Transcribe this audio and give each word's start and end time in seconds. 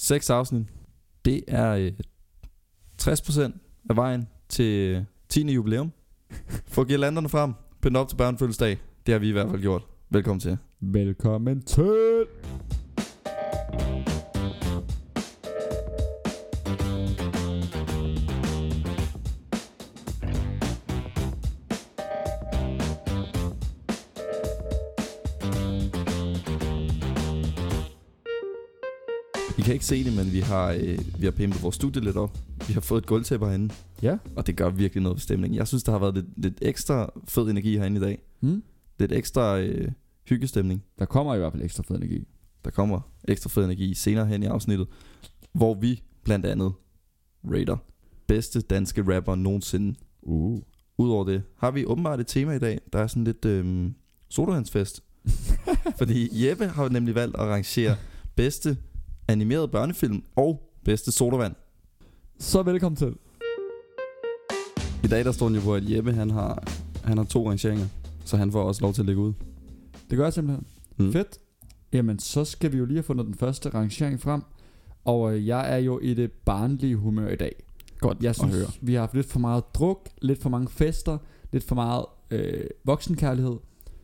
Seks 0.00 0.30
afsnit. 0.30 0.66
Det 1.24 1.44
er 1.48 1.70
øh, 1.70 1.92
60% 3.02 3.40
af 3.90 3.96
vejen 3.96 4.28
til 4.48 5.04
10. 5.28 5.52
jubilæum. 5.52 5.92
Få 6.74 6.84
girlanderne 6.84 7.28
frem. 7.28 7.52
Pynt 7.82 7.96
op 7.96 8.08
til 8.08 8.16
børnefødselsdag. 8.16 8.78
Det 9.06 9.12
har 9.12 9.18
vi 9.18 9.28
i 9.28 9.32
hvert 9.32 9.50
fald 9.50 9.60
gjort. 9.60 9.86
Velkommen 10.10 10.40
til. 10.40 10.58
Velkommen 10.80 11.62
til. 11.62 12.26
Se 29.88 30.04
det, 30.04 30.12
men 30.16 30.32
vi 30.32 30.40
har, 30.40 30.72
øh, 30.72 30.98
vi 31.18 31.24
har 31.26 31.30
pimpet 31.30 31.62
vores 31.62 31.74
studie 31.76 32.02
lidt 32.04 32.16
op. 32.16 32.38
Vi 32.68 32.72
har 32.72 32.80
fået 32.80 33.00
et 33.02 33.06
gulvtæppe 33.06 33.46
herinde, 33.46 33.74
Ja. 34.02 34.18
og 34.36 34.46
det 34.46 34.56
gør 34.56 34.70
virkelig 34.70 35.02
noget 35.02 35.18
for 35.18 35.20
stemningen. 35.22 35.56
Jeg 35.58 35.68
synes, 35.68 35.82
der 35.82 35.92
har 35.92 35.98
været 35.98 36.14
lidt, 36.14 36.26
lidt 36.36 36.58
ekstra 36.62 37.10
fed 37.28 37.42
energi 37.50 37.76
herinde 37.76 37.96
i 37.96 38.00
dag. 38.00 38.22
Hmm? 38.40 38.62
Lidt 38.98 39.12
ekstra 39.12 39.60
øh, 39.60 39.90
hyggestemning. 40.28 40.84
Der 40.98 41.04
kommer 41.04 41.34
i 41.34 41.38
hvert 41.38 41.52
fald 41.52 41.62
ekstra 41.62 41.82
fed 41.82 41.96
energi. 41.96 42.24
Der 42.64 42.70
kommer 42.70 43.00
ekstra 43.28 43.48
fed 43.48 43.64
energi 43.64 43.94
senere 43.94 44.26
hen 44.26 44.42
i 44.42 44.46
afsnittet, 44.46 44.86
hvor 45.52 45.74
vi 45.74 46.02
blandt 46.24 46.46
andet 46.46 46.72
rater 47.44 47.76
bedste 48.26 48.60
danske 48.60 49.16
rapper 49.16 49.34
nogensinde. 49.34 49.94
Uh. 50.22 50.62
Udover 50.98 51.24
det 51.24 51.42
har 51.58 51.70
vi 51.70 51.84
åbenbart 51.84 52.20
et 52.20 52.26
tema 52.26 52.52
i 52.52 52.58
dag, 52.58 52.80
der 52.92 52.98
er 52.98 53.06
sådan 53.06 53.24
lidt 53.24 53.44
øhm, 53.44 53.94
sodavandsfest. 54.28 55.02
Fordi 55.98 56.46
Jeppe 56.48 56.66
har 56.66 56.88
nemlig 56.88 57.14
valgt 57.14 57.36
at 57.36 57.42
arrangere 57.42 57.96
bedste 58.36 58.76
animerede 59.28 59.68
børnefilm 59.68 60.22
og 60.36 60.70
bedste 60.84 61.12
sodavand. 61.12 61.54
Så 62.38 62.62
velkommen 62.62 62.96
til. 62.96 63.14
I 65.04 65.06
dag 65.06 65.24
der 65.24 65.32
står 65.32 65.46
den 65.46 65.54
jo 65.54 65.60
på, 65.62 65.74
at 65.74 65.90
Jeppe 65.90 66.12
han 66.12 66.30
har, 66.30 66.62
han 67.04 67.18
har 67.18 67.24
to 67.24 67.48
rangeringer, 67.50 67.86
så 68.24 68.36
han 68.36 68.52
får 68.52 68.62
også 68.62 68.82
lov 68.82 68.92
til 68.92 69.02
at 69.02 69.06
lægge 69.06 69.20
ud. 69.22 69.32
Det 70.10 70.18
gør 70.18 70.24
jeg 70.24 70.32
simpelthen. 70.32 70.66
Mm. 70.96 71.12
Fedt. 71.12 71.38
Jamen, 71.92 72.18
så 72.18 72.44
skal 72.44 72.72
vi 72.72 72.78
jo 72.78 72.84
lige 72.84 72.96
have 72.96 73.02
fundet 73.02 73.26
den 73.26 73.34
første 73.34 73.68
rangering 73.68 74.20
frem. 74.20 74.42
Og 75.04 75.34
øh, 75.34 75.46
jeg 75.46 75.72
er 75.74 75.76
jo 75.78 75.98
i 75.98 76.14
det 76.14 76.32
barnlige 76.32 76.96
humør 76.96 77.28
i 77.28 77.36
dag. 77.36 77.62
Godt 78.00 78.18
Jeg 78.22 78.30
at 78.30 78.36
synes, 78.36 78.54
høre. 78.54 78.66
vi 78.80 78.92
har 78.94 79.00
haft 79.00 79.14
lidt 79.14 79.26
for 79.26 79.38
meget 79.38 79.64
druk, 79.74 80.08
lidt 80.22 80.42
for 80.42 80.48
mange 80.50 80.68
fester, 80.68 81.18
lidt 81.52 81.64
for 81.64 81.74
meget 81.74 82.04
øh, 82.30 82.64
voksenkærlighed. 82.84 83.56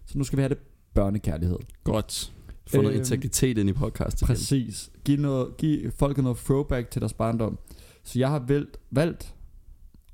Så 0.06 0.18
nu 0.18 0.24
skal 0.24 0.36
vi 0.36 0.42
have 0.42 0.48
det 0.48 0.58
børnekærlighed. 0.94 1.58
Godt. 1.84 2.33
Få 2.66 2.76
noget 2.76 2.90
Øhm, 2.94 2.98
integritet 3.00 3.58
ind 3.58 3.68
i 3.68 3.72
podcast. 3.72 4.22
Præcis. 4.24 4.90
Giv, 5.04 5.18
noget, 5.20 5.56
giv 5.56 5.90
folket 5.90 6.24
noget 6.24 6.38
throwback 6.38 6.90
til 6.90 7.00
deres 7.00 7.12
barndom. 7.12 7.58
Så 8.02 8.18
jeg 8.18 8.28
har 8.28 8.38
valgt, 8.48 8.76
valgt 8.90 9.34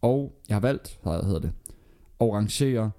og 0.03 0.41
jeg 0.49 0.55
har 0.55 0.61
valgt, 0.61 0.99
hvad 1.03 1.23
hedder 1.23 1.39
det, 1.41 1.53
at 2.21 2.27
rangere 2.33 2.91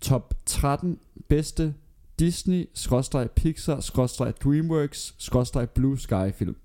top 0.00 0.34
13 0.46 0.98
bedste 1.28 1.74
Disney, 2.18 2.68
skråstreg 2.74 3.30
Pixar, 3.30 3.80
skråstreg 3.80 4.32
Dreamworks, 4.44 5.14
skråstreg 5.18 5.70
Blue 5.70 5.98
Sky 5.98 6.32
film. 6.34 6.56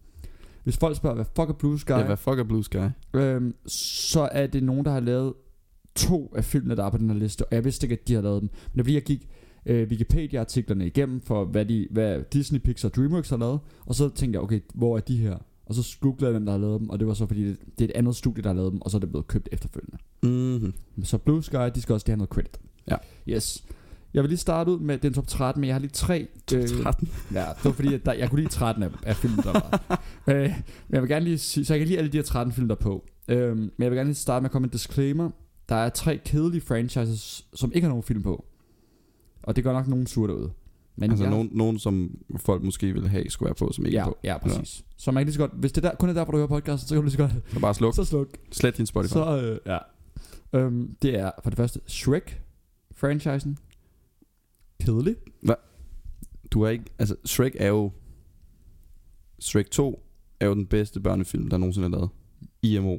Hvis 0.63 0.77
folk 0.77 0.97
spørger, 0.97 1.15
hvad 1.15 1.25
fuck 1.35 1.49
er 1.49 1.53
Blue 1.53 1.79
Sky, 1.79 1.89
Ja, 1.91 2.05
hvad 2.05 2.17
fuck 2.17 2.39
er 2.39 2.43
Blue 2.43 2.63
Sky? 2.63 2.77
øhm, 3.13 3.55
så 3.67 4.29
er 4.31 4.47
det 4.47 4.63
nogen, 4.63 4.85
der 4.85 4.91
har 4.91 4.99
lavet 4.99 5.33
to 5.95 6.33
af 6.35 6.43
filmene, 6.45 6.75
der 6.75 6.83
er 6.85 6.89
på 6.89 6.97
den 6.97 7.09
her 7.09 7.17
liste, 7.17 7.45
og 7.45 7.55
jeg 7.55 7.63
vidste 7.63 7.85
ikke, 7.85 8.01
at 8.01 8.07
de 8.07 8.13
har 8.13 8.21
lavet 8.21 8.41
dem. 8.41 8.49
Men 8.51 8.73
det 8.73 8.79
er 8.79 8.83
fordi, 8.83 8.93
jeg 8.93 9.03
gik 9.03 9.27
øh, 9.65 9.87
Wikipedia-artiklerne 9.87 10.87
igennem 10.87 11.21
for, 11.21 11.45
hvad, 11.45 11.65
de, 11.65 11.87
hvad 11.91 12.21
Disney, 12.33 12.59
Pixar 12.59 12.89
og 12.89 12.95
Dreamworks 12.95 13.29
har 13.29 13.37
lavet, 13.37 13.59
og 13.85 13.95
så 13.95 14.09
tænkte 14.09 14.37
jeg, 14.37 14.43
okay, 14.43 14.59
hvor 14.73 14.97
er 14.97 15.01
de 15.01 15.17
her? 15.17 15.37
Og 15.65 15.75
så 15.75 15.97
googlede 16.01 16.25
jeg, 16.25 16.31
hvem 16.31 16.45
der 16.45 16.51
har 16.51 16.59
lavet 16.59 16.79
dem, 16.79 16.89
og 16.89 16.99
det 16.99 17.07
var 17.07 17.13
så 17.13 17.25
fordi, 17.25 17.47
det, 17.47 17.57
det 17.79 17.85
er 17.85 17.89
et 17.89 17.95
andet 17.95 18.15
studie, 18.15 18.43
der 18.43 18.49
har 18.49 18.55
lavet 18.55 18.71
dem, 18.71 18.81
og 18.81 18.91
så 18.91 18.97
er 18.97 18.99
det 18.99 19.09
blevet 19.09 19.27
købt 19.27 19.49
efterfølgende. 19.51 19.97
Mm-hmm. 20.23 21.03
Så 21.03 21.17
Blue 21.17 21.43
Sky, 21.43 21.55
de 21.75 21.81
skal 21.81 21.93
også 21.93 22.07
lige 22.07 22.11
have 22.11 22.17
noget 22.17 22.29
credit. 22.29 22.59
Ja. 22.87 22.95
Yes. 23.27 23.65
Jeg 24.13 24.23
vil 24.23 24.29
lige 24.29 24.39
starte 24.39 24.71
ud 24.71 24.79
med 24.79 24.97
den 24.97 25.13
top 25.13 25.27
13, 25.27 25.61
men 25.61 25.67
jeg 25.67 25.75
har 25.75 25.79
lige 25.79 25.91
tre... 25.91 26.27
øh, 26.55 26.67
13. 26.67 27.09
Ja, 27.33 27.39
det 27.39 27.65
var 27.65 27.71
fordi, 27.71 27.93
at 27.93 28.05
der, 28.05 28.13
jeg 28.13 28.29
kunne 28.29 28.41
lide 28.41 28.53
13 28.53 28.83
af, 28.83 28.89
af 29.03 29.15
film, 29.15 29.35
der 29.35 29.51
var. 29.51 30.01
øh, 30.33 30.41
men 30.41 30.53
jeg 30.89 31.01
vil 31.01 31.09
gerne 31.09 31.25
lige 31.25 31.37
sige, 31.37 31.65
så 31.65 31.73
jeg 31.73 31.79
kan 31.79 31.87
lide 31.87 31.97
alle 31.97 32.11
de 32.11 32.17
her 32.17 32.23
13 32.23 32.53
film, 32.53 32.67
der 32.67 32.75
er 32.75 32.79
på. 32.79 33.05
Øh, 33.27 33.57
men 33.57 33.71
jeg 33.79 33.91
vil 33.91 33.97
gerne 33.97 34.09
lige 34.09 34.15
starte 34.15 34.41
med 34.41 34.49
at 34.49 34.51
komme 34.51 34.63
med 34.63 34.69
en 34.69 34.77
disclaimer. 34.77 35.29
Der 35.69 35.75
er 35.75 35.89
tre 35.89 36.19
kedelige 36.25 36.61
franchises, 36.61 37.45
som 37.53 37.71
ikke 37.75 37.85
har 37.85 37.89
nogen 37.89 38.03
film 38.03 38.23
på. 38.23 38.45
Og 39.43 39.55
det 39.55 39.63
gør 39.63 39.73
nok 39.73 39.87
nogen 39.87 40.07
sur 40.07 40.27
derude. 40.27 40.51
Men 40.95 41.09
Altså 41.11 41.23
jeg, 41.23 41.31
nogen, 41.31 41.49
nogen, 41.53 41.79
som 41.79 42.17
folk 42.37 42.63
måske 42.63 42.93
vil 42.93 43.07
have 43.09 43.29
skulle 43.29 43.47
være 43.47 43.55
på, 43.55 43.71
som 43.71 43.85
ikke 43.85 43.97
ja, 43.97 44.01
er 44.03 44.05
på. 44.05 44.17
ja, 44.23 44.37
præcis. 44.37 44.79
Ja. 44.79 44.93
Så 44.97 45.11
man 45.11 45.21
kan 45.21 45.25
lige 45.27 45.33
så 45.33 45.39
godt, 45.39 45.51
hvis 45.53 45.71
det 45.71 45.83
der, 45.83 45.95
kun 45.95 46.09
er 46.09 46.13
derfor, 46.13 46.31
du 46.31 46.37
hører 46.37 46.47
podcasten, 46.47 46.87
så 46.87 46.95
kan 46.95 47.01
du 47.01 47.03
lige 47.03 47.11
så 47.11 47.17
godt, 47.17 47.31
Så 47.53 47.59
bare 47.59 47.73
sluk. 47.73 47.95
så 47.95 48.03
sluk. 48.03 48.27
Slet 48.51 48.77
din 48.77 48.85
Spotify. 48.85 49.11
Så, 49.13 49.41
øh, 49.41 49.59
ja. 49.65 49.77
Øhm, 50.59 50.95
det 51.01 51.19
er 51.19 51.31
for 51.43 51.49
det 51.49 51.57
første 51.57 51.79
Shrek-franchisen. 51.87 53.57
Kedelig. 54.83 55.15
Du 56.51 56.63
har 56.63 56.69
ikke... 56.69 56.85
Altså, 56.99 57.15
Shrek 57.25 57.55
er 57.59 57.67
jo... 57.67 57.91
Shrek 59.39 59.71
2 59.71 60.03
er 60.39 60.45
jo 60.45 60.53
den 60.53 60.65
bedste 60.65 60.99
børnefilm, 60.99 61.49
der 61.49 61.57
nogensinde 61.57 61.85
er 61.85 61.89
lavet. 61.91 62.09
IMO. 62.61 62.97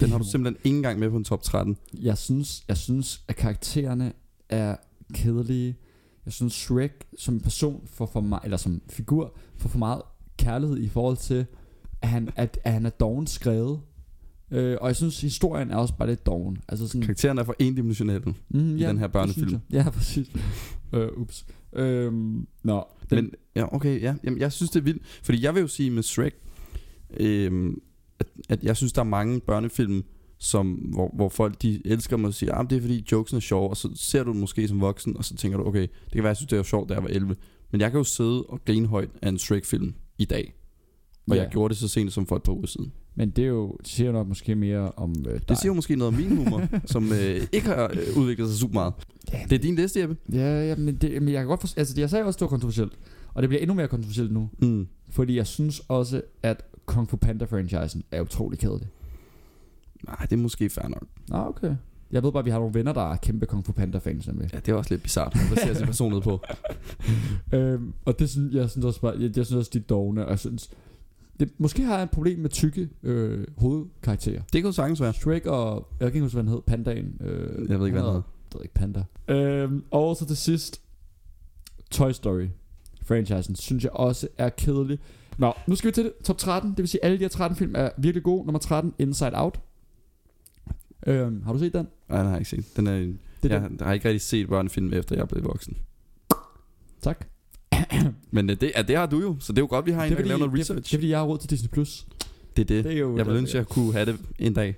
Den 0.00 0.10
har 0.10 0.18
du 0.18 0.24
simpelthen 0.32 0.60
ikke 0.64 0.76
engang 0.76 0.98
med 0.98 1.10
på 1.10 1.16
en 1.16 1.24
top 1.24 1.42
13. 1.42 1.76
Jeg 1.94 2.18
synes, 2.18 2.64
jeg 2.68 2.76
synes, 2.76 3.24
at 3.28 3.36
karaktererne 3.36 4.12
er 4.48 4.76
kedelige. 5.14 5.76
Jeg 6.24 6.32
synes, 6.32 6.52
Shrek 6.52 7.04
som 7.18 7.40
person 7.40 7.82
får 7.86 8.06
for 8.06 8.20
meget, 8.20 8.44
eller 8.44 8.56
som 8.56 8.82
figur 8.90 9.36
får 9.58 9.68
for 9.68 9.78
meget 9.78 10.02
kærlighed 10.38 10.78
i 10.78 10.88
forhold 10.88 11.16
til, 11.16 11.46
at 12.02 12.08
han, 12.08 12.28
at, 12.36 12.58
at 12.64 12.72
han 12.72 12.86
er 12.86 12.90
doven 12.90 13.26
skrevet. 13.26 13.80
Øh, 14.50 14.76
og 14.80 14.88
jeg 14.88 14.96
synes, 14.96 15.20
historien 15.20 15.70
er 15.70 15.76
også 15.76 15.94
bare 15.98 16.08
lidt 16.08 16.26
doven. 16.26 16.58
Altså 16.68 16.88
sådan, 16.88 17.02
Karakteren 17.02 17.38
er 17.38 17.44
for 17.44 17.56
endimensionelle. 17.58 18.34
mm, 18.48 18.76
i 18.76 18.82
den 18.82 18.98
her 18.98 19.06
børnefilm. 19.08 19.58
Ja, 19.72 19.90
præcis. 19.96 20.30
øh, 20.92 21.08
ups. 21.16 21.46
Øhm, 21.72 22.46
nå, 22.64 22.84
den, 23.10 23.24
Men 23.24 23.30
ja, 23.56 23.74
okay, 23.74 24.02
ja. 24.02 24.14
Jamen, 24.24 24.38
jeg 24.38 24.52
synes, 24.52 24.70
det 24.70 24.80
er 24.80 24.84
vildt. 24.84 25.02
Fordi 25.22 25.42
jeg 25.44 25.54
vil 25.54 25.60
jo 25.60 25.68
sige 25.68 25.90
med 25.90 26.02
Shrek, 26.02 26.34
øhm, 27.20 27.80
at, 28.18 28.26
at 28.48 28.62
jeg 28.64 28.76
synes, 28.76 28.92
der 28.92 29.00
er 29.00 29.04
mange 29.04 29.40
børnefilm, 29.40 30.02
som, 30.38 30.66
hvor, 30.72 31.10
hvor 31.16 31.28
folk 31.28 31.62
de 31.62 31.82
elsker 31.84 32.16
mig 32.16 32.28
og 32.28 32.34
siger, 32.34 32.54
at 32.54 32.70
det 32.70 32.76
er 32.76 32.80
fordi 32.80 33.04
jokesen 33.12 33.36
er 33.36 33.40
sjov, 33.40 33.70
og 33.70 33.76
så 33.76 33.88
ser 33.94 34.24
du 34.24 34.32
den 34.32 34.40
måske 34.40 34.68
som 34.68 34.80
voksen, 34.80 35.16
og 35.16 35.24
så 35.24 35.36
tænker 35.36 35.58
du, 35.58 35.66
okay, 35.66 35.80
det 35.82 36.12
kan 36.12 36.22
være, 36.22 36.28
jeg 36.28 36.36
synes, 36.36 36.48
det 36.48 36.56
var 36.58 36.64
sjovt, 36.64 36.88
da 36.88 36.94
jeg 36.94 37.02
var 37.02 37.08
11. 37.08 37.36
Men 37.72 37.80
jeg 37.80 37.90
kan 37.90 37.98
jo 37.98 38.04
sidde 38.04 38.42
og 38.42 38.60
grine 38.64 38.86
højt 38.86 39.10
af 39.22 39.28
en 39.28 39.38
Shrek-film 39.38 39.94
i 40.18 40.24
dag. 40.24 40.54
Og 41.30 41.36
Ja. 41.36 41.42
jeg 41.42 41.50
gjorde 41.50 41.72
det 41.72 41.78
så 41.78 41.88
sent 41.88 42.12
som 42.12 42.26
for 42.26 42.36
et 42.36 42.42
par 42.42 42.52
uger 42.52 42.66
siden. 42.66 42.92
men 43.14 43.30
det 43.30 43.44
er 43.44 43.48
jo, 43.48 43.76
det 43.78 43.88
siger 43.88 44.06
jo 44.06 44.12
nok 44.12 44.28
måske 44.28 44.54
mere 44.54 44.92
om 44.96 45.14
øh, 45.28 45.32
dig. 45.34 45.48
Det 45.48 45.58
siger 45.58 45.70
jo 45.70 45.74
måske 45.74 45.96
noget 45.96 46.14
om 46.14 46.20
min 46.20 46.36
humor, 46.36 46.62
som 46.92 47.12
øh, 47.12 47.40
ikke 47.52 47.66
har 47.66 47.90
øh, 47.94 48.18
udviklet 48.22 48.48
sig 48.48 48.58
super 48.58 48.74
meget. 48.74 48.92
Ja, 49.32 49.38
Det 49.50 49.52
er 49.52 49.58
din 49.62 49.74
liste, 49.76 50.00
Jeppe. 50.00 50.16
Ja, 50.32 50.68
ja 50.68 50.76
men, 50.76 50.96
det, 50.96 51.22
men 51.22 51.32
jeg 51.34 51.40
kan 51.40 51.46
godt 51.48 51.60
forstå, 51.60 51.78
altså 51.80 51.94
jeg 52.00 52.10
sagde 52.10 52.24
også, 52.24 52.36
det 52.36 52.40
var 52.40 52.48
kontroversielt. 52.48 52.92
Og 53.34 53.42
det 53.42 53.48
bliver 53.48 53.60
endnu 53.62 53.74
mere 53.74 53.88
kontroversielt 53.88 54.32
nu. 54.32 54.48
Mm. 54.62 54.86
Fordi 55.10 55.36
jeg 55.36 55.46
synes 55.46 55.80
også, 55.88 56.22
at 56.42 56.62
Kung 56.86 57.10
Fu 57.10 57.16
Panda-franchisen 57.16 58.02
er 58.10 58.20
utrolig 58.20 58.58
kedelig. 58.58 58.88
Nej, 60.04 60.16
det 60.16 60.32
er 60.32 60.36
måske 60.36 60.70
fair 60.70 60.88
nok. 60.88 61.04
Nå, 61.28 61.36
okay. 61.36 61.76
Jeg 62.10 62.22
ved 62.22 62.32
bare, 62.32 62.38
at 62.38 62.44
vi 62.44 62.50
har 62.50 62.58
nogle 62.58 62.74
venner, 62.74 62.92
der 62.92 63.12
er 63.12 63.16
kæmpe 63.16 63.46
Kung 63.46 63.66
Fu 63.66 63.72
Panda-fans 63.72 64.26
med. 64.26 64.48
Ja, 64.52 64.58
det 64.58 64.68
er 64.68 64.74
også 64.74 64.94
lidt 64.94 65.02
bizart. 65.02 65.36
Hvad 65.48 65.56
ser 65.56 65.78
jeg 65.78 65.86
personligt 65.86 66.24
på? 66.24 66.40
øhm, 67.56 67.92
og 68.04 68.18
det 68.18 68.30
synes 68.30 68.54
jeg 68.54 68.70
synes 68.70 68.84
også 68.84 69.00
bare, 69.00 69.12
jeg, 69.12 69.36
jeg 69.36 69.46
synes 69.46 69.52
også, 69.58 69.70
de 69.74 69.78
er 69.78 69.82
dogne, 69.82 70.24
og 70.24 70.30
jeg 70.30 70.38
synes, 70.38 70.70
det, 71.40 71.50
måske 71.58 71.82
har 71.82 71.94
jeg 71.94 72.02
et 72.02 72.10
problem 72.10 72.38
med 72.38 72.50
tykke 72.50 72.88
øh, 73.02 73.46
hovedkarakterer. 73.58 74.42
Det 74.52 74.62
kan 74.62 74.64
jo 74.64 74.72
sagtens 74.72 75.00
være. 75.00 75.12
Shrek 75.12 75.46
og, 75.46 75.88
jeg 76.00 76.06
kan 76.06 76.06
ikke 76.06 76.20
huske, 76.20 76.34
hvad 76.34 76.44
han 76.44 76.52
hed, 76.52 76.62
Pandaen. 76.66 77.16
Øh, 77.20 77.70
Jeg 77.70 77.78
ved 77.78 77.86
ikke, 77.86 77.98
hvad 77.98 78.02
han 78.02 78.12
hedder. 78.12 78.22
Det 78.48 78.54
ved 78.54 78.62
ikke, 78.62 78.74
Panda. 78.74 79.04
Øhm, 79.28 79.84
og 79.90 80.16
så 80.16 80.26
til 80.26 80.36
sidst, 80.36 80.80
Toy 81.90 82.10
Story 82.10 82.46
franchisen, 83.02 83.56
synes 83.56 83.84
jeg 83.84 83.92
også 83.92 84.28
er 84.38 84.48
kedelig. 84.48 84.98
Nå, 85.38 85.52
nu 85.66 85.74
skal 85.76 85.88
vi 85.88 85.92
til 85.92 86.04
det. 86.04 86.12
Top 86.24 86.38
13, 86.38 86.70
det 86.70 86.78
vil 86.78 86.88
sige, 86.88 87.04
alle 87.04 87.16
de 87.18 87.22
her 87.22 87.28
13 87.28 87.56
film 87.56 87.72
er 87.76 87.90
virkelig 87.98 88.22
gode. 88.22 88.46
Nummer 88.46 88.58
13, 88.58 88.94
Inside 88.98 89.30
Out. 89.34 89.60
Øhm, 91.06 91.42
har 91.42 91.52
du 91.52 91.58
set 91.58 91.72
den? 91.72 91.86
Nej, 92.08 92.18
den 92.18 92.26
har 92.26 92.32
jeg 92.32 92.40
ikke 92.40 92.50
set. 92.50 92.76
Den 92.76 92.86
er, 92.86 92.92
Det 92.92 93.16
jeg, 93.50 93.60
den. 93.60 93.76
jeg 93.78 93.86
har 93.86 93.92
ikke 93.94 94.08
rigtig 94.08 94.20
set 94.20 94.48
børnefilm, 94.48 94.92
efter 94.92 95.14
jeg 95.16 95.22
er 95.22 95.26
blevet 95.26 95.44
voksen. 95.44 95.76
Tak. 97.02 97.26
Men 98.30 98.50
øh, 98.50 98.60
det, 98.60 98.72
ja, 98.76 98.82
det 98.82 98.96
har 98.96 99.06
du 99.06 99.20
jo, 99.20 99.36
så 99.40 99.52
det 99.52 99.58
er 99.58 99.62
jo 99.62 99.66
godt, 99.70 99.86
vi 99.86 99.90
har 99.90 100.04
en, 100.04 100.10
der 100.10 100.16
kan 100.16 100.26
lave 100.26 100.38
noget 100.38 100.52
det, 100.52 100.60
research. 100.60 100.82
det 100.84 100.92
er 100.94 100.98
fordi, 100.98 101.08
jeg 101.10 101.18
har 101.18 101.26
råd 101.26 101.38
til 101.38 101.50
Disney+. 101.50 101.68
Plus. 101.70 102.06
Det 102.56 102.62
er 102.62 102.66
det. 102.66 102.84
Det 102.84 102.92
er 102.92 102.98
jo 102.98 103.16
Jeg 103.16 103.26
vil 103.26 103.34
den- 103.34 103.40
ønske, 103.40 103.58
at 103.58 103.58
jeg 103.58 103.66
kunne 103.68 103.92
have 103.92 104.06
det 104.06 104.16
en 104.38 104.54
dag. 104.54 104.76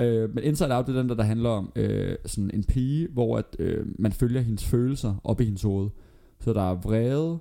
Øh, 0.00 0.34
men 0.34 0.44
Inside 0.44 0.76
Out 0.76 0.86
det 0.86 0.96
er 0.96 1.00
den 1.00 1.08
der, 1.08 1.14
der 1.14 1.22
handler 1.22 1.50
om 1.50 1.72
øh, 1.76 2.16
sådan 2.26 2.50
en 2.54 2.64
pige, 2.64 3.08
hvor 3.12 3.38
at, 3.38 3.56
øh, 3.58 3.86
man 3.98 4.12
følger 4.12 4.40
hendes 4.40 4.64
følelser 4.64 5.14
op 5.24 5.40
i 5.40 5.44
hendes 5.44 5.62
hoved. 5.62 5.90
Så 6.40 6.52
der 6.52 6.70
er 6.70 6.74
vrede 6.74 7.38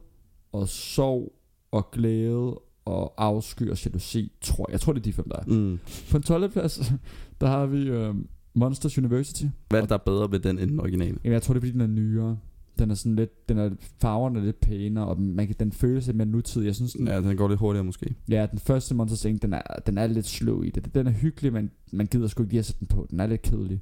og 0.52 0.68
sorg 0.68 1.34
og 1.72 1.92
glæde 1.92 2.60
og 2.86 3.14
afsky 3.18 3.70
og 3.70 3.86
jalousi, 3.86 4.32
tror 4.42 4.66
jeg. 4.70 4.74
Jeg 4.74 4.82
tror, 4.82 4.94
det 4.94 5.00
er 5.00 5.04
de 5.04 5.14
fem, 5.14 5.30
der 5.30 5.36
er. 5.40 5.44
Mm. 5.48 5.80
På 6.12 6.18
en 6.18 6.24
12. 6.24 6.52
plads, 6.52 6.94
der 7.42 7.48
har 7.48 7.66
vi 7.66 7.88
øh, 7.90 8.16
Monsters 8.54 8.98
University. 8.98 9.46
Hvad 9.70 9.82
er 9.82 9.86
der 9.86 9.96
er 9.96 10.00
bedre 10.06 10.32
ved 10.32 10.40
den 10.40 10.60
end 10.60 10.70
den 10.70 10.80
originale? 10.80 11.18
Jamen, 11.24 11.34
jeg 11.34 11.42
tror, 11.42 11.54
det 11.54 11.60
er, 11.60 11.62
fordi 11.62 11.72
den 11.72 11.82
er 11.82 11.88
nyere. 11.88 12.38
Den 12.80 12.92
er 12.92 12.96
sådan 12.96 13.16
lidt, 13.16 13.50
den 13.50 13.58
er 13.58 13.70
farverne 14.02 14.40
er 14.40 14.44
lidt 14.44 14.60
pænere, 14.60 15.08
og 15.08 15.22
man 15.22 15.48
kan, 15.48 15.56
den 15.60 15.72
føles 15.72 16.06
lidt 16.06 16.18
mere 16.18 16.28
nutidig. 16.28 16.66
Jeg 16.66 16.76
synes, 16.76 16.94
den, 16.94 17.08
Ja, 17.08 17.22
den 17.22 17.38
går 17.38 17.48
lidt 17.48 17.60
hurtigere 17.60 17.84
måske. 17.86 18.16
ja, 18.30 18.48
den 18.52 18.60
første 18.60 18.96
Monsters 18.96 19.26
Inc., 19.26 19.42
den 19.42 19.54
er, 19.54 19.62
den 19.88 19.98
er 19.98 20.08
lidt 20.08 20.26
slow 20.26 20.62
i 20.62 20.70
det. 20.70 20.96
Den 20.96 21.08
er 21.08 21.12
hyggelig, 21.12 21.54
men 21.54 21.72
man 21.92 22.06
gider 22.06 22.28
sgu 22.28 22.44
ikke 22.44 22.54
lige 22.54 22.60
at 22.60 22.66
sætte 22.66 22.80
den 22.80 22.88
på. 22.88 23.08
Den 23.12 23.20
er 23.20 23.28
lidt 23.28 23.42
kedelig. 23.42 23.82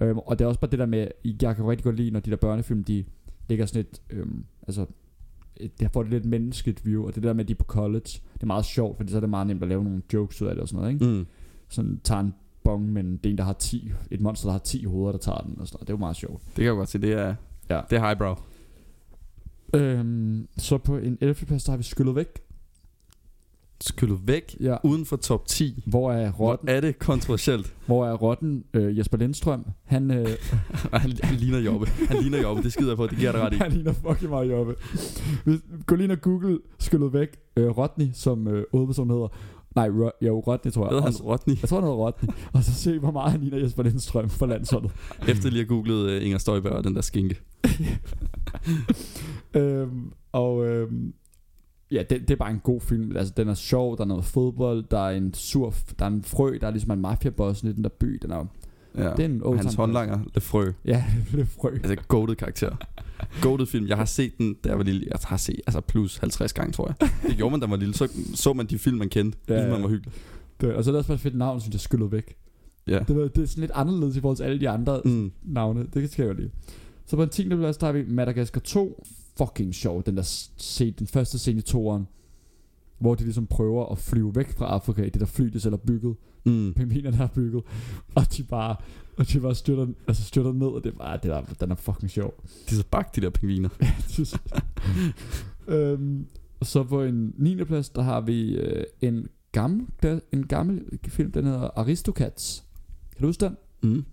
Øhm, 0.00 0.18
og 0.18 0.38
det 0.38 0.44
er 0.44 0.48
også 0.48 0.60
bare 0.60 0.70
det 0.70 0.78
der 0.78 0.86
med, 0.86 1.08
jeg 1.42 1.56
kan 1.56 1.64
rigtig 1.66 1.84
godt 1.84 1.96
lide, 1.96 2.10
når 2.10 2.20
de 2.20 2.30
der 2.30 2.36
børnefilm, 2.36 2.84
de 2.84 3.04
ligger 3.48 3.66
sådan 3.66 3.80
et, 3.80 4.00
øhm, 4.10 4.44
altså, 4.68 4.86
det 5.80 5.90
får 5.92 6.02
det 6.02 6.10
lidt 6.12 6.24
menneskeligt 6.24 6.86
view, 6.86 7.06
og 7.06 7.14
det 7.14 7.22
der 7.22 7.32
med, 7.32 7.44
at 7.44 7.48
de 7.48 7.52
er 7.52 7.56
på 7.58 7.64
college, 7.64 8.00
det 8.34 8.42
er 8.42 8.46
meget 8.46 8.64
sjovt, 8.64 8.96
fordi 8.96 9.10
så 9.10 9.16
er 9.16 9.20
det 9.20 9.30
meget 9.30 9.46
nemt 9.46 9.62
at 9.62 9.68
lave 9.68 9.84
nogle 9.84 10.02
jokes 10.12 10.42
ud 10.42 10.46
af 10.48 10.54
det 10.54 10.62
og 10.62 10.68
sådan 10.68 10.80
noget, 10.80 10.92
ikke? 10.94 11.06
Mm. 11.18 11.26
Sådan 11.68 12.00
tager 12.04 12.20
en 12.20 12.34
bong, 12.64 12.92
men 12.92 13.16
det 13.16 13.26
er 13.26 13.30
en, 13.30 13.38
der 13.38 13.44
har 13.44 13.52
10, 13.52 13.92
et 14.10 14.20
monster, 14.20 14.46
der 14.48 14.52
har 14.52 14.58
10 14.58 14.84
hoveder, 14.84 15.12
der 15.12 15.18
tager 15.18 15.38
den 15.38 15.60
og 15.60 15.66
sådan 15.66 15.76
noget. 15.76 15.86
Det 15.88 15.92
er 15.92 15.96
jo 15.96 15.98
meget 16.00 16.16
sjovt. 16.16 16.42
Det 16.46 16.54
kan 16.54 16.64
jeg 16.64 16.74
godt 16.74 16.88
se. 16.88 16.98
Det 16.98 17.12
er, 17.12 17.34
Ja. 17.70 17.80
det 17.90 17.96
er 17.98 18.00
highbrow. 18.06 18.34
Øhm, 19.74 20.48
så 20.58 20.78
på 20.78 20.96
en 20.96 21.18
11. 21.20 21.34
plads, 21.46 21.64
der 21.64 21.72
har 21.72 21.76
vi 21.76 21.82
skyllet 21.82 22.14
væk. 22.14 22.28
Skyllet 23.80 24.18
væk 24.26 24.56
Ja. 24.60 24.76
uden 24.84 25.06
for 25.06 25.16
top 25.16 25.46
10. 25.46 25.82
Hvor 25.86 26.12
er 26.12 26.30
rotten, 26.32 26.66
Hvor 26.68 26.76
er 26.76 26.80
det 26.80 26.98
kontroversielt. 26.98 27.74
hvor 27.86 28.06
er 28.06 28.12
rotten 28.14 28.64
øh, 28.74 28.98
Jesper 28.98 29.16
Lindstrøm? 29.18 29.64
Han, 29.84 30.10
øh, 30.10 30.26
han, 30.92 31.12
han 31.22 31.36
ligner 31.36 31.58
Jobbe. 31.58 31.86
Han 31.86 32.16
ligner 32.22 32.40
Jobbe. 32.42 32.62
Det 32.62 32.72
skider 32.72 32.90
jeg 32.90 32.96
på. 32.96 33.06
Det 33.06 33.18
giver 33.18 33.32
dig 33.32 33.40
ret 33.40 33.52
i. 33.52 33.56
han 33.56 33.72
ligner 33.72 33.92
fucking 33.92 34.30
meget 34.30 34.50
Jobbe. 34.50 34.74
Hvis, 35.44 35.60
gå 35.86 35.94
lige 35.94 36.04
ind 36.04 36.12
og 36.12 36.20
google 36.20 36.58
skyllet 36.78 37.12
væk. 37.12 37.28
Øh, 37.56 37.66
Rodney, 37.78 38.06
som 38.12 38.48
øh, 38.48 38.64
hovedpersonen 38.72 39.10
hedder. 39.10 39.28
Nej, 39.76 39.88
Ro, 39.88 40.10
jo, 40.22 40.40
Rodney 40.40 40.72
tror 40.72 40.84
jeg. 40.84 40.90
Hedder 40.90 41.02
han 41.04 41.12
så- 41.12 41.22
Rodney? 41.24 41.60
Jeg 41.60 41.68
tror, 41.68 41.76
han 41.76 41.84
hedder 41.84 41.96
Rodney. 41.98 42.28
Og 42.52 42.64
så 42.64 42.74
se, 42.74 42.98
hvor 42.98 43.10
meget 43.10 43.32
han 43.32 43.40
ligner 43.40 43.58
Jesper 43.58 43.82
Lindstrøm 43.82 44.28
for 44.28 44.46
landsholdet. 44.46 44.90
Efter 45.28 45.50
lige 45.50 45.62
at 45.62 45.68
googlet 45.68 46.16
uh, 46.16 46.24
Inger 46.24 46.38
Støjberg 46.38 46.72
og 46.72 46.84
den 46.84 46.94
der 46.94 47.00
skinke. 47.00 47.36
øhm, 49.56 50.12
og 50.32 50.66
øhm, 50.66 51.12
ja, 51.94 52.02
det, 52.02 52.20
det 52.20 52.30
er 52.30 52.36
bare 52.36 52.50
en 52.50 52.60
god 52.64 52.80
film. 52.80 53.16
Altså, 53.16 53.32
den 53.36 53.48
er 53.48 53.54
sjov, 53.54 53.96
der 53.96 54.02
er 54.04 54.08
noget 54.08 54.24
fodbold, 54.24 54.84
der 54.90 54.98
er 54.98 55.10
en 55.16 55.34
sur, 55.34 55.74
der 55.98 56.04
er 56.04 56.10
en 56.10 56.22
frø, 56.24 56.58
der 56.60 56.66
er 56.66 56.70
ligesom 56.70 56.90
en 56.90 57.00
mafiaboss 57.00 57.62
i 57.62 57.72
den 57.72 57.82
der 57.84 57.90
by. 57.90 58.18
Den 58.22 58.30
er, 58.30 58.46
Ja. 58.98 59.10
det 59.10 59.20
er 59.20 59.24
en 59.24 59.42
Og 59.42 59.56
hans 59.58 59.74
håndlanger, 59.74 60.18
Lefrø. 60.34 60.72
Ja, 60.84 61.04
det 61.32 61.40
er 61.40 61.44
frø. 61.44 61.68
Altså, 61.74 61.96
goated 62.08 62.34
karakter. 62.36 62.76
Goated 63.42 63.66
film. 63.66 63.86
Jeg 63.86 63.96
har 63.96 64.04
set 64.04 64.38
den, 64.38 64.54
da 64.64 64.68
jeg 64.68 64.78
var 64.78 64.84
lille. 64.84 65.06
Jeg 65.10 65.18
har 65.24 65.36
set 65.36 65.60
altså 65.66 65.80
plus 65.80 66.16
50 66.16 66.52
gange, 66.52 66.72
tror 66.72 66.94
jeg. 67.00 67.10
Det 67.28 67.36
gjorde 67.36 67.50
man, 67.50 67.60
da 67.60 67.66
man 67.66 67.70
var 67.70 67.76
lille. 67.76 67.94
Så 67.94 68.08
så 68.34 68.52
man 68.52 68.66
de 68.66 68.78
film, 68.78 68.98
man 68.98 69.08
kendte. 69.08 69.38
Ja, 69.48 69.54
Ja, 69.54 69.58
ligesom 69.60 69.70
ja. 69.72 69.76
man 69.78 69.82
var 69.82 69.88
hyggelig. 69.88 70.12
Det, 70.60 70.72
og 70.74 70.84
så 70.84 70.90
er 70.90 70.92
det 70.92 70.98
også 70.98 71.08
bare 71.08 71.14
et 71.14 71.20
fedt 71.20 71.36
navn, 71.36 71.60
synes 71.60 71.72
jeg, 71.74 71.80
skyllet 71.80 72.12
væk. 72.12 72.36
Ja. 72.86 72.98
Det, 73.08 73.16
var- 73.16 73.28
det 73.28 73.42
er 73.42 73.46
sådan 73.46 73.60
lidt 73.60 73.72
anderledes 73.74 74.16
i 74.16 74.20
forhold 74.20 74.36
til 74.36 74.44
alle 74.44 74.60
de 74.60 74.68
andre 74.68 75.00
mm. 75.04 75.32
Navne. 75.42 75.86
Det 75.94 76.12
skal 76.12 76.22
jeg 76.22 76.28
jo 76.32 76.36
lige. 76.36 76.50
Så 77.06 77.16
på 77.16 77.22
en 77.22 77.28
10. 77.28 77.48
plads, 77.48 77.76
der 77.76 77.86
har 77.86 77.92
vi 77.92 78.04
Madagaskar 78.08 78.60
2. 78.60 79.06
Fucking 79.38 79.74
sjov, 79.74 80.02
den 80.02 80.16
der 80.16 80.22
scene, 80.56 80.90
den 80.90 81.06
første 81.06 81.38
scene 81.38 81.58
i 81.58 81.62
toeren. 81.62 82.06
Hvor 82.98 83.14
de 83.14 83.22
ligesom 83.22 83.46
prøver 83.46 83.86
at 83.86 83.98
flyve 83.98 84.36
væk 84.36 84.50
fra 84.50 84.66
Afrika 84.66 85.02
i 85.02 85.08
det 85.08 85.20
der 85.20 85.26
fly, 85.26 85.44
de 85.46 85.60
selv 85.60 85.72
har 85.72 85.82
bygget. 85.86 86.16
Mm. 86.44 86.74
Pingvinerne 86.74 87.16
har 87.16 87.26
bygget. 87.26 87.64
Og 88.14 88.36
de 88.36 88.42
bare, 88.42 88.76
og 89.16 89.32
de 89.32 89.40
bare 89.40 89.54
styrter, 89.54 89.86
altså 90.08 90.24
styrter 90.24 90.52
ned, 90.52 90.66
og 90.66 90.84
det 90.84 90.92
er 90.92 90.98
bare, 90.98 91.16
det 91.16 91.22
der, 91.22 91.42
den 91.60 91.70
er 91.70 91.74
fucking 91.74 92.10
sjov. 92.10 92.34
De 92.70 92.74
er 92.74 92.76
så 92.76 92.86
bagt, 92.90 93.16
de 93.16 93.20
der 93.20 93.30
pingviner. 93.30 93.68
øhm, 95.74 96.26
og 96.60 96.66
så 96.66 96.84
på 96.84 97.02
en 97.02 97.34
9. 97.38 97.64
plads, 97.64 97.88
der 97.88 98.02
har 98.02 98.20
vi 98.20 98.56
øh, 98.56 98.84
en 99.00 99.28
gammel, 99.52 99.86
en 100.32 100.46
gammel 100.46 100.98
film, 101.08 101.32
den 101.32 101.44
hedder 101.44 101.70
Aristocats. 101.78 102.64
Kan 103.12 103.20
du 103.20 103.26
huske 103.26 103.44
den? 103.44 103.56
Mm. 103.82 104.04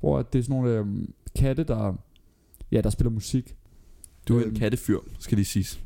Hvor 0.00 0.22
det 0.22 0.38
er 0.38 0.42
sådan 0.42 0.56
nogle 0.56 0.78
øhm, 0.78 1.12
katte, 1.34 1.64
der, 1.64 1.94
ja, 2.72 2.80
der 2.80 2.90
spiller 2.90 3.10
musik. 3.10 3.56
Du 4.28 4.36
er 4.38 4.42
en 4.42 4.46
Øhm, 4.48 4.56
kattefyr, 4.56 4.98
skal 5.18 5.36
lige 5.36 5.44
siges. 5.44 5.80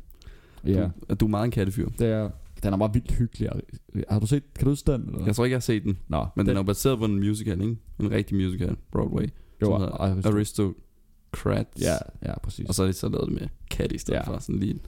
Ja, 0.65 0.89
Du, 1.09 1.15
du 1.15 1.25
er 1.25 1.29
meget 1.29 1.45
en 1.45 1.51
kattefyr. 1.51 1.89
det 1.99 2.07
er, 2.07 2.29
den 2.63 2.73
er 2.73 2.77
bare 2.77 2.93
vildt 2.93 3.11
hyggelig. 3.11 3.49
Har 4.09 4.19
du 4.19 4.27
set, 4.27 4.43
kan 4.55 4.65
du 4.65 4.71
huske 4.71 4.91
den? 4.91 5.01
Eller? 5.01 5.25
Jeg 5.25 5.35
tror 5.35 5.45
ikke, 5.45 5.53
jeg 5.53 5.57
har 5.57 5.61
set 5.61 5.83
den. 5.83 5.97
Nå, 6.07 6.25
Men 6.35 6.45
den 6.45 6.55
er 6.55 6.59
jo 6.59 6.63
baseret 6.63 6.99
på 6.99 7.05
en 7.05 7.19
musical, 7.19 7.61
ikke? 7.61 7.77
En 7.99 8.11
rigtig 8.11 8.37
musical. 8.37 8.75
Broadway. 8.91 9.27
jo, 9.61 9.73
Aristocrats. 10.25 11.81
Ja, 11.81 11.95
ja, 12.25 12.39
præcis. 12.39 12.65
Og 12.67 12.75
så 12.75 12.83
er 12.83 12.87
de 12.87 12.93
så 12.93 13.09
lavet 13.09 13.29
det 13.29 13.39
med 13.41 13.47
kat 13.71 13.91
i 13.91 13.97
stedet 13.97 14.19
Ja. 14.19 14.27
for. 14.27 14.39
Sådan 14.39 14.59
lige 14.59 14.79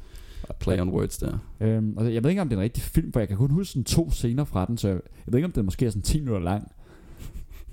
play 0.59 0.79
on 0.81 0.89
words 0.89 1.17
der. 1.17 1.37
Øhm, 1.61 1.97
og 1.97 2.13
jeg 2.13 2.23
ved 2.23 2.29
ikke, 2.29 2.41
om 2.41 2.49
det 2.49 2.55
er 2.55 2.59
en 2.59 2.63
rigtig 2.63 2.83
film, 2.83 3.11
for 3.13 3.19
jeg 3.19 3.27
kan 3.27 3.37
kun 3.37 3.51
huske 3.51 3.71
sådan 3.71 3.83
to 3.83 4.11
scener 4.11 4.43
fra 4.43 4.65
den, 4.65 4.77
så 4.77 4.87
jeg, 4.87 4.95
jeg 5.25 5.33
ved 5.33 5.39
ikke, 5.39 5.45
om 5.45 5.51
den 5.51 5.65
måske 5.65 5.85
er 5.85 5.89
sådan 5.89 6.01
10 6.01 6.19
minutter 6.19 6.41
lang. 6.43 6.71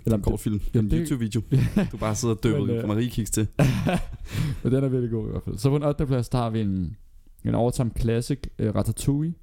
Eller 0.07 0.17
En 0.17 0.23
kort 0.23 0.41
film. 0.41 0.55
En 0.57 0.61
Jamen, 0.75 0.91
det- 0.91 0.99
YouTube-video. 1.09 1.41
Du 1.93 1.97
bare 1.97 2.15
sidder 2.15 2.35
og 2.35 2.43
døber 2.43 2.71
øh, 2.71 2.79
øh, 2.79 2.89
Marie 2.89 3.09
kiks 3.11 3.31
til. 3.31 3.47
Men 4.63 4.73
den 4.73 4.85
er 4.85 4.89
virkelig 4.89 5.11
god 5.11 5.27
i 5.29 5.31
hvert 5.31 5.43
fald. 5.43 5.59
Så 5.59 5.69
på 5.71 5.77
en 5.77 5.83
8. 5.83 6.07
plads, 6.07 6.29
der 6.29 6.39
har 6.39 6.51
vi 6.51 6.61
en, 6.61 6.97
en 7.45 7.55
all-time 7.55 7.91
classic, 8.01 8.39
uh, 8.63 8.67
Ratatouille. 8.67 9.35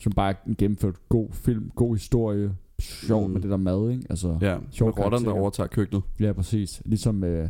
Som 0.00 0.12
bare 0.12 0.30
er 0.30 0.34
en 0.46 0.54
gennemført 0.58 0.94
god 1.08 1.28
film, 1.32 1.70
god 1.74 1.94
historie, 1.96 2.54
sjov 2.80 3.26
Mm. 3.26 3.32
med 3.32 3.40
det 3.40 3.50
der 3.50 3.56
mad, 3.56 3.90
ikke? 3.90 4.02
Altså, 4.10 4.38
Ja, 4.40 4.56
sjov 4.70 4.88
med 4.88 5.04
rotterne, 5.04 5.24
der 5.24 5.32
overtager 5.32 5.66
køkkenet. 5.66 6.02
ja, 6.20 6.32
præcis. 6.32 6.82
Ligesom 6.84 7.24
øh, 7.24 7.48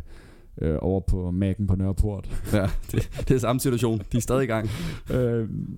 øh, 0.61 0.77
over 0.81 0.99
på 0.99 1.29
Mac'en 1.29 1.65
på 1.67 1.75
Nørreport. 1.75 2.43
Ja, 2.53 2.67
det, 2.91 3.09
det 3.27 3.31
er 3.35 3.39
samme 3.39 3.59
situation. 3.59 4.01
De 4.11 4.17
er 4.17 4.21
stadig 4.21 4.43
i 4.43 4.47
gang. 4.47 4.69
øhm, 5.13 5.77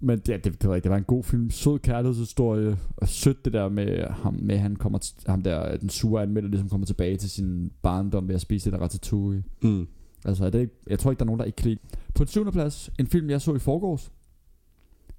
men 0.00 0.20
ja, 0.28 0.36
det, 0.36 0.62
det, 0.62 0.70
var, 0.70 0.78
det 0.78 0.90
var 0.90 0.96
en 0.96 1.04
god 1.04 1.24
film, 1.24 1.50
sød 1.50 1.78
kærlighedshistorie, 1.78 2.78
og 2.96 3.08
sødt 3.08 3.44
det 3.44 3.52
der 3.52 3.68
med 3.68 4.06
ham, 4.06 4.34
med 4.42 4.58
han 4.58 4.76
kommer 4.76 4.98
t- 4.98 5.22
ham 5.26 5.42
der, 5.42 5.76
den 5.76 5.88
sure 5.88 6.22
anmelder, 6.22 6.48
ligesom 6.48 6.68
kommer 6.68 6.86
tilbage 6.86 7.16
til 7.16 7.30
sin 7.30 7.72
barndom 7.82 8.28
ved 8.28 8.34
at 8.34 8.40
spise 8.40 8.64
det 8.64 8.72
der 8.72 8.84
ratatouille. 8.84 9.44
Mm. 9.62 9.86
Altså, 10.24 10.44
er 10.46 10.50
det 10.50 10.60
ikke, 10.60 10.74
jeg 10.86 10.98
tror 10.98 11.10
ikke, 11.10 11.18
der 11.18 11.24
er 11.24 11.26
nogen, 11.26 11.38
der 11.38 11.44
ikke 11.44 11.56
kan 11.56 11.68
lide. 11.68 11.80
På 12.14 12.22
en 12.22 12.26
syvende 12.26 12.52
plads, 12.52 12.90
en 12.98 13.06
film, 13.06 13.30
jeg 13.30 13.40
så 13.40 13.54
i 13.54 13.58
forgårs. 13.58 14.12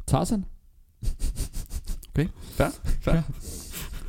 Tarzan. 0.07 0.45
Fair, 2.15 2.69
fair. 2.83 3.15
Ja. 3.15 3.23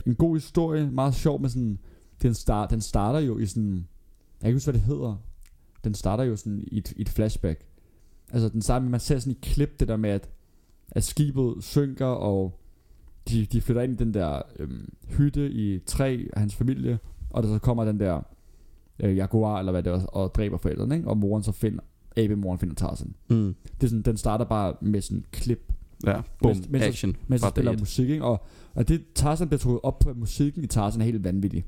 En 0.07 0.15
god 0.15 0.37
historie, 0.37 0.91
meget 0.91 1.15
sjov 1.15 1.41
med 1.41 1.49
sådan, 1.49 1.79
den, 2.23 2.35
start, 2.35 2.71
den 2.71 2.81
starter 2.81 3.21
jo 3.21 3.39
i 3.39 3.47
sådan, 3.47 3.75
jeg 3.75 3.85
kan 4.41 4.49
ikke 4.49 4.57
huske, 4.57 4.71
hvad 4.71 4.81
det 4.81 4.87
hedder. 4.87 5.17
Den 5.85 5.95
starter 5.95 6.25
jo 6.25 6.37
sådan 6.37 6.65
i 6.67 6.79
et, 6.79 6.93
i 6.97 7.01
et 7.01 7.09
flashback. 7.09 7.65
Altså, 8.33 8.49
den 8.49 8.63
starter 8.63 8.83
med, 8.83 8.91
man 8.91 9.01
ser 9.01 9.19
sådan 9.19 9.33
i 9.33 9.39
klip 9.43 9.81
det 9.81 9.89
der 9.89 9.97
med, 9.97 10.11
at, 10.11 10.29
at 10.95 11.05
skibet 11.05 11.55
synker, 11.61 12.07
og 12.07 12.59
de, 13.29 13.47
de 13.47 13.61
flytter 13.61 13.83
ind 13.83 14.01
i 14.01 14.05
den 14.05 14.15
der 14.15 14.43
øhm, 14.59 14.93
hytte 15.09 15.51
i 15.51 15.79
træ 15.79 16.25
af 16.33 16.41
hans 16.41 16.55
familie, 16.55 16.99
og 17.31 17.43
der 17.43 17.49
så 17.49 17.59
kommer 17.59 17.85
den 17.85 18.01
der 18.01 18.21
øh, 19.01 19.17
jaguar, 19.17 19.59
eller 19.59 19.73
hvad 19.73 19.83
det 19.83 19.93
er, 19.93 20.07
og 20.07 20.35
dræber 20.35 20.57
forældrene, 20.59 20.95
ikke? 20.97 21.09
og 21.09 21.17
moren 21.19 21.43
så 21.43 21.53
finder, 21.53 21.81
abemoren 22.17 22.59
finder 22.59 22.75
Tarzan. 22.75 23.15
Mm. 23.29 23.55
Det 23.81 23.85
er 23.85 23.89
sådan, 23.89 24.03
den 24.03 24.17
starter 24.17 24.45
bare 24.45 24.75
med 24.81 25.01
sådan 25.01 25.19
en 25.19 25.25
klip, 25.33 25.73
Ja, 26.07 26.21
boom, 26.43 26.57
Mens- 26.57 26.69
mens- 26.71 26.85
action. 26.85 27.17
mens 27.29 27.43
han 27.43 27.51
spiller 27.51 27.79
musik, 27.79 28.09
ikke? 28.11 28.25
Og, 28.25 28.45
og 28.75 28.89
det 28.89 29.03
Tarzan 29.15 29.49
bliver 29.49 29.59
trukket 29.59 29.81
op 29.83 29.99
på, 29.99 30.11
at 30.11 30.17
musikken 30.17 30.65
i 30.65 30.67
Tarzan 30.67 31.01
er 31.01 31.05
helt 31.05 31.25
vanvittig. 31.25 31.65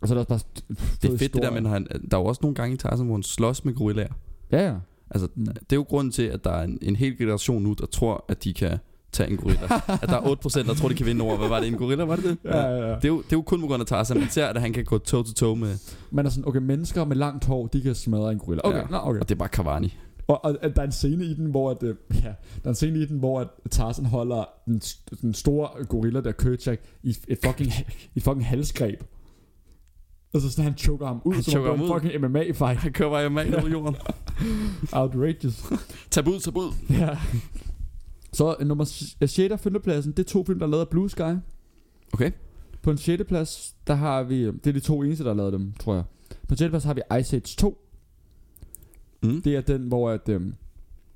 Og 0.00 0.08
så 0.08 0.14
er 0.14 0.18
der 0.24 0.34
også 0.34 0.44
bare 0.46 0.74
Det 1.02 1.14
er 1.14 1.18
fedt 1.18 1.34
det 1.34 1.42
der, 1.42 1.50
men 1.50 1.66
han, 1.66 1.86
der 2.10 2.16
er 2.16 2.20
jo 2.20 2.26
også 2.26 2.38
nogle 2.42 2.54
gange 2.54 2.74
i 2.74 2.76
Tarzan, 2.76 3.06
hvor 3.06 3.14
han 3.14 3.22
slås 3.22 3.64
med 3.64 3.74
gorillaer. 3.74 4.12
Ja, 4.52 4.66
ja. 4.70 4.74
Altså, 5.10 5.28
det 5.36 5.72
er 5.72 5.76
jo 5.76 5.82
grunden 5.82 6.12
til, 6.12 6.22
at 6.22 6.44
der 6.44 6.50
er 6.50 6.62
en, 6.64 6.78
en 6.82 6.96
hel 6.96 7.18
generation 7.18 7.62
nu, 7.62 7.72
der 7.72 7.86
tror, 7.86 8.24
at 8.28 8.44
de 8.44 8.52
kan 8.54 8.78
tage 9.12 9.30
en 9.30 9.36
gorilla. 9.36 9.64
at 10.02 10.08
der 10.08 10.16
er 10.16 10.20
8%, 10.64 10.66
der 10.68 10.74
tror, 10.74 10.88
de 10.88 10.94
kan 10.94 11.06
vinde 11.06 11.24
over. 11.24 11.36
Hvad 11.36 11.48
var 11.48 11.60
det? 11.60 11.68
En 11.68 11.74
gorilla, 11.74 12.04
var 12.04 12.16
det 12.16 12.24
det? 12.24 12.38
ja, 12.44 12.58
ja, 12.60 12.88
ja. 12.88 12.94
Det 12.94 13.04
er, 13.04 13.08
jo, 13.08 13.16
det 13.16 13.32
er 13.32 13.36
jo 13.36 13.42
kun 13.42 13.60
på 13.60 13.66
grund 13.66 13.80
af 13.80 13.86
Tarzan. 13.86 14.18
Man 14.18 14.28
ser, 14.30 14.46
at 14.46 14.60
han 14.60 14.72
kan 14.72 14.84
gå 14.84 14.98
toe 14.98 15.24
to 15.24 15.32
toe 15.32 15.56
med... 15.56 15.76
Man 16.10 16.26
er 16.26 16.30
sådan, 16.30 16.48
okay, 16.48 16.60
mennesker 16.60 17.04
med 17.04 17.16
langt 17.16 17.44
hår, 17.44 17.66
de 17.66 17.80
kan 17.80 17.94
smadre 17.94 18.32
en 18.32 18.38
gorilla. 18.38 18.60
Okay, 18.64 18.78
Ja. 18.78 18.86
nå, 18.90 18.98
okay. 19.02 19.20
Og 19.20 19.28
det 19.28 19.34
er 19.34 19.38
bare 19.38 19.48
Cavani. 19.48 19.96
Og, 20.28 20.44
og, 20.44 20.56
der 20.62 20.82
er 20.82 20.86
en 20.86 20.92
scene 20.92 21.24
i 21.24 21.34
den, 21.34 21.46
hvor 21.46 21.70
at, 21.70 21.82
øh, 21.82 21.94
ja, 22.14 22.18
der 22.62 22.64
er 22.64 22.68
en 22.68 22.74
scene 22.74 22.98
i 22.98 23.06
den, 23.06 23.18
hvor 23.18 23.40
at 23.40 23.48
Tarzan 23.70 24.04
holder 24.06 24.44
den, 24.66 24.80
den 25.22 25.34
store 25.34 25.84
gorilla 25.84 26.20
der 26.20 26.32
Kerchak 26.32 26.78
i 27.02 27.16
et 27.28 27.38
fucking, 27.44 27.70
i 28.14 28.18
et 28.18 28.22
fucking 28.22 28.46
halsgreb. 28.46 29.02
Altså 30.34 30.50
sådan, 30.50 30.64
han 30.64 30.78
choker 30.78 31.06
ham 31.06 31.20
ud, 31.24 31.34
Han 31.34 31.42
som 31.42 31.62
om 31.62 31.78
det 31.78 31.86
en 31.86 31.92
fucking 31.92 32.24
MMA-fight. 32.24 32.74
Han 32.74 32.92
kører 32.92 33.10
bare 33.10 33.30
med 33.30 33.54
over 33.54 33.68
jorden. 33.68 33.96
Outrageous. 34.92 35.64
Tab 36.10 36.28
ud, 36.28 36.40
tab 36.40 36.56
ud. 36.56 36.72
ja. 36.90 37.18
Så 38.32 38.56
øh, 38.60 38.66
nummer 38.66 38.84
6. 38.84 39.38
og 39.38 39.60
5. 39.60 39.80
pladsen, 39.82 40.12
det 40.12 40.18
er 40.18 40.28
to 40.30 40.44
film, 40.44 40.58
der 40.58 40.66
er 40.66 40.70
lavet 40.70 40.80
af 40.80 40.88
Blue 40.88 41.10
Sky. 41.10 41.36
Okay. 42.12 42.30
På 42.82 42.90
en 42.90 42.98
6. 42.98 43.22
plads, 43.28 43.74
der 43.86 43.94
har 43.94 44.22
vi, 44.22 44.46
det 44.46 44.66
er 44.66 44.72
de 44.72 44.80
to 44.80 45.02
eneste, 45.02 45.24
der 45.24 45.30
har 45.30 45.36
lavet 45.36 45.52
dem, 45.52 45.72
tror 45.80 45.94
jeg. 45.94 46.04
På 46.48 46.54
en 46.54 46.56
6. 46.56 46.70
plads 46.70 46.84
har 46.84 46.94
vi 46.94 47.00
Ice 47.20 47.36
Age 47.36 47.56
2. 47.56 47.86
Mm. 49.22 49.42
Det 49.42 49.56
er 49.56 49.60
den, 49.60 49.82
hvor 49.88 50.10
at, 50.10 50.28
øhm, 50.28 50.54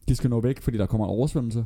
de 0.08 0.16
skal 0.16 0.30
nå 0.30 0.40
væk, 0.40 0.60
fordi 0.60 0.78
der 0.78 0.86
kommer 0.86 1.06
en 1.06 1.10
oversvømmelse. 1.10 1.64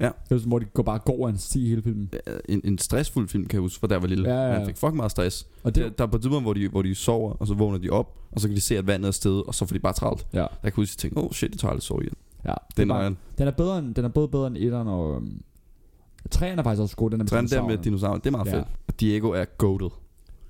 Ja. 0.00 0.04
Det 0.06 0.12
er 0.34 0.38
sådan, 0.38 0.48
hvor 0.48 0.58
de 0.58 0.64
går 0.64 0.82
bare 0.82 0.98
går 0.98 1.12
over 1.18 1.28
en 1.28 1.38
sti 1.38 1.68
hele 1.68 1.82
filmen. 1.82 2.10
En, 2.48 2.60
en 2.64 2.78
stressfuld 2.78 3.28
film, 3.28 3.44
kan 3.46 3.56
jeg 3.56 3.60
huske, 3.60 3.80
for 3.80 3.86
der 3.86 3.96
var 3.98 4.06
lille. 4.06 4.28
Ja, 4.28 4.34
ja, 4.40 4.46
ja. 4.52 4.58
Han 4.58 4.66
fik 4.66 4.76
fucking 4.76 4.96
meget 4.96 5.10
stress. 5.10 5.46
Og 5.62 5.74
Det, 5.74 5.84
det, 5.84 5.98
der 5.98 6.04
er 6.04 6.08
på 6.08 6.16
et 6.16 6.22
tidspunkt, 6.22 6.44
hvor 6.44 6.52
de, 6.52 6.68
hvor 6.68 6.82
de 6.82 6.94
sover, 6.94 7.32
og 7.32 7.46
så 7.46 7.54
vågner 7.54 7.78
de 7.78 7.90
op, 7.90 8.18
og 8.32 8.40
så 8.40 8.48
kan 8.48 8.56
de 8.56 8.60
se, 8.60 8.78
at 8.78 8.86
vandet 8.86 9.08
er 9.08 9.12
stedet, 9.12 9.42
og 9.42 9.54
så 9.54 9.66
får 9.66 9.72
de 9.74 9.78
bare 9.80 9.92
travlt. 9.92 10.26
ja, 10.32 10.38
Der 10.40 10.46
kan 10.48 10.58
jeg 10.64 10.72
huske, 10.76 10.94
at 10.94 10.98
tænkte, 10.98 11.18
åh 11.18 11.24
oh, 11.24 11.30
shit, 11.30 11.50
det 11.52 11.60
tager 11.60 11.70
aldrig 11.70 11.82
sove 11.82 12.02
igen. 12.02 12.14
ja. 12.44 12.54
Det 12.76 12.82
er 12.82 12.86
bare, 12.86 13.14
den 13.38 13.48
er 13.48 13.50
bedre 13.50 13.78
end, 13.78 13.94
den 13.94 14.04
er 14.04 14.08
både 14.08 14.28
bedre 14.28 14.46
end 14.46 14.56
etteren 14.56 14.88
og... 14.88 15.16
Øhm, 15.16 15.42
træerne 16.30 16.58
er 16.60 16.62
faktisk 16.64 16.82
også 16.82 16.96
god, 16.96 17.10
den 17.10 17.20
er 17.20 17.24
med 17.24 17.32
er 17.32 17.40
den 17.40 17.48
der 17.50 17.66
med 17.66 17.78
dinosaurer, 17.78 18.18
det 18.18 18.26
er 18.26 18.30
meget 18.30 18.46
Ja. 18.46 18.56
fedt. 18.56 18.66
Og 18.88 19.00
Diego 19.00 19.30
er 19.30 19.44
goated. 19.44 19.88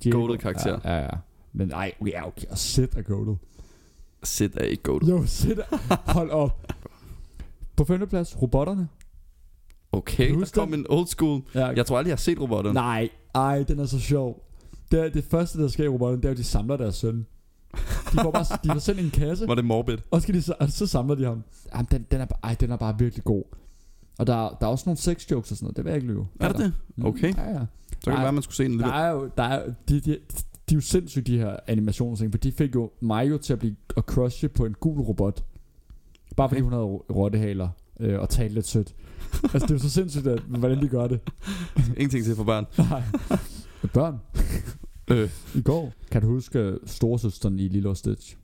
Diego- 0.04 0.10
goated 0.16 0.38
karakter. 0.38 0.78
Ja, 0.84 0.94
ja, 0.96 1.02
ja. 1.02 1.08
Men 1.52 1.70
ej, 1.72 1.92
ja, 2.06 2.26
okay, 2.26 2.46
og 2.50 2.58
Sid 2.58 2.88
er 2.96 3.02
goated. 3.02 3.34
Sid 4.22 4.50
er 4.56 4.64
ikke 4.64 4.82
god. 4.82 5.00
Jo, 5.00 5.26
sæt 5.26 5.58
Hold 6.16 6.30
op. 6.30 6.72
På 7.76 7.84
femteplads, 7.84 8.42
robotterne. 8.42 8.88
Okay, 9.98 10.34
der 10.34 10.50
kom 10.54 10.70
den? 10.70 10.80
en 10.80 10.86
old 10.88 11.06
school. 11.06 11.42
Ja, 11.54 11.66
Jeg 11.66 11.86
tror 11.86 11.98
aldrig, 11.98 12.08
jeg 12.08 12.14
har 12.14 12.20
set 12.20 12.40
robotterne. 12.40 12.74
Nej, 12.74 13.08
ej, 13.34 13.62
den 13.62 13.78
er 13.78 13.86
så 13.86 14.00
sjov. 14.00 14.44
Det, 14.90 15.00
er, 15.00 15.08
det 15.08 15.24
første, 15.24 15.62
der 15.62 15.68
sker 15.68 15.84
i 15.84 15.88
robotterne, 15.88 16.22
det 16.22 16.28
er, 16.28 16.32
at 16.32 16.38
de 16.38 16.44
samler 16.44 16.76
deres 16.76 16.94
søn. 16.94 17.26
De 18.12 18.18
får 18.22 18.30
bare 18.30 18.44
de 18.64 18.68
får 18.68 18.78
sendt 18.78 19.00
en 19.00 19.10
kasse, 19.10 19.48
Var 19.48 19.54
det 19.54 19.64
morbid? 19.64 19.96
og, 20.10 20.22
skal 20.22 20.34
de, 20.34 20.42
så, 20.42 20.54
og 20.60 20.68
så 20.70 20.86
samler 20.86 21.14
de 21.14 21.24
ham. 21.24 21.42
Jamen, 21.74 21.86
den, 21.90 22.06
den, 22.10 22.20
er, 22.20 22.26
ej, 22.42 22.54
den 22.60 22.70
er 22.70 22.76
bare 22.76 22.98
virkelig 22.98 23.24
god. 23.24 23.42
Og 24.18 24.26
der, 24.26 24.34
der 24.60 24.66
er 24.66 24.70
også 24.70 24.82
nogle 24.86 24.98
sex 24.98 25.30
jokes 25.30 25.50
og 25.50 25.56
sådan 25.56 25.64
noget, 25.66 25.76
det 25.76 25.84
vil 25.84 25.90
jeg 25.90 25.96
ikke 25.96 26.12
lyve. 26.12 26.26
Er 26.40 26.48
det 26.48 26.56
der. 26.58 26.64
det? 26.64 26.72
Mm, 26.96 27.04
Okay. 27.04 27.34
Ja, 27.36 27.50
ja. 27.50 27.60
Så 28.00 28.10
kan 28.10 28.12
det 28.12 28.22
være, 28.22 28.32
man 28.32 28.42
skulle 28.42 28.56
se 28.56 28.64
den 28.64 28.78
Der 28.78 28.86
lidt. 28.86 28.94
er 28.96 29.08
jo, 29.08 29.30
der 29.36 29.42
er, 29.42 29.66
de, 29.88 29.94
de, 29.94 30.00
de, 30.00 30.10
de 30.10 30.16
er 30.70 30.74
jo 30.74 30.80
sindssygt, 30.80 31.26
de 31.26 31.38
her 31.38 31.56
animationsting, 31.66 32.32
for 32.32 32.38
de 32.38 32.52
fik 32.52 32.74
jo 32.74 32.90
mig 33.00 33.30
jo 33.30 33.38
til 33.38 33.52
at 33.52 33.58
blive 33.58 33.76
at 33.96 34.02
crushe 34.02 34.48
på 34.48 34.64
en 34.64 34.74
gul 34.80 35.00
robot. 35.00 35.44
Bare 36.36 36.48
fordi 36.48 36.60
Okay. 36.60 36.62
hun 36.64 36.72
havde 36.72 36.84
rottehaler 36.84 37.68
øh, 38.00 38.20
og 38.20 38.28
talte 38.28 38.54
lidt 38.54 38.66
sødt. 38.66 38.94
altså, 39.42 39.58
det 39.58 39.70
er 39.70 39.74
jo 39.74 39.78
så 39.78 39.90
sindssygt, 39.90 40.26
at, 40.26 40.38
hvordan 40.40 40.82
de 40.82 40.88
gør 40.88 41.06
det. 41.06 41.20
Ingenting 41.96 42.24
til 42.24 42.36
for 42.36 42.44
børn. 42.44 42.66
Nej. 42.90 43.02
Børn. 43.92 44.18
Øh. 45.10 45.30
I 45.54 45.62
går. 45.62 45.92
Kan 46.10 46.22
du 46.22 46.28
huske 46.28 46.58
øh, 46.58 46.76
storesøsteren 46.86 47.58
i 47.58 47.68
Lilo 47.68 47.94
Stitch? 47.94 48.36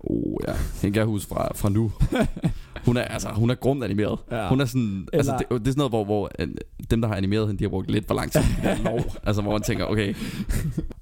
Oh 0.00 0.36
ja, 0.48 0.52
den 0.82 0.92
kan 0.92 0.96
jeg 1.00 1.06
huske 1.06 1.28
fra, 1.28 1.48
fra 1.54 1.68
nu. 1.68 1.92
Hun 2.86 2.96
er, 2.96 3.02
altså, 3.02 3.28
hun 3.28 3.50
er 3.50 3.54
grumt 3.54 3.84
animeret. 3.84 4.18
Ja. 4.30 4.48
Hun 4.48 4.60
er 4.60 4.64
sådan, 4.64 5.08
altså, 5.12 5.32
Eller- 5.32 5.38
det, 5.38 5.48
det 5.50 5.68
er 5.68 5.72
sådan 5.72 5.78
noget, 5.78 5.90
hvor, 5.90 6.04
hvor 6.04 6.30
øh, 6.38 6.48
dem, 6.90 7.00
der 7.00 7.08
har 7.08 7.14
animeret 7.16 7.46
hende, 7.46 7.58
de 7.58 7.64
har 7.64 7.68
brugt 7.68 7.90
lidt 7.90 8.06
for 8.06 8.14
lang 8.14 8.32
tid. 8.32 8.40
Lov. 8.84 9.00
altså, 9.22 9.42
hvor 9.42 9.52
man 9.52 9.62
tænker, 9.62 9.84
okay, 9.84 10.14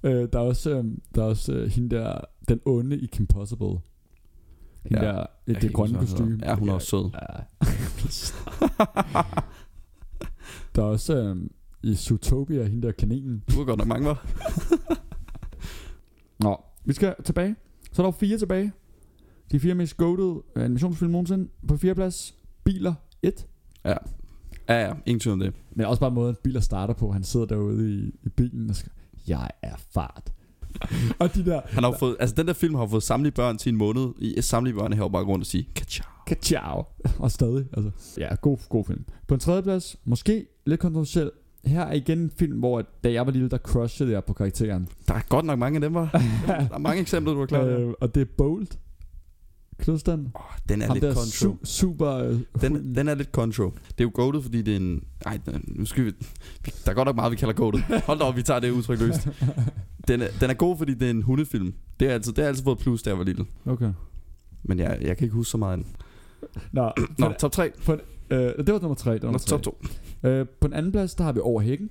Øh, 0.05 0.29
der 0.33 0.39
er 0.39 0.43
også, 0.43 0.71
øh, 0.71 0.85
der 1.15 1.23
er 1.23 1.27
også 1.27 1.53
øh, 1.53 1.71
hende 1.71 1.97
der, 1.97 2.21
den 2.49 2.61
onde 2.65 2.99
i 2.99 3.07
Kim 3.07 3.27
Possible. 3.27 3.79
Ja. 4.91 4.97
der, 4.97 5.27
kan 5.47 5.55
det 5.55 5.63
ikke 5.63 5.75
grønne 5.75 5.99
kostume. 5.99 6.39
Ja, 6.43 6.55
hun 6.55 6.69
er 6.69 6.73
også 6.73 6.87
sød. 6.87 7.11
Ja. 7.15 7.27
der 10.75 10.83
er 10.83 10.87
også 10.87 11.17
øh, 11.17 11.37
i 11.83 11.95
Zootopia, 11.95 12.63
hende 12.65 12.87
der 12.87 12.93
kaninen. 12.93 13.43
Du 13.51 13.61
er 13.61 13.65
godt 13.65 13.79
nok 13.79 13.89
mange, 13.89 14.07
var. 14.07 14.27
Nå, 16.41 16.65
vi 16.85 16.93
skal 16.93 17.15
tilbage. 17.25 17.57
Så 17.93 18.03
er 18.03 18.07
der 18.07 18.13
fire 18.13 18.39
tilbage. 18.39 18.73
De 19.53 19.61
fire 19.61 19.75
mest 19.75 19.97
goated 19.97 20.41
animationsfilm 20.57 21.11
nogensinde. 21.11 21.49
På 21.69 21.77
fire 21.77 21.95
plads, 21.95 22.35
Biler 22.65 22.95
1. 23.23 23.47
Ja, 23.85 23.97
ja, 24.69 24.93
ingen 25.07 25.21
tvivl 25.21 25.33
om 25.33 25.41
det. 25.41 25.55
Men 25.71 25.87
også 25.87 26.01
bare 26.01 26.11
måden, 26.11 26.37
Biler 26.45 26.61
starter 26.61 26.95
på. 26.95 27.13
Han 27.13 27.25
sidder 27.25 27.47
derude 27.47 27.95
i, 27.95 28.13
i 28.23 28.29
bilen 28.29 28.71
og 28.71 28.77
skal, 28.77 28.93
jeg 29.29 29.51
er 29.63 29.75
fart. 29.95 30.33
Og 31.19 31.35
de 31.35 31.45
der, 31.45 31.61
Han 31.67 31.85
har 31.85 31.97
fået, 31.99 32.17
altså 32.21 32.35
den 32.37 32.47
der 32.47 32.53
film 32.53 32.75
har 32.75 32.87
fået 32.87 33.03
samtlige 33.03 33.33
børn 33.33 33.59
til 33.59 33.71
en 33.73 33.77
måned 33.77 34.09
i 34.19 34.35
samtlige 34.41 34.75
børn 34.75 34.93
her 34.93 35.09
bare 35.09 35.25
rundt 35.25 35.43
og 35.43 35.47
sige, 35.47 35.69
Kacha. 35.75 36.05
Ciao. 36.43 36.85
Og 37.19 37.31
stadig. 37.31 37.65
Altså. 37.77 37.91
Ja, 38.19 38.35
god, 38.35 38.59
god 38.69 38.85
film. 38.85 39.05
På 39.29 39.35
en 39.35 39.41
tredje 39.41 39.63
plads, 39.63 39.97
måske 40.05 40.47
lidt 40.67 40.81
kontroversiel. 40.81 41.31
Her 41.65 41.81
er 41.81 41.93
igen 41.93 42.19
en 42.19 42.33
film, 42.39 42.59
hvor 42.59 42.83
da 43.05 43.13
jeg 43.13 43.27
var 43.27 43.33
lille, 43.33 43.49
der 43.49 43.59
crushede 43.59 44.13
jeg 44.13 44.25
på 44.25 44.33
karakteren. 44.33 44.89
Der 45.09 45.15
er 45.15 45.21
godt 45.29 45.45
nok 45.45 45.59
mange 45.59 45.77
af 45.77 45.81
dem, 45.81 45.95
var. 45.95 46.11
Der 46.47 46.69
er 46.75 46.79
mange 46.79 47.01
eksempler, 47.01 47.33
du 47.33 47.39
har 47.39 47.47
klaret. 47.47 47.81
Øh, 47.81 47.93
og 48.01 48.15
det 48.15 48.21
er 48.21 48.27
Bold. 48.39 48.67
Knudsten. 49.83 50.29
oh, 50.35 50.41
den 50.69 50.83
er 50.83 50.87
Ham 50.87 50.95
lidt 50.95 51.03
der 51.03 51.15
control. 51.15 51.53
su- 51.63 51.65
super... 51.65 52.11
Øh, 52.15 52.39
Den, 52.61 52.95
den 52.95 53.09
er 53.09 53.15
lidt 53.15 53.31
control. 53.31 53.73
Det 53.73 54.01
er 54.01 54.05
jo 54.05 54.11
goated, 54.15 54.43
fordi 54.43 54.63
det 54.63 54.73
er 54.73 54.77
en... 54.77 55.05
Ej, 55.27 55.39
nu 55.67 55.85
skal 55.85 56.05
vi... 56.05 56.11
Der 56.85 56.91
er 56.91 56.95
godt 56.95 57.07
nok 57.07 57.17
meget, 57.17 57.33
vi 57.33 57.37
kalder 57.37 57.55
goated. 57.55 57.81
Hold 58.07 58.19
da 58.19 58.25
op, 58.25 58.37
vi 58.37 58.43
tager 58.43 58.61
det 58.61 58.71
udtryk 58.71 59.01
løst. 59.01 59.29
Den 60.09 60.23
er, 60.23 60.27
den 60.41 60.51
er 60.51 60.55
god, 60.55 60.77
fordi 60.79 60.95
det 60.95 61.07
er 61.07 61.11
en 61.11 61.23
hundefilm. 61.23 61.75
Det 62.01 62.09
er 62.09 62.13
altid, 62.15 62.33
det 62.33 62.45
er 62.45 62.49
altid 62.49 62.65
fået 62.65 62.79
plus, 62.79 63.03
da 63.03 63.11
jeg 63.11 63.19
var 63.19 63.25
lille. 63.25 63.45
Okay. 63.67 63.93
Men 64.63 64.79
jeg, 64.79 64.99
jeg 65.01 65.17
kan 65.17 65.25
ikke 65.25 65.35
huske 65.37 65.51
så 65.51 65.59
meget. 65.59 65.73
af 65.79 65.85
den. 65.85 65.87
Nå, 66.73 66.93
Nå, 67.19 67.29
på, 67.29 67.35
top 67.39 67.53
3. 67.53 67.71
øh, 68.31 68.39
det 68.39 68.73
var 68.73 68.81
nummer 68.81 68.95
tre. 68.95 69.13
Det 69.15 69.23
var 69.23 69.29
Nå, 69.29 69.33
nummer 69.33 69.39
top 69.39 69.63
tre. 69.63 69.73
2. 70.23 70.29
Øh, 70.29 70.47
på 70.61 70.67
den 70.69 70.75
anden 70.77 70.93
plads, 70.93 71.15
der 71.15 71.25
har 71.25 71.33
vi 71.33 71.41
Over 71.41 71.61
Hækken. 71.61 71.91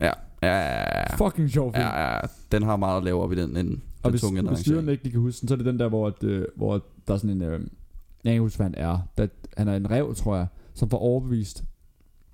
Ja, 0.00 0.06
ja, 0.06 0.12
ja, 0.42 0.98
ja. 0.98 1.16
Fucking 1.26 1.50
sjov 1.50 1.72
film. 1.72 1.82
Ja, 1.84 2.12
ja, 2.14 2.20
den 2.52 2.62
har 2.62 2.76
meget 2.76 2.96
at 2.98 3.04
lave 3.04 3.22
op 3.22 3.32
i 3.32 3.36
den, 3.36 3.54
den, 3.56 3.82
og 4.06 4.10
hvis, 4.10 4.20
tunge 4.20 4.42
hvis 4.42 4.66
lytterne 4.66 4.92
ikke 4.92 5.04
lige 5.04 5.12
kan 5.12 5.20
huske 5.20 5.40
den, 5.40 5.48
så 5.48 5.54
er 5.54 5.56
det 5.56 5.66
den 5.66 5.78
der, 5.78 5.88
hvor, 5.88 6.06
at, 6.06 6.24
øh, 6.24 6.44
hvor 6.56 6.84
der 7.08 7.14
er 7.14 7.18
sådan 7.18 7.30
en... 7.36 7.42
Øh, 7.42 7.60
jeg 8.24 8.32
kan 8.32 8.40
huske, 8.42 8.56
hvad 8.58 8.66
han 8.66 8.74
er. 8.74 8.98
Der, 9.18 9.26
han 9.56 9.68
er 9.68 9.76
en 9.76 9.90
rev, 9.90 10.14
tror 10.14 10.36
jeg, 10.36 10.46
som 10.74 10.90
får 10.90 10.98
overbevist 10.98 11.64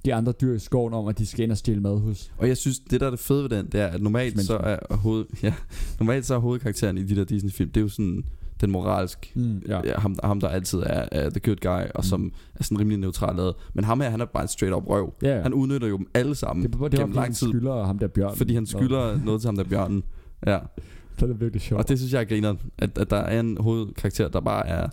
de 0.04 0.14
andre 0.14 0.32
dyr 0.32 0.54
i 0.54 0.58
skoven 0.58 0.94
om, 0.94 1.06
at 1.06 1.18
de 1.18 1.26
skal 1.26 1.42
ind 1.44 1.50
og 1.52 1.58
stjæle 1.58 1.80
mad 1.80 1.98
hos. 2.00 2.32
Og 2.38 2.48
jeg 2.48 2.56
synes, 2.56 2.78
det 2.78 3.00
der 3.00 3.06
er 3.06 3.10
det 3.10 3.18
fede 3.18 3.42
ved 3.42 3.50
den, 3.50 3.66
det 3.66 3.80
er, 3.80 3.86
at 3.86 4.02
normalt 4.02 4.40
så 4.40 4.56
er, 4.56 4.96
hoved, 4.96 5.24
ja, 5.42 5.54
normalt 6.00 6.26
så 6.26 6.34
er 6.34 6.38
hovedkarakteren 6.38 6.98
i 6.98 7.02
de 7.02 7.16
der 7.16 7.24
Disney-film, 7.24 7.70
det 7.70 7.76
er 7.80 7.82
jo 7.84 7.88
sådan 7.88 8.24
den 8.60 8.70
moralsk 8.70 9.32
Mm, 9.34 9.62
ja. 9.68 9.80
ja. 9.84 9.98
ham, 10.00 10.16
ham, 10.24 10.40
der 10.40 10.48
altid 10.48 10.78
er, 10.78 11.08
er 11.12 11.30
the 11.30 11.40
good 11.40 11.56
guy, 11.56 11.90
og 11.94 12.04
som 12.04 12.20
Mm. 12.20 12.32
er 12.54 12.64
sådan 12.64 12.78
rimelig 12.80 12.98
neutral 12.98 13.36
lavet. 13.36 13.54
Men 13.74 13.84
ham 13.84 14.00
her, 14.00 14.10
han 14.10 14.20
er 14.20 14.24
bare 14.24 14.42
en 14.42 14.48
straight 14.48 14.74
up 14.76 14.82
røv. 14.88 15.14
ja. 15.22 15.42
Han 15.42 15.54
udnytter 15.54 15.88
jo 15.88 15.96
dem 15.96 16.06
alle 16.14 16.34
sammen 16.34 16.62
det, 16.62 16.72
det, 16.72 16.72
det 16.72 16.80
var, 16.80 16.88
gennem 16.88 17.08
han 17.16 17.22
lang 17.22 17.34
tid, 17.36 17.48
skylder 17.48 17.84
ham 17.84 17.98
der 17.98 18.08
bjørn. 18.08 18.36
fordi 18.36 18.54
han 18.54 18.66
skylder 18.66 19.18
noget 19.24 19.40
til 19.40 19.48
ham 19.48 19.56
der 19.56 19.64
bjørnen. 19.64 20.02
Ja, 20.46 20.58
Så 21.26 21.32
er 21.32 21.36
virkelig 21.36 21.62
sjovt. 21.62 21.82
og 21.82 21.88
det 21.88 21.98
synes 21.98 22.12
jeg 22.12 22.20
er 22.20 22.24
griner, 22.24 22.54
at, 22.78 22.98
at 22.98 23.10
der 23.10 23.16
er 23.16 23.40
en 23.40 23.56
hovedkarakter, 23.60 24.28
der 24.28 24.40
bare 24.40 24.68
er, 24.68 24.88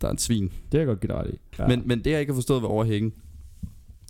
der 0.00 0.06
er 0.06 0.12
en 0.12 0.18
svin. 0.18 0.42
det 0.44 0.70
kan 0.70 0.80
jeg 0.80 0.86
godt 0.86 1.00
give 1.00 1.32
i. 1.32 1.38
Ja. 1.58 1.66
Men, 1.66 1.82
men 1.86 2.04
det 2.04 2.10
jeg 2.10 2.20
ikke 2.20 2.32
har 2.32 2.36
forstået 2.36 2.62
ved 2.62 2.68
overhængen, 2.68 3.12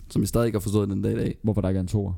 som 0.09 0.21
jeg 0.21 0.27
stadig 0.27 0.45
ikke 0.45 0.55
har 0.55 0.61
forstået 0.61 0.89
den 0.89 1.01
dag 1.01 1.11
i 1.11 1.15
dag, 1.15 1.37
Hvorfor 1.43 1.61
der 1.61 1.69
ikke 1.69 1.77
er 1.77 1.81
en 1.81 1.87
toer? 1.87 2.13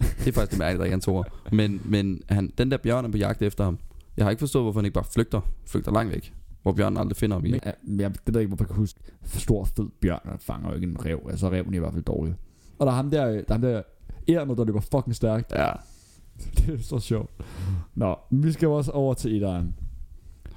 det 0.00 0.28
er 0.28 0.32
faktisk 0.32 0.50
det 0.50 0.58
mærkeligt, 0.58 0.78
der 0.78 0.84
ikke 0.84 0.92
er 0.92 0.96
en 0.96 1.00
toer. 1.00 1.22
Men, 1.52 1.82
men 1.84 2.22
han, 2.28 2.52
den 2.58 2.70
der 2.70 2.76
bjørn 2.76 3.04
er 3.04 3.08
på 3.08 3.18
jagt 3.18 3.42
efter 3.42 3.64
ham. 3.64 3.78
Jeg 4.16 4.24
har 4.24 4.30
ikke 4.30 4.40
forstået, 4.40 4.64
hvorfor 4.64 4.80
han 4.80 4.84
ikke 4.84 4.94
bare 4.94 5.04
flygter, 5.12 5.40
flygter 5.66 5.92
langt 5.92 6.12
væk, 6.12 6.34
hvor 6.62 6.72
bjørnen 6.72 6.96
aldrig 6.96 7.16
finder 7.16 7.36
ham 7.36 7.44
igen. 7.44 7.60
men 7.82 8.00
jeg, 8.00 8.10
det 8.10 8.20
ved 8.26 8.34
jeg 8.34 8.40
ikke, 8.40 8.48
hvorfor 8.48 8.64
jeg 8.64 8.68
kan 8.68 8.76
huske. 8.76 9.00
Stor 9.24 9.64
fed 9.64 9.88
bjørn, 10.00 10.38
fanger 10.38 10.68
jo 10.68 10.74
ikke 10.74 10.86
en 10.86 11.04
rev. 11.04 11.20
Altså 11.30 11.50
reven 11.50 11.74
er 11.74 11.76
i 11.76 11.80
hvert 11.80 11.92
fald 11.92 12.04
dårlig. 12.04 12.34
Og 12.78 12.86
der 12.86 12.92
er 12.92 12.96
ham 12.96 13.10
der, 13.10 13.24
der, 13.26 13.42
er 13.48 13.52
ham 13.52 13.60
der 13.60 13.82
Erno, 14.28 14.54
der 14.54 14.64
løber 14.64 14.80
fucking 14.80 15.14
stærkt. 15.14 15.52
Ja, 15.52 15.72
det 16.56 16.74
er 16.74 16.82
så 16.82 16.98
sjovt. 16.98 17.30
Nå, 17.94 18.16
vi 18.30 18.52
skal 18.52 18.68
også 18.68 18.90
over 18.90 19.14
til 19.14 19.36
etteren. 19.36 19.74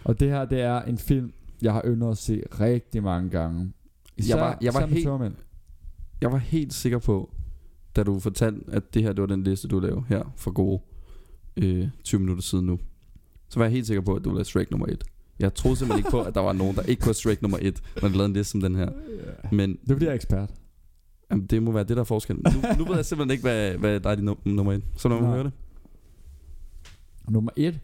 Og 0.03 0.19
det 0.19 0.29
her, 0.29 0.45
det 0.45 0.61
er 0.61 0.81
en 0.81 0.97
film, 0.97 1.33
jeg 1.61 1.73
har 1.73 1.81
yndet 1.85 2.09
at 2.11 2.17
se 2.17 2.43
rigtig 2.59 3.03
mange 3.03 3.29
gange. 3.29 3.71
Især, 4.17 4.35
var- 4.35 4.57
jeg 4.61 4.73
var 4.73 4.79
især 4.79 4.85
med 4.87 4.93
helt- 4.95 5.05
tørmænd. 5.05 5.33
jeg 6.21 6.31
var 6.31 6.37
helt 6.37 6.73
sikker 6.73 6.97
på, 6.99 7.29
da 7.95 8.03
du 8.03 8.19
fortalte, 8.19 8.61
at 8.71 8.93
det 8.93 9.03
her 9.03 9.13
det 9.13 9.21
var 9.21 9.27
den 9.27 9.43
liste, 9.43 9.67
du 9.67 9.79
lavede 9.79 10.03
her 10.09 10.33
for 10.37 10.51
gode 10.51 10.81
øh, 11.57 11.87
20 12.03 12.19
minutter 12.19 12.43
siden 12.43 12.65
nu. 12.65 12.79
Så 13.49 13.59
var 13.59 13.65
jeg 13.65 13.71
helt 13.71 13.87
sikker 13.87 14.01
på, 14.01 14.13
at 14.15 14.23
du 14.25 14.29
lavede 14.29 14.45
Shrek 14.45 14.71
nummer 14.71 14.87
1. 14.87 15.03
Jeg 15.39 15.53
troede 15.53 15.77
simpelthen 15.77 15.99
ikke 15.99 16.11
på, 16.11 16.21
at 16.21 16.35
der 16.35 16.41
var 16.41 16.53
nogen, 16.53 16.75
der 16.75 16.81
ikke 16.81 17.01
kunne 17.01 17.13
Shrek 17.13 17.41
nummer 17.41 17.57
1, 17.61 17.81
når 18.01 18.07
de 18.07 18.13
lavede 18.13 18.25
en 18.25 18.33
liste 18.33 18.51
som 18.51 18.61
den 18.61 18.75
her. 18.75 18.89
Men 19.51 19.71
Det 19.71 19.89
er 19.89 19.93
fordi, 19.93 20.05
jeg 20.05 20.11
er 20.11 20.15
ekspert. 20.15 20.49
jamen, 21.31 21.45
det 21.45 21.63
må 21.63 21.71
være 21.71 21.83
det, 21.83 21.95
der 21.97 21.99
er 22.01 22.03
forskellen. 22.05 22.45
Nu, 22.53 22.69
nu 22.77 22.85
ved 22.85 22.95
jeg 22.95 23.05
simpelthen 23.05 23.31
ikke, 23.31 23.41
hvad, 23.41 23.71
hvad 23.77 23.99
der 23.99 24.09
er 24.09 24.15
din 24.15 24.29
num- 24.29 24.41
nummer 24.45 24.73
1. 24.73 24.83
Så 24.97 25.09
lad 25.09 25.15
mig 25.17 25.23
Nej. 25.27 25.35
høre 25.35 25.43
det. 25.43 25.53
Nummer 27.29 27.51
et 27.55 27.79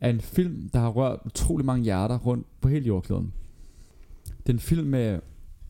er 0.00 0.10
en 0.10 0.20
film, 0.20 0.68
der 0.68 0.78
har 0.78 0.88
rørt 0.88 1.20
utrolig 1.24 1.66
mange 1.66 1.84
hjerter 1.84 2.18
rundt 2.18 2.46
på 2.60 2.68
hele 2.68 2.86
jordkloden. 2.86 3.32
Det 4.26 4.48
er 4.48 4.52
en 4.52 4.58
film 4.58 4.86
med 4.86 5.20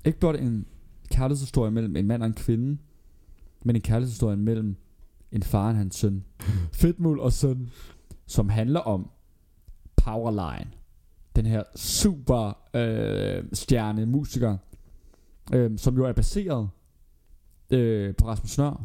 ikke 0.04 0.20
blot 0.20 0.36
en 0.36 0.66
kærlighedshistorie 1.10 1.70
mellem 1.70 1.96
en 1.96 2.06
mand 2.06 2.22
og 2.22 2.26
en 2.26 2.34
kvinde, 2.34 2.78
men 3.64 3.76
en 3.76 3.82
kærlighedshistorie 3.82 4.36
mellem 4.36 4.76
en 5.32 5.42
far 5.42 5.68
og 5.68 5.76
hans 5.76 5.96
søn. 5.96 6.24
Fedtmul 6.80 7.20
og 7.20 7.32
søn. 7.32 7.70
Som 8.26 8.48
handler 8.48 8.80
om 8.80 9.10
Powerline. 9.96 10.70
Den 11.36 11.46
her 11.46 11.62
super 11.76 12.58
øh, 12.76 13.44
stjerne 13.52 14.06
musiker, 14.06 14.56
øh, 15.52 15.78
som 15.78 15.96
jo 15.96 16.04
er 16.04 16.12
baseret 16.12 16.68
øh, 17.70 18.14
på 18.16 18.26
Rasmus 18.26 18.58
Nør. 18.58 18.84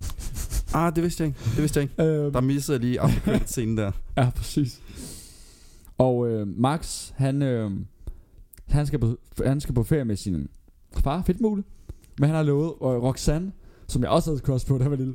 Ah, 0.74 0.94
det 0.94 1.02
vidste 1.02 1.22
jeg 1.22 1.28
ikke. 1.28 1.40
Det 1.44 1.58
vidste 1.58 1.80
jeg 1.80 1.82
ikke. 1.90 2.02
Øh, 2.02 2.32
Der 2.32 2.40
missede 2.40 2.74
jeg 2.76 2.80
lige 2.84 3.00
after 3.00 3.38
scenen 3.46 3.76
der. 3.78 3.92
Ja, 4.16 4.30
præcis. 4.36 4.80
Og 5.98 6.28
øh, 6.30 6.46
Max, 6.58 7.10
han, 7.16 7.42
øh, 7.42 7.70
han, 8.68 8.86
skal 8.86 8.98
på, 8.98 9.16
han 9.46 9.60
skal 9.60 9.74
på 9.74 9.82
ferie 9.82 10.04
med 10.04 10.16
sin 10.16 10.48
far, 10.98 11.22
Fedtmule. 11.26 11.64
Men 12.18 12.26
han 12.28 12.36
har 12.36 12.42
lovet 12.42 12.72
og 12.80 13.02
Roxanne, 13.02 13.52
som 13.88 14.02
jeg 14.02 14.10
også 14.10 14.30
havde 14.30 14.40
cross 14.40 14.64
på, 14.64 14.78
jeg 14.80 14.90
var 14.90 14.96
lille. 14.96 15.14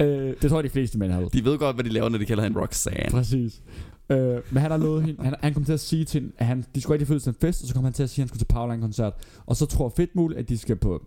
Øh, 0.00 0.34
det 0.42 0.50
tror 0.50 0.58
jeg, 0.58 0.64
de 0.64 0.68
fleste 0.70 0.98
mænd 0.98 1.12
havde. 1.12 1.28
De 1.32 1.44
ved 1.44 1.58
godt, 1.58 1.76
hvad 1.76 1.84
de 1.84 1.90
laver, 1.90 2.08
når 2.08 2.18
de 2.18 2.24
kalder 2.26 2.42
hende 2.42 2.60
Roxanne. 2.60 3.10
Præcis. 3.10 3.62
Øh, 4.10 4.18
men 4.50 4.62
han 4.62 4.70
har 4.70 4.76
lovet 4.78 5.02
hende, 5.04 5.22
han, 5.24 5.34
han 5.40 5.54
kom 5.54 5.64
til 5.64 5.72
at 5.72 5.80
sige 5.80 6.04
til 6.04 6.20
hende, 6.20 6.34
at 6.38 6.46
han, 6.46 6.64
de 6.74 6.80
skulle 6.80 6.92
rigtig 6.94 7.08
følge 7.08 7.20
til 7.20 7.30
en 7.30 7.36
fest, 7.40 7.62
og 7.62 7.68
så 7.68 7.74
kom 7.74 7.84
han 7.84 7.92
til 7.92 8.02
at 8.02 8.10
sige, 8.10 8.22
at 8.22 8.24
han 8.24 8.28
skulle 8.28 8.40
til 8.40 8.54
Powerline-koncert. 8.54 9.12
Og 9.46 9.56
så 9.56 9.66
tror 9.66 9.92
Fedtmule, 9.96 10.36
at 10.36 10.48
de 10.48 10.58
skal 10.58 10.76
på 10.76 11.06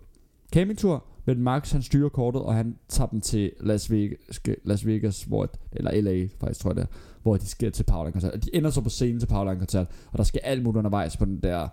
campingtur, 0.54 1.04
men 1.26 1.44
Max 1.44 1.72
han 1.72 1.82
styrer 1.82 2.10
kortet, 2.10 2.42
og 2.42 2.56
han 2.56 2.76
tager 2.90 3.08
dem 3.08 3.22
til 3.22 3.52
Las 3.60 3.92
Vegas, 3.92 4.42
Las 4.64 4.86
Vegas 4.86 5.24
hvor, 5.24 5.50
eller 5.72 6.02
LA 6.02 6.28
faktisk 6.40 6.60
tror 6.60 6.70
jeg 6.70 6.76
det 6.76 6.84
er, 6.84 6.88
hvor 7.22 7.38
de 7.38 7.48
skal 7.48 7.72
til 7.72 7.84
Powerline-koncert. 7.84 8.34
Og 8.34 8.44
de 8.44 8.56
ender 8.56 8.70
så 8.70 8.82
på 8.82 8.90
scenen 8.90 9.20
til 9.20 9.28
Powerline-koncert, 9.28 9.88
og 10.12 10.18
der 10.18 10.24
skal 10.24 10.42
alt 10.44 10.64
muligt 10.64 10.78
undervejs 10.78 11.18
på 11.18 11.26
den 11.26 11.40
der... 11.40 11.68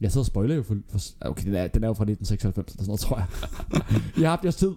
Jeg 0.00 0.12
sidder 0.12 0.22
og 0.22 0.26
spoiler 0.26 0.54
jo 0.54 0.62
for... 0.62 0.76
for 0.88 1.00
okay, 1.20 1.44
den 1.44 1.54
er, 1.54 1.66
den 1.66 1.84
er 1.84 1.88
jo 1.88 1.92
fra 1.92 2.04
1996 2.04 2.72
eller 2.72 2.82
sådan 2.82 2.88
noget, 2.88 3.00
tror 3.00 3.16
jeg. 3.16 3.26
I 4.18 4.22
har 4.22 4.28
haft 4.28 4.44
jeres 4.44 4.56
tid. 4.56 4.72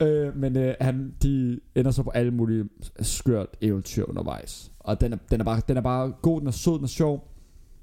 Øh, 0.00 0.36
men 0.36 0.56
øh, 0.56 0.74
han, 0.80 1.14
de 1.22 1.60
ender 1.74 1.90
så 1.90 2.02
på 2.02 2.10
alle 2.10 2.30
mulige 2.30 2.64
skørt 3.00 3.48
eventyr 3.60 4.04
undervejs. 4.08 4.72
Og 4.78 5.00
den 5.00 5.12
er, 5.12 5.16
den 5.30 5.40
er, 5.40 5.44
bare, 5.44 5.60
den 5.68 5.76
er 5.76 5.80
bare 5.80 6.12
god, 6.22 6.40
den 6.40 6.48
er 6.48 6.52
sød, 6.52 6.74
den 6.74 6.84
er 6.84 6.88
sjov. 6.88 7.28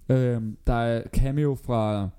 Øh, 0.09 0.41
der 0.67 0.73
er 0.73 1.01
cameo 1.13 1.55
fra, 1.55 2.09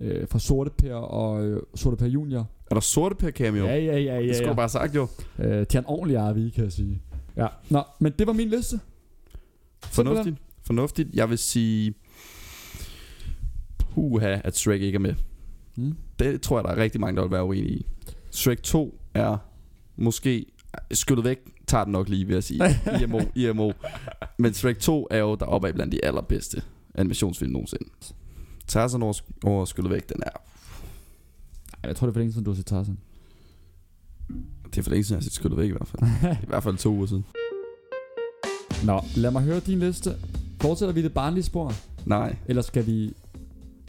øh, 0.00 0.28
fra 0.28 0.38
Sorte 0.38 0.70
Per 0.70 0.94
og 0.94 1.44
øh, 1.46 1.62
Sorte 1.74 1.96
Per 1.96 2.06
Junior. 2.06 2.50
Er 2.70 2.74
der 2.74 2.80
sorte 2.80 3.14
per 3.14 3.30
cameo? 3.30 3.64
Ja, 3.64 3.76
ja, 3.76 3.98
ja, 3.98 4.20
Det 4.20 4.26
ja. 4.26 4.32
skulle 4.32 4.48
ja. 4.48 4.54
bare 4.54 4.68
sagt 4.68 4.94
jo. 4.94 5.08
Øh, 5.38 5.66
til 5.66 5.78
en 5.78 5.86
ordentlig 5.86 6.18
RV, 6.18 6.50
kan 6.50 6.64
jeg 6.64 6.72
sige. 6.72 7.02
Ja. 7.36 7.46
Nå, 7.70 7.82
men 7.98 8.12
det 8.18 8.26
var 8.26 8.32
min 8.32 8.48
liste. 8.48 8.80
Fornuftigt. 9.84 10.36
Fornuftigt. 10.62 11.08
Jeg 11.14 11.30
vil 11.30 11.38
sige... 11.38 11.94
Puha, 13.78 14.40
at 14.44 14.56
Shrek 14.56 14.82
ikke 14.82 14.96
er 14.96 15.00
med. 15.00 15.14
Mm. 15.76 15.96
Det 16.18 16.40
tror 16.42 16.58
jeg, 16.58 16.64
der 16.64 16.70
er 16.70 16.76
rigtig 16.76 17.00
mange, 17.00 17.16
der 17.16 17.22
vil 17.22 17.30
være 17.30 17.44
uenige 17.44 17.74
i. 17.74 17.86
Shrek 18.30 18.62
2 18.62 19.00
er 19.14 19.36
måske 19.96 20.46
skyllet 20.90 21.24
væk, 21.24 21.38
tager 21.66 21.84
den 21.84 21.92
nok 21.92 22.08
lige, 22.08 22.24
vil 22.26 22.34
jeg 22.34 22.44
sige. 22.44 22.60
IMO, 23.02 23.20
IMO. 23.34 23.72
Men 24.38 24.54
Shrek 24.54 24.78
2 24.78 25.06
er 25.10 25.18
jo 25.18 25.34
deroppe 25.34 25.68
af 25.68 25.74
blandt 25.74 25.92
de 25.92 26.04
allerbedste 26.04 26.62
animationsfilm 26.94 27.52
nogensinde. 27.52 27.84
Tarzan 28.68 29.02
over, 29.02 29.20
over 29.44 29.64
skyllet 29.64 29.92
væk, 29.92 30.08
den 30.08 30.22
er... 30.22 30.30
Jeg 31.82 31.96
tror, 31.96 32.06
det 32.06 32.12
er 32.12 32.14
for 32.14 32.20
længe 32.20 32.32
siden, 32.32 32.44
du 32.44 32.50
har 32.50 32.56
set 32.56 32.66
Tarzan. 32.66 32.98
Det 34.64 34.78
er 34.78 34.82
for 34.82 34.90
længe 34.90 35.04
siden, 35.04 35.14
jeg 35.14 35.22
har 35.22 35.24
set 35.24 35.32
skyllet 35.32 35.58
væk 35.58 35.68
i 35.68 35.72
hvert 35.72 35.88
fald. 35.88 36.10
I 36.44 36.46
hvert 36.46 36.62
fald 36.62 36.76
to 36.76 36.90
uger 36.94 37.06
siden. 37.06 37.24
Nå, 38.84 39.00
lad 39.16 39.30
mig 39.30 39.42
høre 39.42 39.60
din 39.60 39.78
liste. 39.78 40.16
Fortsætter 40.60 40.92
vi 40.92 41.02
det 41.02 41.14
barnlige 41.14 41.44
spor? 41.44 41.72
Nej, 42.06 42.36
Eller 42.46 42.62
skal 42.62 42.86
vi... 42.86 43.12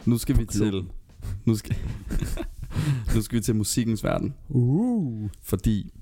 nu 0.04 0.18
skal 0.18 0.38
vi 0.38 0.44
til... 0.44 0.84
Nu 1.44 1.56
skal, 1.56 1.76
nu 3.14 3.22
skal 3.22 3.36
vi 3.36 3.42
til 3.42 3.56
musikkens 3.56 4.04
verden. 4.04 4.34
Uh, 4.48 5.30
Fordi 5.42 5.92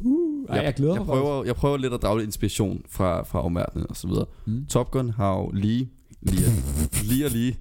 uh. 0.00 0.44
Ej, 0.48 0.56
jeg 0.56 0.74
glæder 0.74 0.92
jeg 0.92 1.00
mig 1.00 1.06
prøver, 1.06 1.44
jeg 1.44 1.56
prøver 1.56 1.76
lidt 1.76 1.92
at 1.92 2.02
drage 2.02 2.22
inspiration 2.22 2.82
fra, 2.88 3.22
fra 3.22 3.44
omverdenen 3.44 3.86
og 3.90 3.96
så 3.96 4.08
videre. 4.08 4.26
faktisk. 4.26 4.60
Mm. 4.60 4.66
Top 4.66 4.90
Gun 4.90 5.10
har 5.10 5.32
jo 5.32 5.50
lige, 5.50 5.90
lige, 6.22 6.46
lige 7.04 7.24
og 7.24 7.30
lige, 7.30 7.56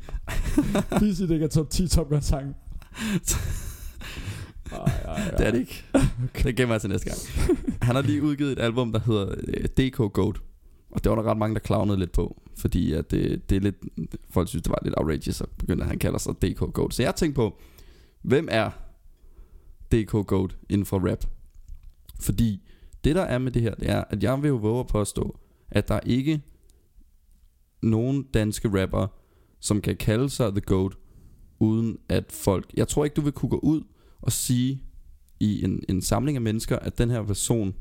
Please 0.98 1.16
sig, 1.16 1.28
det 1.28 1.34
ikke 1.34 1.44
er 1.44 1.50
top 1.50 1.70
10 1.70 1.88
Top 1.88 2.10
Gun 2.10 2.22
sang. 2.22 2.56
det 5.38 5.48
er 5.48 5.52
det 5.52 5.60
ikke. 5.60 5.84
Det 6.44 6.56
gemmer 6.56 6.74
jeg 6.74 6.82
til 6.82 6.90
næste 6.90 7.10
gang. 7.10 7.20
Han 7.82 7.96
har 7.96 8.02
lige 8.02 8.24
udgivet 8.24 8.52
et 8.52 8.60
album, 8.60 8.92
der 8.92 9.00
hedder 9.00 9.36
øh, 9.48 9.66
DK 9.66 10.14
Goat. 10.14 10.42
Og 10.92 11.04
det 11.04 11.10
var 11.10 11.16
der 11.16 11.24
ret 11.24 11.38
mange, 11.38 11.54
der 11.54 11.60
clownede 11.66 12.00
lidt 12.00 12.12
på. 12.12 12.42
Fordi 12.58 12.94
at 12.94 13.12
det, 13.12 13.50
det 13.50 13.56
er 13.56 13.60
lidt, 13.60 13.76
folk 14.30 14.48
synes, 14.48 14.64
det 14.64 14.70
var 14.70 14.80
lidt 14.84 14.96
outrageous, 14.98 15.42
at 15.42 15.50
begynde, 15.58 15.84
at 15.84 15.90
han 15.90 16.00
kalder 16.00 16.20
sig 16.20 16.34
DK 16.42 16.74
Goat. 16.74 16.94
Så 16.94 17.04
jeg 17.04 17.16
tænkte 17.16 17.36
på, 17.36 17.60
hvem 18.22 18.48
er 18.52 18.70
DK 19.92 20.28
Goat 20.28 20.58
inden 20.70 20.86
for 20.86 21.12
rap? 21.12 21.26
Fordi 22.20 22.62
det 23.04 23.16
der 23.16 23.22
er 23.22 23.38
med 23.38 23.52
det 23.52 23.62
her, 23.62 23.76
det 23.76 23.90
er, 23.90 24.04
at 24.10 24.24
jeg 24.24 24.42
vil 24.42 24.48
jo 24.48 24.56
våge 24.56 24.80
at 24.80 24.88
påstå, 24.88 25.40
at 25.70 25.88
der 25.88 25.96
er 25.96 26.00
ikke 26.06 26.42
nogen 27.82 28.24
danske 28.24 28.82
rapper, 28.82 29.08
som 29.64 29.82
kan 29.82 29.96
kalde 29.96 30.30
sig 30.30 30.52
The 30.52 30.62
Goat, 30.62 30.94
uden 31.60 31.98
at 32.10 32.32
folk... 32.32 32.72
Jeg 32.78 32.88
tror 32.88 33.04
ikke, 33.04 33.14
du 33.14 33.22
vil 33.22 33.32
kunne 33.32 33.50
gå 33.50 33.60
ud 33.64 33.82
og 34.22 34.32
sige 34.32 34.84
i 35.40 35.64
en, 35.64 35.84
en 35.90 36.02
samling 36.02 36.38
af 36.38 36.42
mennesker, 36.42 36.80
at 36.80 36.98
den 36.98 37.10
her 37.10 37.24
person 37.24 37.74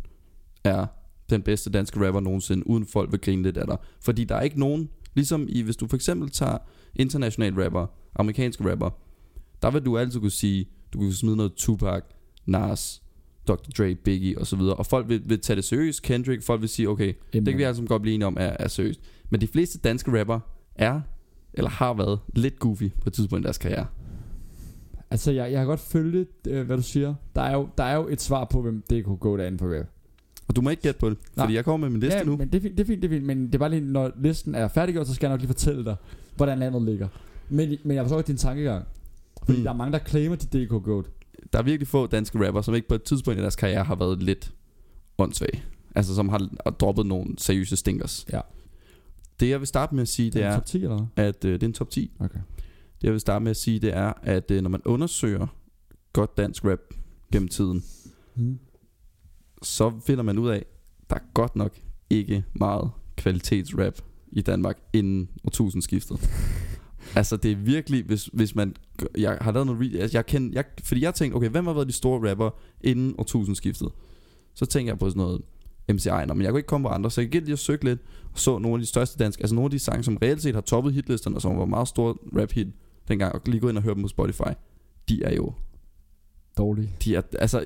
er 0.65 0.87
den 1.31 1.43
bedste 1.43 1.71
danske 1.71 2.07
rapper 2.07 2.21
nogensinde, 2.21 2.67
uden 2.67 2.87
folk 2.87 3.13
vil 3.13 3.21
grine 3.21 3.43
lidt 3.43 3.57
af 3.57 3.67
dig. 3.67 3.77
Fordi 4.01 4.25
der 4.25 4.35
er 4.35 4.41
ikke 4.41 4.61
nogen, 4.61 4.89
ligesom 5.15 5.47
i, 5.49 5.63
hvis 5.63 5.77
du 5.77 5.87
for 5.87 5.97
eksempel 5.97 6.31
tager 6.31 6.59
international 6.95 7.63
rapper, 7.63 7.87
amerikanske 8.17 8.71
rapper, 8.71 8.91
der 9.63 9.71
vil 9.71 9.85
du 9.85 9.99
altid 9.99 10.21
kunne 10.21 10.31
sige, 10.31 10.69
du 10.93 11.01
kan 11.01 11.13
smide 11.13 11.37
noget 11.37 11.53
Tupac, 11.53 12.03
Nas, 12.47 13.03
Dr. 13.49 13.71
Dre, 13.79 13.95
Biggie 13.95 14.39
og 14.39 14.47
så 14.47 14.57
videre, 14.57 14.75
og 14.75 14.87
folk 14.87 15.09
vil, 15.09 15.23
vil 15.25 15.41
tage 15.41 15.57
det 15.57 15.65
seriøst, 15.65 16.03
Kendrick, 16.03 16.43
folk 16.43 16.61
vil 16.61 16.69
sige, 16.69 16.89
okay, 16.89 17.15
det 17.33 17.47
kan 17.47 17.59
vi 17.59 17.63
altså 17.63 17.83
godt 17.83 18.03
blive 18.03 18.15
enige 18.15 18.27
om 18.27 18.37
er, 18.41 18.57
er 18.59 18.69
seriøst. 18.69 19.01
Men 19.31 19.41
de 19.41 19.47
fleste 19.47 19.79
danske 19.79 20.21
rapper 20.21 20.41
er, 20.75 21.01
eller 21.55 21.71
har 21.71 21.95
været, 21.95 22.19
lidt 22.35 22.59
goofy 22.59 22.85
på 23.01 23.03
et 23.07 23.13
tidspunkt 23.13 23.43
i 23.43 23.45
deres 23.45 23.59
karriere. 23.59 23.87
Altså, 25.11 25.33
jeg, 25.33 25.53
jeg 25.53 25.59
kan 25.59 25.67
godt 25.67 25.81
følge, 25.81 26.27
øh, 26.49 26.67
hvad 26.67 26.77
du 26.77 26.83
siger. 26.83 27.15
Der 27.35 27.43
er, 27.43 27.53
jo, 27.55 27.69
der 27.79 27.85
er 27.85 27.97
jo 27.97 28.09
et 28.09 28.21
svar 28.21 28.45
på, 28.45 28.63
hvem 28.63 28.83
det 28.91 29.05
kunne 29.05 29.17
gå 29.17 29.37
derinde 29.37 29.59
på 29.59 29.65
rap. 29.67 29.87
Og 30.49 30.57
du 30.57 30.61
må 30.61 30.71
ikke 30.71 30.83
gætte 30.83 31.01
på 31.01 31.11
det, 31.11 31.19
Nej. 31.37 31.45
fordi 31.47 31.55
jeg 31.57 31.65
kommer 31.65 31.87
med 31.87 31.91
min 31.93 32.01
liste 32.01 32.19
ja, 32.19 32.25
nu. 32.25 32.37
men 32.37 32.49
det 32.49 32.55
er, 32.59 32.61
fint, 32.63 32.79
det 32.79 32.83
er 32.85 32.87
fint, 32.87 33.03
det 33.03 33.09
er 33.09 33.15
fint. 33.15 33.25
Men 33.27 33.47
det 33.47 33.55
er 33.55 33.59
bare 33.59 33.71
lige, 33.71 33.81
når 33.81 34.11
listen 34.21 34.55
er 34.55 34.69
færdiggjort, 34.69 35.07
så 35.07 35.15
skal 35.15 35.27
jeg 35.27 35.33
nok 35.33 35.41
lige 35.41 35.49
fortælle 35.49 35.85
dig, 35.85 35.97
hvordan 36.37 36.59
landet 36.59 36.83
ligger. 36.83 37.09
Men, 37.49 37.77
men 37.85 37.97
jeg 37.97 38.05
forstår 38.05 38.19
ikke 38.19 38.29
din 38.29 38.37
tankegang. 38.37 38.85
Fordi 39.45 39.59
Mm. 39.59 39.65
der 39.65 39.71
er 39.71 39.77
mange, 39.77 39.93
der 39.93 39.99
claimer 39.99 40.37
til 40.37 40.49
DK 40.53 40.69
Goat. 40.85 41.05
Der 41.53 41.59
er 41.59 41.63
virkelig 41.63 41.89
få 41.89 42.07
danske 42.07 42.47
rapper, 42.47 42.61
som 42.63 42.75
ikke 42.75 42.89
på 42.89 42.95
et 42.95 43.03
tidspunkt 43.03 43.39
i 43.39 43.43
deres 43.43 43.57
karriere 43.57 43.85
har 43.85 43.95
været 43.95 44.23
lidt 44.23 44.53
åndssvage. 45.19 45.63
Altså 45.95 46.15
som 46.15 46.29
har 46.29 46.49
har 46.65 46.71
droppet 46.71 47.07
nogle 47.07 47.35
seriøse 47.39 47.77
stinkers. 47.77 48.27
Ja. 48.33 48.41
Det 49.43 49.49
jeg 49.51 49.61
vil 49.61 49.67
starte 49.67 49.95
med 49.95 50.03
at 50.03 50.09
sige, 50.09 50.31
det 50.31 50.41
en 50.41 50.47
er, 50.47 50.55
Top 50.55 50.67
10 50.67 50.83
eller 50.83 51.07
at 51.17 51.45
øh, 51.45 51.53
det 51.53 51.63
er 51.63 51.67
en 51.67 51.73
top 51.73 51.91
10. 51.91 52.11
Okay. 52.21 52.39
Det 53.01 53.05
jeg 53.05 53.13
vil 53.13 53.21
starte 53.21 53.43
med 53.43 53.51
at 53.51 53.57
sige, 53.57 53.79
det 53.79 53.97
er, 53.97 54.13
at 54.23 54.51
øh, 54.51 54.63
når 54.63 54.71
man 54.71 54.81
undersøger 54.85 55.47
godt 56.13 56.37
dansk 56.37 56.65
rap 56.65 56.79
gennem 57.33 57.49
tiden, 57.49 57.85
Mm. 58.37 58.59
så 59.63 59.93
finder 60.07 60.23
man 60.23 60.39
ud 60.39 60.49
af, 60.49 60.65
der 61.11 61.17
er 61.17 61.21
godt 61.35 61.57
nok 61.57 61.79
ikke 62.11 62.45
meget 62.53 62.91
kvalitetsrap 63.17 63.95
i 64.33 64.41
Danmark 64.41 64.79
inden 64.93 65.29
årtusindskiftet. 65.45 66.31
altså 67.17 67.37
det 67.37 67.53
er 67.53 67.57
virkelig, 67.57 68.05
hvis, 68.05 68.31
hvis 68.33 68.55
man... 68.55 68.77
Jeg 69.19 69.39
har 69.41 69.53
lavet 69.53 69.67
noget... 69.67 69.97
Altså, 69.97 70.19
jeg 70.19 70.27
kender, 70.27 70.51
jeg, 70.55 70.65
fordi 70.85 71.03
jeg 71.03 71.15
tænkte, 71.15 71.37
okay, 71.37 71.49
hvem 71.49 71.67
har 71.67 71.73
været 71.73 71.87
de 71.87 71.93
store 71.93 72.31
rapper 72.31 72.51
inden 72.81 73.15
årtusindskiftet? 73.19 73.89
Så 74.55 74.67
tænker 74.67 74.93
jeg 74.93 74.99
på 74.99 75.11
sådan 75.11 75.21
noget 75.21 75.43
MC 75.89 76.07
Ejner, 76.07 76.35
men 76.35 76.43
jeg 76.43 76.51
kunne 76.51 76.59
ikke 76.59 76.67
komme 76.67 76.89
på 76.89 76.95
andre, 76.95 77.11
så 77.11 77.21
jeg 77.21 77.31
gik 77.31 77.43
lige 77.43 77.55
og 77.55 77.59
søgte 77.59 77.85
lidt, 77.85 78.01
og 78.33 78.39
så 78.39 78.59
nogle 78.59 78.75
af 78.75 78.81
de 78.81 78.87
største 78.87 79.25
danske, 79.25 79.43
altså 79.43 79.55
nogle 79.55 79.67
af 79.67 79.71
de 79.71 79.79
sange, 79.79 80.05
som 80.05 80.17
reelt 80.17 80.43
set 80.43 80.55
har 80.55 80.61
toppet 80.61 80.95
hitlisterne, 80.95 81.37
og 81.37 81.43
som 81.43 81.59
var 81.59 81.65
meget 81.65 81.89
store 81.89 82.15
rap 82.41 82.53
hit 82.53 82.67
dengang, 83.09 83.35
og 83.35 83.41
lige 83.47 83.61
gå 83.61 83.69
ind 83.69 83.77
og 83.77 83.83
høre 83.83 83.95
dem 83.95 84.03
på 84.03 84.09
Spotify, 84.09 84.53
de 85.09 85.23
er 85.23 85.35
jo 85.35 85.53
Dårlig. 86.59 86.97
de 87.05 87.17
er, 87.17 87.23
altså, 87.39 87.65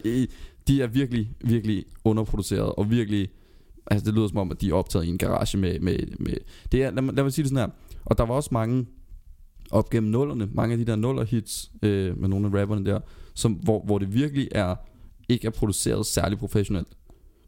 de 0.69 0.83
er 0.83 0.87
virkelig, 0.87 1.31
virkelig 1.41 1.85
underproduceret, 2.05 2.73
og 2.73 2.91
virkelig, 2.91 3.29
altså 3.87 4.07
det 4.07 4.15
lyder 4.15 4.29
som 4.29 4.39
om, 4.39 4.51
at 4.51 4.61
de 4.61 4.71
er 4.71 4.75
optaget 4.75 5.05
i 5.05 5.09
en 5.09 5.19
garage 5.19 5.59
med, 5.59 5.81
med, 5.81 5.99
med 6.19 6.35
det 6.73 6.83
er, 6.83 6.91
lad, 6.91 7.03
mig, 7.03 7.15
lad 7.15 7.23
mig 7.25 7.33
sige 7.33 7.43
det 7.43 7.51
sådan 7.51 7.71
her, 7.71 7.75
og 8.05 8.19
der 8.19 8.25
var 8.25 8.35
også 8.35 8.51
mange, 8.53 8.87
op 9.71 9.91
gennem 9.91 10.11
nullerne, 10.11 10.49
mange 10.53 10.73
af 10.73 10.79
de 10.79 10.85
der 10.85 10.97
nuller 10.97 11.25
hits, 11.25 11.73
øh, 11.83 12.19
med 12.19 12.29
nogle 12.29 12.47
af 12.47 12.61
rapperne 12.61 12.87
der, 12.87 13.01
som, 13.35 13.53
hvor, 13.53 13.85
hvor 13.85 13.99
det 13.99 14.15
virkelig 14.15 14.49
er, 14.53 14.75
ikke 15.29 15.47
er 15.47 15.51
produceret 15.51 16.07
særlig 16.07 16.39
professionelt. 16.39 16.89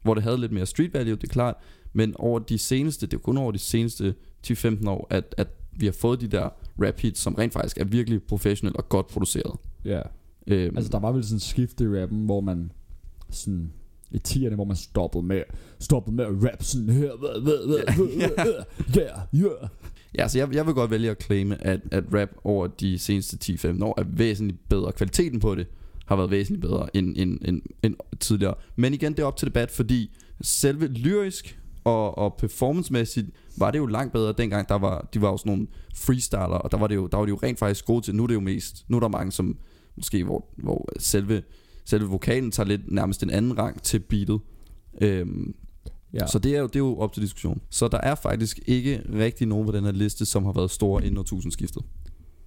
Hvor 0.03 0.13
det 0.13 0.23
havde 0.23 0.37
lidt 0.37 0.51
mere 0.51 0.65
street 0.65 0.93
value, 0.93 1.15
det 1.15 1.23
er 1.23 1.27
klart, 1.27 1.55
men 1.93 2.15
over 2.19 2.39
de 2.39 2.57
seneste, 2.57 3.07
det 3.07 3.13
er 3.13 3.21
kun 3.21 3.37
over 3.37 3.51
de 3.51 3.57
seneste 3.59 4.15
10-15 4.47 4.89
år, 4.89 5.07
at, 5.09 5.35
at 5.37 5.47
vi 5.71 5.85
har 5.85 5.93
fået 5.93 6.21
de 6.21 6.27
der 6.27 6.49
rap 6.81 6.99
hits, 6.99 7.21
som 7.21 7.35
rent 7.35 7.53
faktisk 7.53 7.77
er 7.77 7.85
virkelig 7.85 8.23
professionelt 8.23 8.77
og 8.77 8.89
godt 8.89 9.07
produceret. 9.07 9.55
Ja. 9.85 10.01
Øhm, 10.47 10.75
Altså, 10.77 10.91
der 10.91 10.99
var 10.99 11.11
vel 11.11 11.23
sådan 11.23 11.35
en 11.35 11.39
skift 11.39 11.81
i 11.81 11.87
rappen, 11.87 12.25
hvor 12.25 12.41
man 12.41 12.71
sådan 13.29 13.71
i 14.11 14.19
10'erne, 14.27 14.55
hvor 14.55 14.63
man 14.63 14.75
stoppede 14.75 15.23
med, 15.23 15.41
stoppede 15.79 16.15
med 16.15 16.25
at 16.25 16.31
rap 16.31 16.63
sådan 16.63 16.89
her, 16.89 17.11
yeah, 18.97 19.17
yeah. 19.35 19.69
Ja, 20.17 20.27
så 20.27 20.37
jeg, 20.39 20.55
jeg 20.55 20.65
vil 20.65 20.73
godt 20.73 20.91
vælge 20.91 21.09
at 21.09 21.23
claime, 21.23 21.63
at, 21.67 21.79
at 21.91 22.03
rap 22.13 22.29
over 22.43 22.67
de 22.67 22.99
seneste 22.99 23.53
10-15 23.53 23.83
år 23.83 23.99
er 23.99 24.03
væsentligt 24.07 24.69
bedre. 24.69 24.91
Kvaliteten 24.91 25.39
på 25.39 25.55
det 25.55 25.67
har 26.09 26.15
været 26.15 26.31
væsentligt 26.31 26.61
bedre 26.61 26.95
end, 26.95 27.13
end, 27.17 27.37
end, 27.45 27.61
end 27.83 27.95
tidligere. 28.19 28.53
Men 28.75 28.93
igen, 28.93 29.11
det 29.11 29.19
er 29.19 29.25
op 29.25 29.37
til 29.37 29.47
debat, 29.47 29.71
fordi 29.71 30.15
selve 30.41 30.87
lyrisk 30.87 31.59
og, 31.83 32.17
og 32.17 32.35
performancemæssigt 32.39 33.27
var 33.57 33.71
det 33.71 33.79
jo 33.79 33.85
langt 33.85 34.13
bedre 34.13 34.33
dengang. 34.37 34.69
Der 34.69 34.75
var, 34.75 35.09
de 35.13 35.21
var 35.21 35.29
jo 35.29 35.37
sådan 35.37 35.51
nogle 35.51 35.67
freestyler, 35.95 36.39
og 36.41 36.71
der 36.71 36.77
var, 36.77 36.87
det 36.87 36.95
jo, 36.95 37.07
der 37.07 37.17
var 37.17 37.25
det 37.25 37.31
jo 37.31 37.39
rent 37.43 37.59
faktisk 37.59 37.85
gode 37.85 38.01
til. 38.05 38.15
Nu 38.15 38.23
er 38.23 38.27
det 38.27 38.33
jo 38.33 38.39
mest, 38.39 38.85
nu 38.87 38.97
er 38.97 39.01
der 39.01 39.07
mange, 39.07 39.31
som 39.31 39.57
måske, 39.95 40.23
hvor, 40.23 40.45
hvor 40.57 40.89
selve, 40.99 41.43
selve 41.85 42.05
vokalen 42.07 42.51
tager 42.51 42.67
lidt 42.67 42.91
nærmest 42.91 43.23
en 43.23 43.29
anden 43.29 43.57
rang 43.57 43.83
til 43.83 43.99
beatet. 43.99 44.39
Øhm, 45.01 45.55
Ja. 46.13 46.27
så 46.27 46.39
det 46.39 46.55
er, 46.55 46.59
jo, 46.59 46.67
det 46.67 46.75
er 46.75 46.79
jo 46.79 46.97
op 46.97 47.13
til 47.13 47.23
diskussion. 47.23 47.61
Så 47.69 47.87
der 47.87 47.97
er 47.97 48.15
faktisk 48.15 48.59
ikke 48.65 49.01
rigtig 49.13 49.47
nogen 49.47 49.65
på 49.65 49.71
den 49.71 49.83
her 49.83 49.91
liste, 49.91 50.25
som 50.25 50.45
har 50.45 50.51
været 50.51 50.71
store 50.71 51.03
inden 51.05 51.17
årtusindskiftet. 51.17 51.83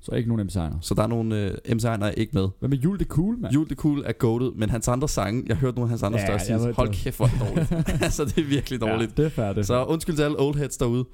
Så 0.02 0.12
ikke 0.12 0.28
nogen 0.28 0.48
MC'er. 0.48 0.72
Så 0.80 0.94
der 0.94 1.02
er 1.02 1.06
nogle 1.06 1.50
uh, 1.68 1.70
MC'er, 1.76 2.04
er 2.04 2.10
ikke 2.10 2.32
med. 2.34 2.48
Hvad 2.58 2.68
med 2.68 2.78
Jul, 2.78 2.98
det 2.98 3.06
cool, 3.06 3.38
mand? 3.38 3.54
Jul 3.54 3.68
det 3.68 3.76
cool 3.76 4.02
er 4.06 4.12
goated, 4.12 4.52
men 4.56 4.70
hans 4.70 4.88
andre 4.88 5.08
sange, 5.08 5.42
jeg 5.46 5.56
har 5.56 5.60
hørt 5.60 5.74
nogle 5.74 5.86
af 5.86 5.88
hans 5.88 6.02
andre 6.02 6.18
Ja, 6.18 6.26
største 6.26 6.54
ved 6.54 6.74
Hold 6.74 6.88
det. 6.88 6.96
kæft, 6.96 7.16
hvor 7.16 7.26
er 7.26 7.30
det 7.30 7.70
dårligt. 7.70 7.88
altså, 8.06 8.24
det 8.24 8.38
er 8.38 8.44
virkelig 8.44 8.80
dårligt. 8.80 9.18
Ja, 9.18 9.22
det 9.22 9.24
er 9.26 9.30
færdigt. 9.34 9.66
Så 9.66 9.84
undskyld 9.84 10.16
til 10.16 10.22
alle 10.22 10.40
old 10.40 10.56
heads 10.56 10.76
derude. 10.76 11.04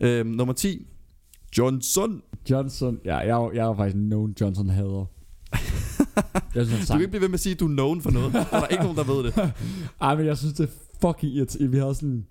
Øhm, 0.00 0.28
nummer 0.30 0.54
10. 0.54 0.86
Johnson. 1.58 2.22
Johnson, 2.50 2.98
ja, 3.04 3.16
jeg, 3.16 3.28
er- 3.28 3.50
jeg 3.54 3.66
er 3.68 3.76
faktisk 3.76 3.96
nogen 3.96 4.34
Johnson 4.40 4.68
hader. 4.68 5.04
jeg 6.54 6.66
synes, 6.66 6.70
han 6.70 6.80
Du 6.86 6.92
kan 6.92 7.00
ikke 7.00 7.10
blive 7.10 7.20
ved 7.20 7.28
med 7.28 7.34
at 7.34 7.40
sige, 7.40 7.52
at 7.54 7.60
du 7.60 7.64
er 7.68 7.72
known 7.72 8.00
for 8.00 8.10
noget. 8.10 8.32
Der 8.32 8.40
er 8.52 8.66
ikke 8.66 8.82
nogen, 8.82 8.96
der 8.98 9.04
ved 9.04 9.24
det. 9.24 9.52
Ej, 10.00 10.16
men 10.16 10.26
jeg 10.26 10.38
synes, 10.38 10.54
det 10.54 10.68
er 10.68 10.72
fucking 11.08 11.32
irriterende. 11.32 11.70
Vi 11.70 11.78
havde 11.78 11.94
sådan... 11.94 12.26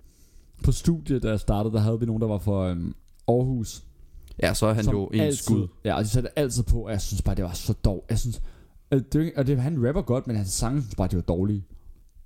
På 0.64 0.72
studiet, 0.72 1.22
da 1.22 1.28
jeg 1.28 1.40
startede, 1.40 1.74
der 1.74 1.80
havde 1.80 2.00
vi 2.00 2.06
nogen, 2.06 2.22
der 2.22 2.28
var 2.28 2.38
fra 2.38 2.70
øhm, 2.70 2.94
Aarhus. 3.28 3.82
Ja, 4.42 4.54
så 4.54 4.66
er 4.66 4.72
han 4.72 4.84
som 4.84 4.94
jo 4.94 5.06
en 5.06 5.20
altid, 5.20 5.36
skud. 5.36 5.68
Ja, 5.84 5.94
og 5.94 6.04
de 6.04 6.08
satte 6.08 6.38
altid 6.38 6.62
på, 6.62 6.80
og 6.80 6.90
jeg 6.90 7.00
synes 7.00 7.22
bare, 7.22 7.34
det 7.34 7.44
var 7.44 7.52
så 7.52 7.72
dårligt. 7.72 8.10
Jeg 8.10 8.18
synes... 8.18 8.42
øh, 8.92 9.02
Det, 9.12 9.20
ikke- 9.24 9.38
og 9.38 9.46
det, 9.46 9.60
han 9.62 9.86
rapper 9.88 10.02
godt, 10.02 10.26
men 10.26 10.36
hans 10.36 10.48
sange 10.48 10.82
synes 10.82 10.94
bare, 10.94 11.08
det 11.08 11.16
var 11.16 11.22
dårlige. 11.22 11.64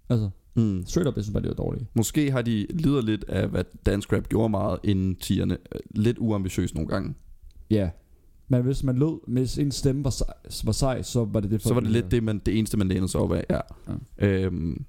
Altså, 0.09 0.31
Mm. 0.55 0.85
straight 0.87 1.09
up, 1.09 1.17
jeg 1.17 1.25
synes 1.25 1.33
bare, 1.33 1.43
det 1.43 1.49
var 1.49 1.55
dårlige. 1.55 1.87
Måske 1.95 2.31
har 2.31 2.43
de 2.43 2.67
lider 2.71 3.03
lidt 3.03 3.25
af, 3.29 3.49
hvad 3.49 3.65
dansk 3.87 4.13
rap 4.13 4.29
gjorde 4.29 4.49
meget 4.49 4.79
inden 4.85 5.17
tierne. 5.17 5.57
Lidt 5.91 6.19
uambitiøst 6.19 6.75
nogle 6.75 6.89
gange. 6.89 7.15
Ja. 7.71 7.91
Men 8.49 8.63
hvis 8.63 8.83
man 8.85 8.99
lød, 8.99 9.21
hvis 9.33 9.59
en 9.59 9.73
stemme 9.73 10.05
var 10.05 10.11
sej, 10.11 10.27
var, 10.65 10.73
sej 10.73 11.03
så 11.03 11.25
var 11.25 11.41
det 11.41 11.51
det 11.51 11.63
Så 11.63 11.75
var 11.75 11.81
det 11.81 11.91
lidt 11.91 12.11
det, 12.11 12.23
man, 12.23 12.39
det 12.47 12.59
eneste, 12.59 12.77
man 12.77 12.89
lænede 12.89 13.09
sig 13.09 13.21
op 13.21 13.33
af, 13.33 13.45
ja. 13.51 13.61
Ja. 14.19 14.27
Øhm, 14.27 14.85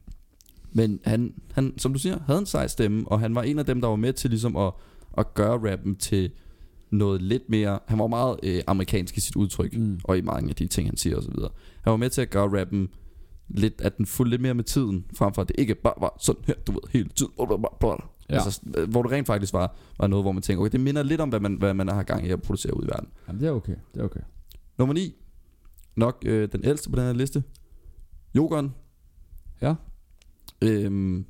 men 0.71 0.99
han, 1.03 1.33
han, 1.53 1.73
som 1.77 1.93
du 1.93 1.99
siger, 1.99 2.17
havde 2.25 2.39
en 2.39 2.45
sej 2.45 2.67
stemme, 2.67 3.07
og 3.07 3.19
han 3.19 3.35
var 3.35 3.43
en 3.43 3.59
af 3.59 3.65
dem, 3.65 3.81
der 3.81 3.87
var 3.87 3.95
med 3.95 4.13
til 4.13 4.29
ligesom 4.29 4.55
at, 4.55 4.71
at 5.17 5.33
gøre 5.33 5.71
rappen 5.71 5.95
til 5.95 6.31
noget 6.91 7.21
lidt 7.21 7.49
mere... 7.49 7.79
Han 7.87 7.99
var 7.99 8.07
meget 8.07 8.39
øh, 8.43 8.61
amerikansk 8.67 9.17
i 9.17 9.19
sit 9.19 9.35
udtryk, 9.35 9.77
mm. 9.77 9.99
Og 10.03 10.17
i 10.17 10.21
mange 10.21 10.49
af 10.49 10.55
de 10.55 10.67
ting, 10.67 10.87
han 10.87 10.97
siger 10.97 11.17
osv. 11.17 11.33
Han 11.81 11.91
var 11.91 11.97
med 11.97 12.09
til 12.09 12.21
at 12.21 12.29
gøre 12.29 12.59
rappen 12.59 12.89
lidt, 13.47 13.81
at 13.81 13.97
den 13.97 14.05
fulgte 14.05 14.29
lidt 14.29 14.41
mere 14.41 14.53
med 14.53 14.63
tiden, 14.63 15.05
frem 15.17 15.33
for 15.33 15.41
at 15.41 15.47
det 15.47 15.55
ikke 15.59 15.75
bare 15.75 15.93
var 15.97 16.17
sådan 16.19 16.43
her, 16.47 16.53
du 16.67 16.71
ved, 16.71 16.81
hele 16.89 17.09
tiden. 17.09 17.31
Ja. 17.39 17.95
Ja. 18.29 18.35
Altså, 18.35 18.61
øh, 18.77 18.89
hvor 18.89 19.03
det 19.03 19.11
rent 19.11 19.27
faktisk 19.27 19.53
var, 19.53 19.75
var 19.99 20.07
noget, 20.07 20.23
hvor 20.23 20.31
man 20.31 20.41
tænker, 20.41 20.61
okay, 20.61 20.71
det 20.71 20.79
minder 20.79 21.03
lidt 21.03 21.21
om, 21.21 21.29
hvad 21.29 21.39
man, 21.39 21.55
hvad 21.55 21.73
man 21.73 21.87
har 21.87 22.03
gang 22.03 22.27
i 22.27 22.29
at 22.29 22.41
producere 22.41 22.77
ud 22.77 22.83
i 22.83 22.87
verden. 22.87 23.09
Jamen, 23.27 23.41
det 23.41 23.47
er 23.47 23.51
okay. 23.51 23.75
Det 23.93 23.99
er 23.99 24.05
okay. 24.05 24.19
Nummer 24.77 24.93
9. 24.93 25.15
Nok 25.95 26.23
øh, 26.25 26.49
den 26.51 26.61
ældste 26.63 26.89
på 26.89 26.95
den 26.95 27.05
her 27.05 27.13
liste. 27.13 27.43
Jokeren. 28.35 28.73
Ja. 29.61 29.75
Øhm, 30.61 31.25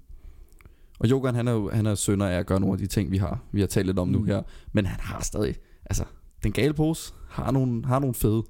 og 1.00 1.10
Jokeren, 1.10 1.36
han 1.36 1.48
er 1.48 1.52
jo 1.52 1.70
han 1.70 1.86
er 1.86 1.96
sønder 1.96 2.28
af 2.28 2.38
at 2.40 2.46
gøre 2.46 2.60
nogle 2.60 2.74
af 2.74 2.78
de 2.80 2.88
ting, 2.88 3.12
vi 3.12 3.18
har, 3.18 3.44
vi 3.52 3.60
har 3.60 3.68
talt 3.68 3.86
lidt 3.86 4.00
om 4.00 4.08
mm. 4.08 4.14
nu 4.14 4.24
her. 4.24 4.42
Men 4.72 4.86
han 4.86 5.00
har 5.00 5.22
stadig, 5.22 5.56
altså, 5.86 6.04
den 6.44 6.52
gale 6.52 6.74
pose 6.74 7.14
har 7.30 7.52
nogle, 7.52 7.86
har 7.86 8.00
nogle 8.00 8.14
fede, 8.14 8.44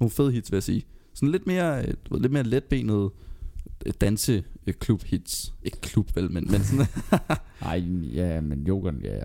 nogle 0.00 0.10
fede 0.10 0.32
hits, 0.32 0.52
vil 0.52 0.56
jeg 0.56 0.62
sige. 0.62 0.82
Sådan 1.14 1.28
lidt 1.28 1.46
mere, 1.46 1.82
øh, 1.86 1.94
du 2.04 2.14
ved, 2.14 2.20
lidt 2.20 2.32
mere 2.32 2.42
letbenet 2.42 3.10
øh, 3.86 3.92
danse 4.00 4.44
øh, 4.66 4.74
klub 4.74 5.02
hits. 5.02 5.54
Ikke 5.62 5.80
klub 5.80 6.16
vel, 6.16 6.32
men, 6.32 6.46
men 6.50 6.60
sådan. 6.64 6.86
Ej, 7.62 7.76
ja, 8.14 8.40
men 8.40 8.66
Jokeren, 8.66 9.00
ja, 9.04 9.14
ja. 9.14 9.22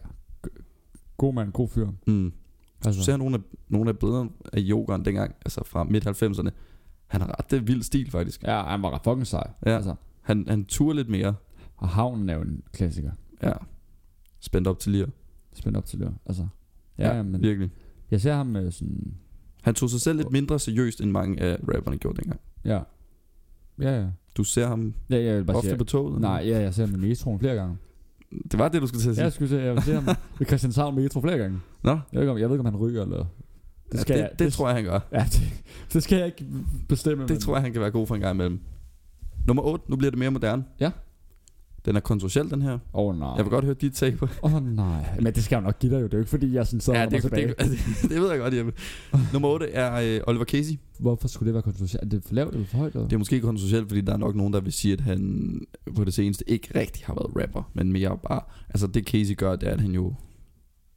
God 1.17 1.34
mand, 1.34 1.51
god 1.51 1.69
fyr. 1.69 1.88
mm. 2.08 2.31
Du 2.84 2.88
Altså, 2.89 3.03
ser 3.03 3.17
nogle 3.17 3.36
af, 3.36 3.41
nogle 3.69 3.89
af 3.89 3.97
billederne 3.99 4.29
af 4.53 4.60
Jokeren 4.60 5.05
dengang, 5.05 5.36
altså 5.45 5.63
fra 5.65 5.84
midt-90'erne. 5.84 6.49
Han 7.08 7.21
har 7.21 7.39
ret 7.39 7.51
det 7.51 7.67
vild 7.67 7.84
stil, 7.84 8.12
faktisk. 8.12 8.43
ja, 8.43 8.63
han 8.63 8.81
var 8.81 8.93
ret 8.93 9.01
fucking 9.03 9.27
sej. 9.27 9.47
Ja. 9.65 9.75
Altså, 9.75 9.95
Han, 10.21 10.45
han 10.47 10.65
turer 10.65 10.93
lidt 10.93 11.10
mere. 11.10 11.36
Og 11.77 11.89
havnen 11.89 12.29
er 12.29 12.33
jo 12.35 12.41
en 12.41 12.63
klassiker. 12.73 13.11
Ja. 13.43 13.51
Spændt 14.39 14.67
op 14.67 14.79
til 14.79 14.91
lige. 14.91 15.05
Spændt 15.53 15.77
op 15.77 15.85
til 15.85 15.99
det. 15.99 16.13
Altså, 16.25 16.47
ja, 16.97 17.15
ja, 17.15 17.23
men 17.23 17.41
virkelig. 17.41 17.71
jeg 18.11 18.21
ser 18.21 18.33
ham 18.33 18.47
med 18.47 18.71
sådan, 18.71 19.13
Han 19.61 19.73
tog 19.73 19.89
sig 19.89 20.01
selv 20.01 20.17
lidt 20.17 20.31
mindre 20.31 20.59
seriøst, 20.59 21.01
end 21.01 21.11
mange 21.11 21.41
af 21.41 21.57
rapperne 21.75 21.97
gjorde 21.97 22.17
dengang. 22.21 22.39
ja. 22.65 22.79
Ja, 23.81 24.01
ja. 24.01 24.07
Du 24.38 24.43
ser 24.43 24.67
ham 24.67 24.93
Ja, 25.09 25.23
jeg 25.23 25.38
vil 25.38 25.43
bare 25.45 25.57
ofte 25.57 25.69
sige, 25.69 25.77
på 25.77 25.83
toget? 25.83 26.21
nej, 26.21 26.43
ja, 26.45 26.59
jeg 26.61 26.73
ser 26.73 26.85
ham 26.85 26.99
med 26.99 27.07
metroen 27.09 27.39
flere 27.39 27.55
gange. 27.55 27.77
Det 28.51 28.59
var 28.59 28.67
det, 28.69 28.81
du 28.81 28.88
skulle 28.88 29.01
til 29.01 29.09
at 29.09 29.11
Ja, 29.11 29.15
sige. 29.15 29.23
jeg 29.23 29.33
skulle 29.33 29.49
se, 29.49 29.57
jeg 29.57 29.73
vil 29.73 29.83
se 29.83 29.93
ham 29.93 30.05
ved 30.39 30.47
Christianshavn 30.47 30.95
Metro 30.95 31.21
flere 31.21 31.38
gange. 31.38 31.59
Nå, 31.83 31.91
Jeg 31.91 31.99
ved 32.13 32.21
ikke, 32.21 32.31
om, 32.31 32.38
jeg 32.38 32.49
ved 32.49 32.55
ikke, 32.55 32.59
om 32.59 32.73
han 32.73 32.75
ryger, 32.75 33.01
eller... 33.03 33.25
det, 33.91 34.09
ja, 34.09 34.13
det, 34.13 34.19
jeg, 34.19 34.29
det, 34.31 34.39
det 34.39 34.53
tror 34.53 34.67
jeg, 34.67 34.75
han 34.75 34.83
gør. 34.85 34.99
Ja, 35.11 35.23
det, 35.31 35.63
det 35.93 36.03
skal 36.03 36.17
jeg 36.17 36.25
ikke 36.25 36.45
bestemme. 36.89 37.27
Det 37.27 37.39
tror 37.39 37.55
jeg, 37.55 37.61
han 37.63 37.71
kan 37.71 37.81
være 37.81 37.91
god 37.91 38.07
for 38.07 38.15
en 38.15 38.21
gang 38.21 38.33
imellem. 38.35 38.59
Nummer 39.47 39.63
8, 39.63 39.89
nu 39.89 39.95
bliver 39.95 40.11
det 40.11 40.19
mere 40.19 40.31
moderne. 40.31 40.65
Ja. 40.79 40.91
Den 41.86 41.95
er 41.95 42.00
kontroversiel, 42.00 42.50
den 42.50 42.62
her. 42.62 42.74
Åh, 42.74 42.80
oh, 42.93 43.19
nej. 43.19 43.30
Jeg 43.30 43.45
vil 43.45 43.50
godt 43.50 43.65
høre 43.65 43.74
dit 43.74 43.93
take 43.93 44.17
på 44.17 44.28
Åh, 44.43 44.56
oh, 44.56 44.76
nej. 44.76 45.19
Men 45.21 45.34
det 45.34 45.43
skal 45.43 45.56
jeg 45.56 45.63
nok 45.63 45.80
give 45.80 45.95
dig 45.95 46.02
jo. 46.02 46.06
Det 46.06 46.13
er 46.13 46.17
jo 46.17 46.21
ikke, 46.21 46.30
fordi 46.30 46.54
jeg 46.54 46.67
sådan 46.67 46.80
sidder 46.80 47.00
Ja, 47.00 47.06
det, 47.06 47.24
det, 47.24 47.32
det, 47.32 47.60
det, 47.60 47.80
det 48.10 48.21
ved 48.21 48.30
jeg 48.30 48.39
godt, 48.39 48.54
Jeppe. 48.54 48.74
Nummer 49.34 49.50
8 49.50 49.71
er 49.71 50.15
øh, 50.15 50.21
Oliver 50.28 50.45
Casey. 50.45 50.76
Hvorfor 51.00 51.28
skulle 51.28 51.48
det 51.48 51.54
være 51.54 51.63
kontroversielt? 51.63 52.04
Er 52.04 52.10
det 52.10 52.24
for 52.24 52.34
lavt 52.34 52.54
eller 52.54 52.67
for 52.67 52.78
højt? 52.78 52.93
Eller? 52.93 53.08
Det 53.08 53.13
er 53.13 53.17
måske 53.17 53.41
kontroversielt, 53.41 53.88
fordi 53.88 54.02
der 54.02 54.13
er 54.13 54.17
nok 54.17 54.36
nogen, 54.36 54.54
der 54.54 54.62
vil 54.62 54.74
sige, 54.74 54.93
at 54.93 55.02
han 55.02 55.62
på 55.95 56.04
det 56.04 56.13
seneste 56.13 56.50
ikke 56.50 56.80
rigtig 56.80 57.06
har 57.06 57.13
været 57.13 57.43
rapper, 57.43 57.71
men 57.74 57.91
mere 57.91 58.17
bare... 58.24 58.41
Altså 58.69 58.88
det 58.88 59.08
Casey 59.08 59.38
gør, 59.38 59.56
det 59.56 59.69
er, 59.69 59.74
at 59.74 59.82
han 59.82 59.91
jo... 59.91 60.13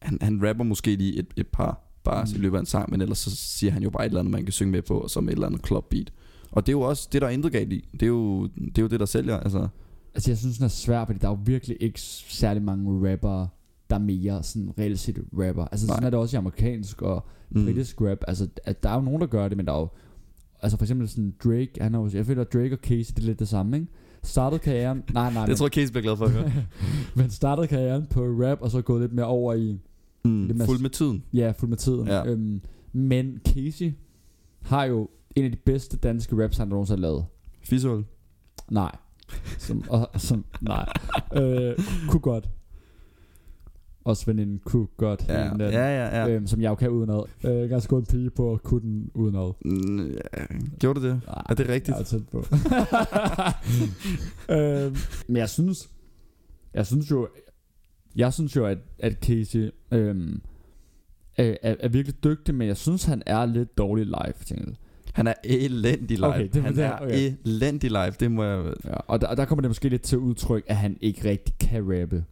Han, 0.03 0.19
han 0.21 0.49
rapper 0.49 0.65
måske 0.65 0.97
lige 0.97 1.19
et, 1.19 1.27
et 1.37 1.47
par 1.47 2.01
bars 2.05 2.33
mm. 2.33 2.39
i 2.39 2.43
løbet 2.43 2.57
af 2.57 2.61
en 2.61 2.67
sang, 2.67 2.91
men 2.91 3.01
ellers 3.01 3.19
så 3.19 3.37
siger 3.37 3.73
han 3.73 3.83
jo 3.83 3.91
bare 3.91 4.05
et 4.05 4.09
eller 4.09 4.21
andet, 4.21 4.33
man 4.33 4.45
kan 4.45 4.53
synge 4.53 4.73
med 4.73 4.83
på, 4.83 5.09
med 5.17 5.29
et 5.29 5.33
eller 5.33 5.47
andet 5.47 5.67
club 5.67 5.91
beat. 5.91 6.13
Og 6.51 6.67
det 6.67 6.73
er 6.73 6.77
jo 6.77 6.81
også 6.81 7.09
det, 7.13 7.23
der 7.23 7.29
er 7.29 7.33
intet 7.33 7.53
galt 7.53 7.73
i. 7.73 7.89
Det 7.93 8.03
er 8.03 8.07
jo 8.07 8.47
det, 8.47 8.79
er 8.79 8.83
jo 8.83 8.89
det 8.89 9.01
der 9.01 9.07
sælger. 9.07 9.37
Altså, 9.37 9.69
Altså, 10.19 10.31
jeg 10.31 10.39
synes, 10.39 10.57
den 10.57 10.65
er 10.65 10.69
svær, 10.69 11.05
fordi 11.05 11.19
der 11.19 11.27
er 11.29 11.33
jo 11.33 11.39
virkelig 11.45 11.77
ikke 11.81 12.01
særlig 12.01 12.63
mange 12.63 13.13
rappere, 13.13 13.49
der 13.91 13.97
er 13.97 14.01
mere 14.01 14.43
sådan 14.43 14.73
reelt 14.79 14.99
set 14.99 15.19
rapper. 15.33 15.65
Altså, 15.65 15.87
Nej. 15.87 15.97
sådan 15.97 16.07
er 16.07 16.11
det 16.11 16.19
også 16.19 16.37
i 16.37 16.39
amerikansk 16.39 17.03
og 17.03 17.27
mm. 17.51 17.65
britisk 17.65 18.01
rap. 18.01 18.19
Altså, 18.29 18.49
at 18.65 18.83
der 18.83 18.89
er 18.89 18.95
jo 18.95 19.01
nogen, 19.01 19.21
der 19.21 19.27
gør 19.27 19.49
det, 19.49 19.57
men 19.57 19.67
der 19.67 19.73
er 19.73 19.79
jo... 19.79 19.89
Altså, 20.63 20.79
for 20.79 20.85
eksempel 20.85 21.09
sådan 21.09 21.35
Drake, 21.45 21.71
han 21.81 21.95
er 21.95 21.99
jo, 21.99 22.11
jeg 22.13 22.27
føler, 22.27 22.41
at 22.41 22.53
Drake 22.53 22.73
og 22.73 22.79
Casey, 22.83 23.15
det 23.15 23.23
er 23.23 23.27
lidt 23.27 23.39
det 23.39 23.49
samme, 23.49 23.77
ikke? 23.77 23.89
Startede 24.23 24.59
karrieren... 24.59 25.03
Nej, 25.15 25.33
nej, 25.33 25.41
Det 25.43 25.49
men, 25.49 25.57
tror 25.57 25.67
jeg, 25.67 25.73
Casey 25.73 25.93
bliver 25.93 26.03
glad 26.03 26.17
for 26.17 26.25
at 26.25 26.31
høre. 26.31 26.53
men 27.17 27.31
startede 27.31 27.67
karrieren 27.67 28.07
på 28.07 28.21
rap, 28.21 28.59
og 28.61 28.71
så 28.71 28.83
gået 28.83 29.01
lidt 29.01 29.13
mere 29.13 29.27
over 29.27 29.55
i... 29.55 29.79
mm. 30.25 30.61
Fuld 30.67 30.81
med 30.81 30.91
tiden. 30.91 31.25
Ja, 31.33 31.51
fuld 31.51 31.69
med 31.69 31.79
tiden. 31.79 32.07
Ja. 32.07 32.27
Øhm, 32.27 32.61
men 32.93 33.39
Casey 33.47 33.93
har 34.63 34.85
jo 34.85 35.09
en 35.37 35.45
af 35.45 35.51
de 35.51 35.57
bedste 35.57 35.97
danske 35.97 36.43
raps, 36.43 36.57
han 36.57 36.69
nogensinde 36.69 37.01
har 37.01 37.09
lavet. 37.09 37.25
Fisehul. 37.63 38.05
Nej. 38.71 38.97
Som, 39.59 39.85
og, 39.89 40.11
som, 40.17 40.45
nej. 40.61 40.87
øh, 41.35 41.75
kunne 42.09 42.21
godt. 42.21 42.49
Også 44.05 44.27
veninden 44.27 44.61
kunne 44.65 44.87
godt. 44.97 45.25
Ja, 45.29 45.49
hende 45.49 45.65
ja, 45.65 45.71
ja. 45.71 46.21
ja. 46.21 46.29
Øhm, 46.29 46.47
som 46.47 46.61
jeg 46.61 46.71
jo 46.71 46.75
kan 46.75 46.91
udenad. 46.91 47.23
Øh, 47.45 47.71
ganske 47.71 47.89
god 47.89 47.99
en 47.99 48.07
pige 48.07 48.31
på 48.31 48.53
at 48.53 48.63
kunne 48.63 48.81
den 48.81 49.11
udenad. 49.15 49.53
Mm, 49.65 50.11
ja. 50.11 50.45
Gjorde 50.81 51.01
du 51.01 51.07
det? 51.07 51.21
Nej, 51.27 51.43
Er 51.49 51.55
det 51.55 51.69
rigtigt? 51.69 51.97
Jeg 51.97 52.01
er 52.01 52.05
tæt 52.05 52.29
på. 52.29 52.39
øhm, 54.55 54.97
men 55.27 55.37
jeg 55.37 55.49
synes, 55.49 55.89
jeg 56.75 56.87
synes 56.87 57.11
jo, 57.11 57.29
jeg 58.17 58.33
synes 58.33 58.57
jo, 58.57 58.67
at, 58.67 58.79
at 58.99 59.13
Casey 59.13 59.71
øhm, 59.93 60.41
er, 61.37 61.57
er, 61.63 61.75
er 61.81 61.89
virkelig 61.89 62.25
dygtig, 62.25 62.55
men 62.55 62.69
jeg 62.69 62.77
synes, 62.77 63.05
han 63.05 63.23
er 63.27 63.47
lidt 63.47 63.79
dårlig 63.79 64.07
live, 64.07 64.35
tænker 64.47 64.65
jeg. 64.67 64.75
Han 65.19 65.27
er 65.27 65.35
elendig 65.45 66.19
live. 66.19 66.27
Okay, 66.27 66.49
det 66.53 66.63
han 66.63 66.77
det, 66.77 66.85
er 66.85 66.99
okay. 66.99 67.33
elendig 67.45 67.91
live. 67.91 68.11
Det 68.21 68.31
må 68.31 68.45
jeg... 68.45 68.75
Ja, 68.85 68.95
og 69.07 69.21
der, 69.21 69.27
og 69.27 69.37
der 69.37 69.45
kommer 69.45 69.63
det 69.63 69.71
måske 69.71 69.89
lidt 69.89 70.03
til 70.03 70.19
udtryk, 70.19 70.65
at 70.67 70.77
han 70.77 70.97
ikke 71.01 71.31
rigtig 71.31 71.55
kan 71.61 72.01
rappe. 72.01 72.25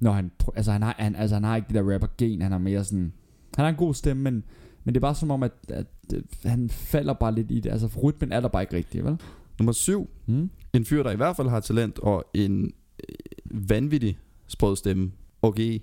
Når 0.00 0.12
han, 0.12 0.30
altså 0.56 0.72
han 0.72 0.82
har, 0.82 0.94
han, 0.98 1.16
altså 1.16 1.36
han 1.36 1.44
har 1.44 1.56
ikke 1.56 1.66
det 1.66 1.74
der 1.74 1.92
rapper 1.92 2.08
gen, 2.18 2.42
han 2.42 2.52
har 2.52 2.58
mere 2.58 2.84
sådan, 2.84 3.12
han 3.56 3.62
har 3.64 3.68
en 3.68 3.76
god 3.76 3.94
stemme, 3.94 4.22
men, 4.22 4.44
men 4.84 4.94
det 4.94 4.98
er 4.98 5.00
bare 5.00 5.14
som 5.14 5.30
om, 5.30 5.42
at, 5.42 5.52
at, 5.68 5.86
at 6.14 6.50
han 6.50 6.70
falder 6.70 7.12
bare 7.12 7.34
lidt 7.34 7.50
i 7.50 7.60
det. 7.60 7.70
Altså 7.70 7.88
rytmen 8.02 8.32
er 8.32 8.40
der 8.40 8.48
bare 8.48 8.62
ikke 8.62 8.76
rigtig, 8.76 9.04
vel? 9.04 9.16
Nummer 9.58 9.72
syv. 9.72 10.10
Mm. 10.26 10.50
En 10.72 10.84
fyr, 10.84 11.02
der 11.02 11.10
i 11.10 11.16
hvert 11.16 11.36
fald 11.36 11.48
har 11.48 11.60
talent 11.60 11.98
og 11.98 12.24
en 12.34 12.72
øh, 13.08 13.70
vanvittig 13.70 14.18
sprød 14.46 14.76
stemme. 14.76 15.12
Okay. 15.42 15.82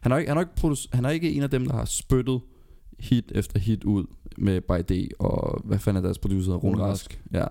Han 0.00 0.12
er, 0.12 0.16
ikke, 0.16 0.30
han, 0.30 0.38
er 0.38 0.40
ikke 0.40 0.88
han 0.92 1.04
er 1.04 1.10
ikke 1.10 1.32
en 1.32 1.42
af 1.42 1.50
dem, 1.50 1.66
der 1.66 1.72
har 1.72 1.84
spyttet 1.84 2.40
hit 2.98 3.32
efter 3.34 3.58
hit 3.60 3.84
ud 3.84 4.04
med 4.38 4.60
By 4.60 4.94
D 4.94 5.08
og 5.18 5.60
hvad 5.64 5.78
fanden 5.78 6.02
er 6.02 6.06
deres 6.06 6.18
producer? 6.18 6.52
Rune 6.54 6.82
Rask. 6.82 7.22
Ja. 7.32 7.44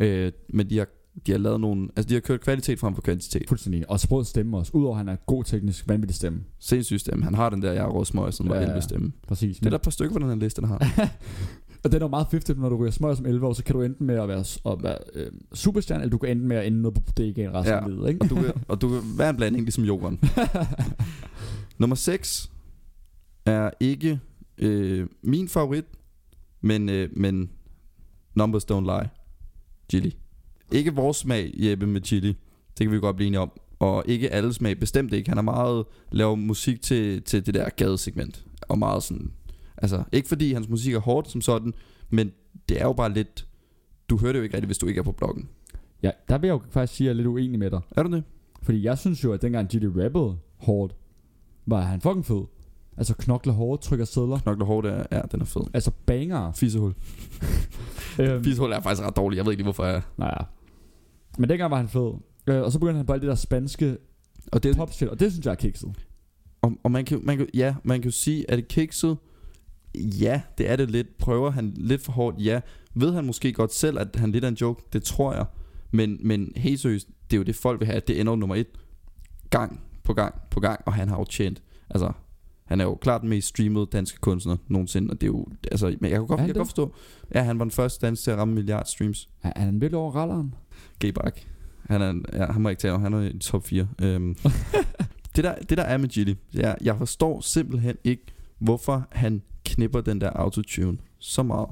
Øh, 0.00 0.32
men 0.48 0.70
de 0.70 0.78
har, 0.78 0.86
de 1.26 1.32
har 1.32 1.38
lavet 1.38 1.60
nogle... 1.60 1.88
Altså 1.96 2.08
de 2.08 2.14
har 2.14 2.20
kørt 2.20 2.40
kvalitet 2.40 2.78
frem 2.78 2.94
for 2.94 3.02
kvantitet. 3.02 3.42
Fuldstændig. 3.48 3.90
Og 3.90 4.00
sprød 4.00 4.24
stemme 4.24 4.56
også. 4.56 4.72
Udover 4.74 4.92
at 4.94 4.98
han 4.98 5.08
er 5.08 5.16
god 5.26 5.44
teknisk, 5.44 5.88
vanvittig 5.88 6.14
stemme. 6.16 6.40
Sindssygt 6.58 7.00
stemme. 7.00 7.24
Han 7.24 7.34
har 7.34 7.50
den 7.50 7.62
der, 7.62 7.72
jeg 7.72 7.84
er 7.84 7.88
rådsmøg, 7.88 8.34
som 8.34 8.48
var 8.48 8.54
Ja, 8.54 8.60
ja. 8.60 8.66
11 8.66 8.82
stemme. 8.82 9.12
Præcis. 9.28 9.56
Det 9.58 9.66
er 9.66 9.70
der 9.70 9.76
et 9.76 9.82
par 9.82 9.90
stykker 9.90 10.12
på 10.12 10.18
den 10.18 10.28
her 10.28 10.34
liste, 10.36 10.60
der 10.60 10.66
har. 10.68 10.78
og 11.84 11.92
det 11.92 11.94
er 11.94 11.98
jo 12.04 12.08
meget 12.08 12.26
50, 12.30 12.58
når 12.58 12.68
du 12.68 12.76
ryger 12.76 12.90
smøger 12.90 13.14
som 13.14 13.26
11 13.26 13.46
år, 13.46 13.52
så 13.52 13.64
kan 13.64 13.74
du 13.74 13.82
enten 13.82 14.06
med 14.06 14.14
at 14.14 14.28
være, 14.28 14.44
at 14.72 14.82
være 14.82 14.98
øh, 15.14 15.30
superstjerne, 15.54 16.02
eller 16.02 16.10
du 16.10 16.18
kan 16.18 16.30
ende 16.30 16.46
med 16.46 16.56
at 16.56 16.66
ende 16.66 16.82
noget 16.82 16.94
på 16.94 17.00
bodegaen 17.00 17.54
resten 17.54 17.74
Ja. 17.74 17.80
af 17.84 17.88
livet, 17.90 18.08
ikke? 18.08 18.20
Og 18.24 18.30
du, 18.30 18.34
kan, 18.34 18.52
og 18.68 18.80
du 18.80 18.88
kan 18.88 19.00
være 19.18 19.30
en 19.30 19.36
blanding, 19.36 19.64
ligesom 19.64 19.84
jorden. 19.84 20.20
Nummer 21.78 21.96
6 21.96 22.50
er 23.46 23.70
ikke 23.80 24.20
øh, 24.58 25.06
min 25.22 25.48
favorit, 25.48 25.84
men, 26.60 26.88
øh, 26.88 27.08
men 27.12 27.50
Numbers 28.34 28.64
Don't 28.64 28.80
Lie. 28.80 29.10
Chili. 29.90 30.16
Ikke 30.72 30.94
vores 30.94 31.16
smag, 31.16 31.52
Jeppe, 31.54 31.86
med 31.86 32.00
chili. 32.04 32.28
Det 32.78 32.86
kan 32.86 32.90
vi 32.90 32.98
godt 32.98 33.16
blive 33.16 33.26
enige 33.26 33.40
om. 33.40 33.50
Og 33.78 34.04
ikke 34.06 34.32
alle 34.32 34.52
smag, 34.52 34.80
bestemt 34.80 35.12
ikke. 35.12 35.28
Han 35.28 35.38
er 35.38 35.42
meget 35.42 35.84
laver 36.12 36.34
musik 36.34 36.82
til, 36.82 37.22
til 37.22 37.46
det 37.46 37.54
der 37.54 37.68
gadesegment. 37.68 38.44
Og 38.62 38.78
meget 38.78 39.02
sådan... 39.02 39.32
Altså, 39.76 40.04
ikke 40.12 40.28
fordi 40.28 40.52
hans 40.52 40.68
musik 40.68 40.94
er 40.94 40.98
hårdt 40.98 41.30
som 41.30 41.40
sådan, 41.40 41.74
men 42.10 42.32
det 42.68 42.80
er 42.80 42.84
jo 42.84 42.92
bare 42.92 43.12
lidt... 43.12 43.46
Du 44.08 44.18
hører 44.18 44.32
det 44.32 44.38
jo 44.38 44.42
ikke 44.42 44.54
rigtigt, 44.56 44.68
hvis 44.68 44.78
du 44.78 44.86
ikke 44.86 44.98
er 44.98 45.02
på 45.02 45.12
bloggen. 45.12 45.48
ja, 46.02 46.10
der 46.28 46.38
vil 46.38 46.48
jeg 46.48 46.54
jo 46.54 46.60
faktisk 46.70 46.96
sige, 46.96 47.04
at 47.04 47.08
jeg 47.08 47.12
er 47.12 47.16
lidt 47.16 47.26
uenig 47.26 47.58
med 47.58 47.70
dig. 47.70 47.80
Er 47.90 48.02
du 48.02 48.12
det? 48.16 48.24
Fordi 48.62 48.82
jeg 48.82 48.98
synes 48.98 49.24
jo, 49.24 49.32
at 49.32 49.42
dengang 49.42 49.68
Gilly 49.68 49.86
rappede 49.86 50.38
hårdt, 50.56 50.96
var 51.66 51.80
han 51.80 52.00
fucking 52.00 52.26
fed. 52.26 52.42
Altså 52.98 53.14
knokler 53.14 53.52
hårdt, 53.52 53.82
trykker 53.82 54.04
sædler. 54.04 54.38
Knokler 54.38 54.66
hårdt 54.66 54.86
er, 54.86 55.04
ja, 55.12 55.20
den 55.32 55.40
er 55.40 55.44
fed. 55.44 55.62
Altså 55.74 55.90
banger. 56.06 56.52
Fisehul. 56.52 56.94
øhm, 58.20 58.44
Fisehul 58.44 58.72
er 58.72 58.80
faktisk 58.80 59.06
ret 59.06 59.16
dårlig. 59.16 59.36
Jeg 59.36 59.44
ved 59.44 59.52
ikke 59.52 59.60
lige, 59.62 59.66
hvorfor 59.66 59.84
jeg... 59.84 60.02
nej, 60.16 60.44
Men 61.38 61.50
dengang 61.50 61.70
var 61.70 61.76
han 61.76 61.88
fed. 61.88 62.12
Øh, 62.46 62.62
og 62.62 62.72
så 62.72 62.78
begyndte 62.78 62.96
han 62.96 63.06
på 63.06 63.12
alt 63.12 63.22
det 63.22 63.28
der 63.28 63.34
spanske 63.34 63.96
Og 64.52 64.62
det, 64.62 64.76
pop 64.76 64.92
shit, 64.92 65.08
og 65.08 65.20
det 65.20 65.32
synes 65.32 65.46
jeg 65.46 65.52
er 65.52 65.56
kikset. 65.56 65.92
Og, 66.62 66.72
og 66.82 66.90
man 66.90 67.04
kan, 67.04 67.20
man 67.22 67.36
kan, 67.36 67.48
ja, 67.54 67.74
man 67.84 68.00
kan 68.00 68.10
jo 68.10 68.16
sige, 68.16 68.50
at 68.50 68.58
det 68.58 68.68
kikset, 68.68 69.16
ja, 69.94 70.40
det 70.58 70.70
er 70.70 70.76
det 70.76 70.90
lidt. 70.90 71.18
Prøver 71.18 71.50
han 71.50 71.72
lidt 71.76 72.02
for 72.02 72.12
hårdt, 72.12 72.36
ja. 72.38 72.60
Ved 72.94 73.12
han 73.12 73.26
måske 73.26 73.52
godt 73.52 73.74
selv, 73.74 73.98
at 73.98 74.16
han 74.16 74.32
lidt 74.32 74.44
er 74.44 74.48
en 74.48 74.54
joke? 74.54 74.82
Det 74.92 75.02
tror 75.02 75.34
jeg. 75.34 75.44
Men, 75.90 76.18
men 76.20 76.52
helt 76.56 76.80
seriøst, 76.80 77.08
det 77.30 77.36
er 77.36 77.38
jo 77.38 77.42
det 77.44 77.56
folk 77.56 77.80
vil 77.80 77.86
have. 77.86 78.00
Det 78.06 78.20
ender 78.20 78.36
nummer 78.36 78.54
et. 78.56 78.66
Gang 79.50 79.80
på 80.02 80.14
gang 80.14 80.34
på 80.50 80.60
gang. 80.60 80.80
Og 80.86 80.92
han 80.92 81.08
har 81.08 81.18
jo 81.18 81.24
tjent, 81.24 81.62
altså, 81.90 82.12
Han 82.66 82.80
er 82.80 82.84
jo 82.84 82.94
klart 82.94 83.20
den 83.20 83.28
mest 83.28 83.48
streamede 83.48 83.86
danske 83.92 84.18
kunstner 84.20 84.56
nogensinde, 84.68 85.10
og 85.10 85.20
det 85.20 85.26
er 85.26 85.30
jo, 85.30 85.46
altså, 85.70 85.96
men 86.00 86.10
jeg 86.10 86.18
kan 86.18 86.26
godt, 86.26 86.40
jeg 86.40 86.46
kan 86.46 86.54
godt 86.54 86.68
forstå, 86.68 86.94
ja, 87.34 87.42
han 87.42 87.58
var 87.58 87.64
den 87.64 87.70
første 87.70 88.06
dansk 88.06 88.22
til 88.22 88.30
at 88.30 88.38
ramme 88.38 88.54
milliard 88.54 88.86
streams. 88.86 89.28
Er, 89.42 89.52
er 89.56 89.60
han 89.60 89.80
virkelig 89.80 89.98
over 89.98 90.12
ralleren? 90.12 90.54
G-Bak. 91.04 91.40
Han 91.86 92.02
er, 92.02 92.14
ja, 92.32 92.52
han 92.52 92.62
må 92.62 92.68
ikke 92.68 92.80
tale 92.80 92.94
om, 92.94 93.00
han 93.00 93.12
er 93.12 93.20
i 93.20 93.38
top 93.38 93.64
4. 93.66 93.88
Øhm, 94.02 94.34
det, 95.36 95.44
der, 95.44 95.54
det 95.54 95.78
der 95.78 95.84
er 95.84 95.96
med 95.96 96.08
Gilly, 96.08 96.34
jeg, 96.54 96.76
jeg 96.80 96.98
forstår 96.98 97.40
simpelthen 97.40 97.96
ikke, 98.04 98.22
hvorfor 98.58 99.08
han 99.12 99.42
knipper 99.64 100.00
den 100.00 100.20
der 100.20 100.30
autotune 100.30 100.98
så 101.18 101.42
meget. 101.42 101.68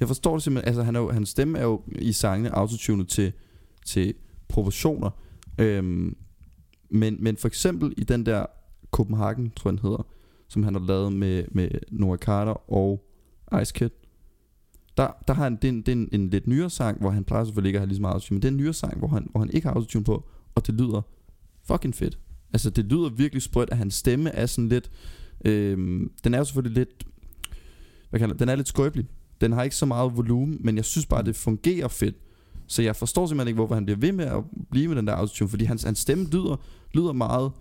Jeg 0.00 0.08
forstår 0.08 0.34
det 0.34 0.42
simpelthen, 0.42 0.68
altså 0.68 0.82
han 0.82 0.96
er 0.96 1.00
jo, 1.00 1.10
hans 1.10 1.28
stemme 1.28 1.58
er 1.58 1.62
jo 1.62 1.82
i 1.88 2.12
sangene 2.12 2.54
autotunet 2.54 3.08
til, 3.08 3.32
til 3.86 4.14
proportioner. 4.48 5.10
Øhm, 5.58 6.16
men, 6.90 7.16
men 7.20 7.36
for 7.36 7.48
eksempel 7.48 7.94
i 7.96 8.04
den 8.04 8.26
der 8.26 8.46
Copenhagen, 8.90 9.50
tror 9.56 9.70
jeg 9.70 9.78
den 9.78 9.88
hedder, 9.88 10.06
som 10.48 10.62
han 10.62 10.74
har 10.74 10.80
lavet 10.80 11.12
med, 11.12 11.44
med 11.50 11.68
Noah 11.90 12.18
Carter 12.18 12.72
og 12.72 13.06
Ice 13.62 13.72
Kid. 13.74 13.90
Der, 14.96 15.08
der 15.28 15.34
har 15.34 15.44
han, 15.44 15.56
det 15.56 15.64
er, 15.64 15.68
en, 15.68 15.78
det 15.82 15.88
er 15.88 15.92
en, 15.92 16.08
en 16.12 16.30
lidt 16.30 16.46
nyere 16.46 16.70
sang, 16.70 17.00
hvor 17.00 17.10
han 17.10 17.24
plejer 17.24 17.44
selvfølgelig 17.44 17.68
ikke 17.68 17.76
at 17.76 17.80
have 17.80 17.88
lige 17.88 17.96
så 17.96 18.00
meget 18.00 18.14
autotune, 18.14 18.36
men 18.36 18.42
det 18.42 18.48
er 18.48 18.52
en 18.52 18.56
nyere 18.56 18.72
sang, 18.72 18.98
hvor 18.98 19.08
han, 19.08 19.28
hvor 19.30 19.40
han 19.40 19.50
ikke 19.50 19.68
har 19.68 19.74
autotune 19.74 20.04
på, 20.04 20.28
og 20.54 20.66
det 20.66 20.74
lyder 20.74 21.02
fucking 21.64 21.94
fedt. 21.94 22.18
Altså 22.52 22.70
det 22.70 22.84
lyder 22.84 23.08
virkelig 23.08 23.42
sprødt, 23.42 23.70
at 23.70 23.78
hans 23.78 23.94
stemme 23.94 24.30
er 24.30 24.46
sådan 24.46 24.68
lidt, 24.68 24.90
øh, 25.44 26.00
den 26.24 26.34
er 26.34 26.38
jo 26.38 26.44
selvfølgelig 26.44 26.76
lidt, 26.78 27.04
hvad 28.10 28.20
kalder 28.20 28.34
den 28.34 28.48
er 28.48 28.56
lidt 28.56 28.68
skrøbelig. 28.68 29.06
Den 29.40 29.52
har 29.52 29.62
ikke 29.62 29.76
så 29.76 29.86
meget 29.86 30.16
volumen, 30.16 30.58
men 30.60 30.76
jeg 30.76 30.84
synes 30.84 31.06
bare, 31.06 31.22
det 31.22 31.36
fungerer 31.36 31.88
fedt. 31.88 32.14
Så 32.66 32.82
jeg 32.82 32.96
forstår 32.96 33.26
simpelthen 33.26 33.48
ikke, 33.48 33.56
hvorfor 33.56 33.74
han 33.74 33.84
bliver 33.84 33.98
ved 33.98 34.12
med 34.12 34.24
at 34.24 34.44
blive 34.70 34.88
med 34.88 34.96
den 34.96 35.06
der 35.06 35.12
autotune, 35.12 35.48
fordi 35.48 35.64
hans, 35.64 35.82
hans 35.82 35.98
stemme 35.98 36.24
lyder, 36.24 36.56
lyder 36.92 37.12
meget 37.12 37.52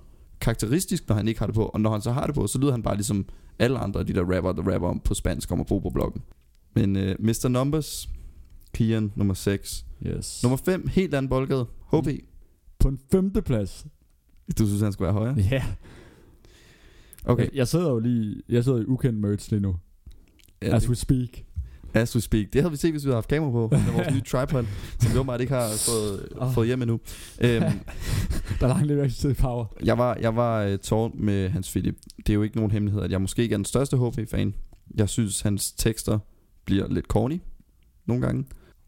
karakteristisk, 0.41 1.08
når 1.08 1.15
han 1.15 1.28
ikke 1.28 1.39
har 1.39 1.45
det 1.45 1.56
på, 1.56 1.65
og 1.65 1.82
når 1.82 1.91
han 1.91 2.02
så 2.02 2.12
har 2.12 2.26
det 2.26 2.36
på, 2.36 2.48
så 2.48 2.60
lyder 2.60 2.71
han 2.71 2.84
bare 2.84 2.95
ligesom 2.95 3.26
alle 3.60 3.78
andre 3.80 4.00
af 4.00 4.06
de 4.06 4.13
der 4.13 4.36
rapper, 4.36 4.52
der 4.52 4.74
rapper 4.74 4.88
om 4.89 5.00
på 5.00 5.13
spansk 5.13 5.52
om 5.52 5.60
at 5.60 5.67
bo 5.67 5.80
på 5.80 5.89
bloggen. 5.89 6.21
Men 6.76 6.95
uh, 6.95 7.02
Mr. 7.19 7.48
Numbers, 7.48 8.10
Kian 8.74 9.12
nummer 9.15 9.34
6. 9.34 9.86
Yes. 10.08 10.43
Nummer 10.43 10.58
5, 10.58 10.88
helt 10.88 11.13
anden 11.13 11.30
boldgade, 11.30 11.65
HB. 11.93 12.08
På 12.80 12.88
en 12.88 13.00
femte 13.12 13.41
plads. 13.41 13.86
Du 14.58 14.67
synes, 14.67 14.82
han 14.82 14.93
skulle 14.93 15.06
være 15.06 15.13
højere? 15.13 15.36
Ja. 15.52 15.63
Okay. 17.26 17.43
Jeg, 17.43 17.56
jeg 17.56 17.67
sidder 17.67 17.89
jo 17.89 18.00
lige, 18.00 18.41
jeg 18.50 18.63
sidder 18.63 18.82
i 18.82 18.86
ukendt 18.86 19.19
merch 19.19 19.52
lige 19.52 19.62
nu. 19.62 19.76
Ja, 20.62 20.76
As 20.76 20.89
we 20.89 20.95
speak. 20.95 21.30
As 21.93 22.15
we 22.15 22.21
speak. 22.21 22.45
Det 22.54 22.62
havde 22.62 22.71
vi 22.71 22.78
set, 22.78 22.91
hvis 22.91 23.04
vi 23.04 23.08
havde 23.08 23.15
haft 23.15 23.28
kamera 23.28 23.52
på. 23.52 23.69
Det 23.71 23.80
er 23.88 23.91
vores 23.91 24.13
nye 24.15 24.21
tripod, 24.21 24.65
som 25.00 25.13
vi 25.13 25.17
åbenbart 25.17 25.41
ikke 25.41 25.54
har 25.54 25.69
fået, 25.69 26.28
Åh. 26.36 26.54
fået 26.54 26.67
hjem 26.67 26.82
endnu. 26.82 27.00
Øhm, 27.41 27.63
Der 28.60 28.67
er 28.67 28.84
lidt 28.84 29.15
til 29.15 29.34
power. 29.34 29.65
jeg 29.84 29.97
var, 29.97 30.17
jeg 30.21 30.36
var 30.36 30.77
uh, 30.91 31.19
med 31.19 31.49
Hans 31.49 31.71
Philip. 31.71 31.95
Det 32.17 32.29
er 32.29 32.34
jo 32.34 32.43
ikke 32.43 32.55
nogen 32.55 32.71
hemmelighed, 32.71 33.01
at 33.01 33.12
jeg 33.12 33.21
måske 33.21 33.41
ikke 33.41 33.53
er 33.53 33.58
den 33.58 33.65
største 33.65 33.97
HB-fan. 33.97 34.53
Jeg 34.95 35.10
synes, 35.10 35.41
hans 35.41 35.71
tekster 35.71 36.19
bliver 36.65 36.88
lidt 36.88 37.05
corny 37.05 37.41
nogle 38.05 38.25
gange. 38.25 38.45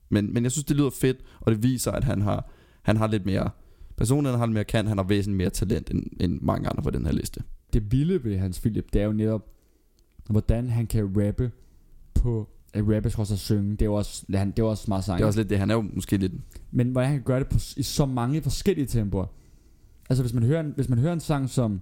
Men, 0.09 0.33
men 0.33 0.43
jeg 0.43 0.51
synes, 0.51 0.65
det 0.65 0.77
lyder 0.77 0.89
fedt, 0.89 1.17
og 1.39 1.51
det 1.51 1.63
viser, 1.63 1.91
at 1.91 2.03
han 2.03 2.21
har, 2.21 2.49
han 2.81 2.97
har 2.97 3.07
lidt 3.07 3.25
mere... 3.25 3.49
Personen 3.97 4.35
har 4.35 4.45
lidt 4.45 4.53
mere 4.53 4.63
kan, 4.63 4.87
han 4.87 4.97
har 4.97 5.05
væsentligt 5.05 5.37
mere 5.37 5.49
talent 5.49 5.89
end, 5.89 6.03
end 6.19 6.41
mange 6.41 6.69
andre 6.69 6.83
på 6.83 6.89
den 6.89 7.05
her 7.05 7.13
liste. 7.13 7.43
Det 7.73 7.91
vilde 7.91 8.23
ved 8.23 8.37
Hans 8.37 8.59
Philip, 8.59 8.93
det 8.93 9.01
er 9.01 9.05
jo 9.05 9.13
netop, 9.13 9.41
hvordan 10.29 10.69
han 10.69 10.87
kan 10.87 11.13
rappe 11.17 11.51
på 12.13 12.49
at 12.73 12.95
rappe 12.95 13.09
skal 13.09 13.21
også 13.21 13.37
synge. 13.37 13.71
Det 13.71 13.81
er 13.81 13.85
jo 13.85 13.93
også, 13.93 14.25
han, 14.33 14.51
det 14.51 14.59
er 14.59 14.63
også 14.63 14.85
meget 14.87 15.03
sang. 15.03 15.17
Det 15.17 15.23
er 15.23 15.27
også 15.27 15.39
lidt 15.39 15.49
det, 15.49 15.59
han 15.59 15.69
er 15.69 15.75
jo 15.75 15.81
måske 15.81 16.17
lidt... 16.17 16.33
Men 16.71 16.89
hvordan 16.89 17.09
han 17.09 17.17
kan 17.17 17.23
gøre 17.23 17.39
det 17.39 17.47
på, 17.47 17.57
i 17.77 17.83
så 17.83 18.05
mange 18.05 18.41
forskellige 18.41 18.85
tempoer. 18.87 19.25
Altså 20.09 20.23
hvis 20.23 20.33
man 20.33 20.43
hører 20.43 20.59
en, 20.59 20.73
hvis 20.75 20.89
man 20.89 20.99
hører 20.99 21.13
en 21.13 21.19
sang 21.19 21.49
som 21.49 21.81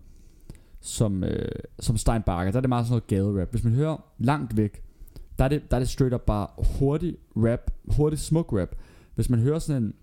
som, 0.85 1.23
øh, 1.23 1.49
som 1.79 1.97
Steinbacher, 1.97 2.51
der 2.51 2.57
er 2.57 2.61
det 2.61 2.69
meget 2.69 2.85
sådan 2.85 2.91
noget 2.91 3.07
gaderap. 3.07 3.51
Hvis 3.51 3.63
man 3.63 3.73
hører 3.73 3.97
langt 4.17 4.57
væk, 4.57 4.83
der 5.38 5.43
er 5.43 5.47
det, 5.49 5.71
der 5.71 5.77
er 5.77 5.79
det 5.79 5.89
straight 5.89 6.13
up 6.13 6.21
bare 6.21 6.47
hurtig 6.79 7.17
rap, 7.35 7.71
hurtig 7.88 8.19
smuk 8.19 8.53
rap. 8.53 8.75
Hvis 9.15 9.29
man 9.29 9.39
hører 9.39 9.59
sådan 9.59 9.83
en, 9.83 9.93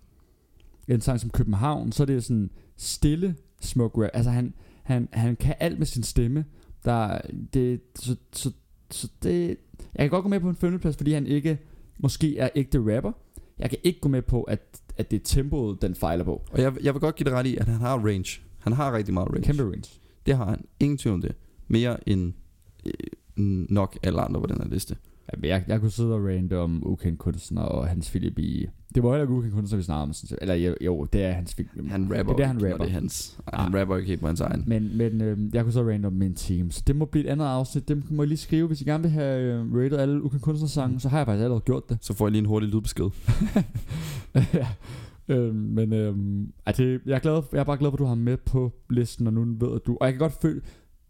en 0.88 1.00
sang 1.00 1.20
som 1.20 1.30
København, 1.30 1.92
så 1.92 2.02
er 2.02 2.06
det 2.06 2.24
sådan 2.24 2.50
stille 2.76 3.36
smuk 3.60 3.98
rap. 3.98 4.10
Altså 4.14 4.30
han, 4.30 4.54
han, 4.82 5.08
han 5.12 5.36
kan 5.36 5.54
alt 5.60 5.78
med 5.78 5.86
sin 5.86 6.02
stemme. 6.02 6.44
Der, 6.84 7.20
det, 7.54 7.80
så, 7.94 8.16
så, 8.32 8.52
så 8.90 9.08
det, 9.22 9.48
jeg 9.94 9.98
kan 9.98 10.10
godt 10.10 10.22
gå 10.22 10.28
med 10.28 10.40
på 10.40 10.48
en 10.48 10.56
femteplads, 10.56 10.96
fordi 10.96 11.12
han 11.12 11.26
ikke 11.26 11.58
måske 11.98 12.38
er 12.38 12.48
ægte 12.54 12.96
rapper. 12.96 13.12
Jeg 13.58 13.70
kan 13.70 13.78
ikke 13.82 14.00
gå 14.00 14.08
med 14.08 14.22
på, 14.22 14.42
at, 14.42 14.81
at 14.96 15.10
det 15.10 15.20
er 15.20 15.24
tempoet, 15.24 15.82
den 15.82 15.94
fejler 15.94 16.24
på. 16.24 16.42
Og 16.52 16.60
jeg, 16.60 16.72
jeg 16.82 16.94
vil 16.94 17.00
godt 17.00 17.16
give 17.16 17.24
det 17.24 17.32
ret 17.32 17.46
i, 17.46 17.56
at 17.56 17.68
han 17.68 17.80
har 17.80 17.98
range. 17.98 18.40
Han 18.58 18.72
har 18.72 18.96
rigtig 18.96 19.14
meget 19.14 19.28
range. 19.28 19.42
Kæmpe 19.42 19.62
range. 19.62 20.00
Det 20.26 20.36
har 20.36 20.44
han. 20.44 20.64
Ingen 20.80 20.98
tvivl 20.98 21.14
om 21.14 21.20
det. 21.22 21.34
Mere 21.68 22.08
end 22.08 22.32
øh, 22.86 22.92
nok 23.70 23.98
alle 24.02 24.20
andre 24.20 24.40
på 24.40 24.46
den 24.46 24.56
her 24.56 24.68
liste. 24.68 24.96
Jamen, 25.32 25.44
jeg, 25.44 25.64
jeg 25.68 25.80
kunne 25.80 25.90
sidde 25.90 26.14
og 26.14 26.24
rante 26.24 26.58
om 26.58 26.86
ukendt 26.86 27.18
kunstner 27.18 27.62
og 27.62 27.88
Hans 27.88 28.10
Philip 28.10 28.38
i... 28.38 28.66
Det 28.94 29.02
var 29.02 29.10
heller 29.10 29.22
ikke 29.22 29.34
ukendt 29.34 29.54
kunstner, 29.54 29.76
vi 29.76 29.82
snakkede 29.82 30.02
om. 30.02 30.12
sådan. 30.12 30.38
Eller 30.40 30.54
jo, 30.54 30.74
jo, 30.80 31.04
det 31.12 31.24
er 31.24 31.32
Hans 31.32 31.54
Philip. 31.54 31.90
Han 31.90 32.02
rapper 32.02 32.16
Det 32.16 32.30
er 32.30 32.36
det, 32.36 32.46
han 32.46 32.56
ikke, 32.56 32.68
når 32.68 32.72
rapper. 32.72 32.84
Det 32.84 32.90
er 32.90 32.94
hans. 32.94 33.38
Ah. 33.52 33.64
Han 33.64 33.80
rapper 33.80 33.96
ikke 33.96 34.08
helt 34.08 34.20
på 34.20 34.26
hans 34.26 34.40
egen. 34.40 34.64
Men, 34.66 34.96
men 34.96 35.20
øh, 35.20 35.38
jeg 35.54 35.62
kunne 35.62 35.72
så 35.72 35.82
rante 35.88 36.06
om 36.06 36.12
min 36.12 36.34
team. 36.34 36.70
Så 36.70 36.82
det 36.86 36.96
må 36.96 37.04
blive 37.04 37.24
et 37.24 37.30
andet 37.30 37.44
afsnit. 37.44 37.88
Det 37.88 38.10
må 38.10 38.22
I 38.22 38.26
lige 38.26 38.38
skrive, 38.38 38.66
hvis 38.66 38.80
I 38.80 38.84
gerne 38.84 39.02
vil 39.02 39.10
have 39.10 39.40
øh, 39.42 39.74
rated 39.74 39.98
alle 39.98 40.22
ukendt 40.22 40.44
kunstnersange. 40.44 41.00
Så 41.00 41.08
har 41.08 41.18
jeg 41.18 41.26
faktisk 41.26 41.42
allerede 41.42 41.60
gjort 41.60 41.88
det. 41.88 41.98
Så 42.00 42.14
får 42.14 42.26
jeg 42.26 42.32
lige 42.32 42.40
en 42.40 42.46
hurtig 42.46 42.68
lydbesked. 42.68 43.04
ja. 44.34 44.66
Øhm, 45.28 45.54
men 45.54 45.92
øhm, 45.92 46.52
det, 46.76 47.00
jeg, 47.06 47.14
er 47.14 47.18
glad, 47.18 47.42
jeg 47.52 47.60
er 47.60 47.64
bare 47.64 47.76
glad 47.76 47.90
for, 47.90 47.96
at 47.96 47.98
du 47.98 48.04
har 48.04 48.14
med 48.14 48.36
på 48.36 48.72
listen, 48.90 49.26
og 49.26 49.32
nu 49.32 49.44
ved 49.44 49.74
at 49.74 49.86
du... 49.86 49.96
Og 50.00 50.06
jeg 50.06 50.12
kan 50.12 50.18
godt 50.18 50.32
føle, 50.42 50.60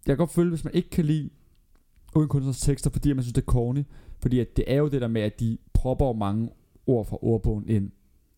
jeg 0.07 0.17
kan 0.17 0.17
godt 0.17 0.31
føle, 0.31 0.49
hvis 0.49 0.65
man 0.65 0.75
ikke 0.75 0.91
kan 0.91 1.05
lide 1.05 1.31
uden 2.15 2.29
kunstners 2.29 2.61
tekster, 2.61 2.91
fordi 2.91 3.13
man 3.13 3.23
synes, 3.23 3.33
det 3.33 3.43
er 3.43 3.47
corny. 3.47 3.83
Fordi 4.23 4.39
at 4.39 4.57
det 4.57 4.65
er 4.67 4.77
jo 4.77 4.89
det 4.89 5.01
der 5.01 5.09
med, 5.09 5.23
at 5.23 5.41
de 5.41 5.59
propper 5.73 6.13
mange 6.13 6.51
ord 6.87 7.07
fra 7.07 7.19
ordbogen 7.23 7.69
ind, 7.69 7.91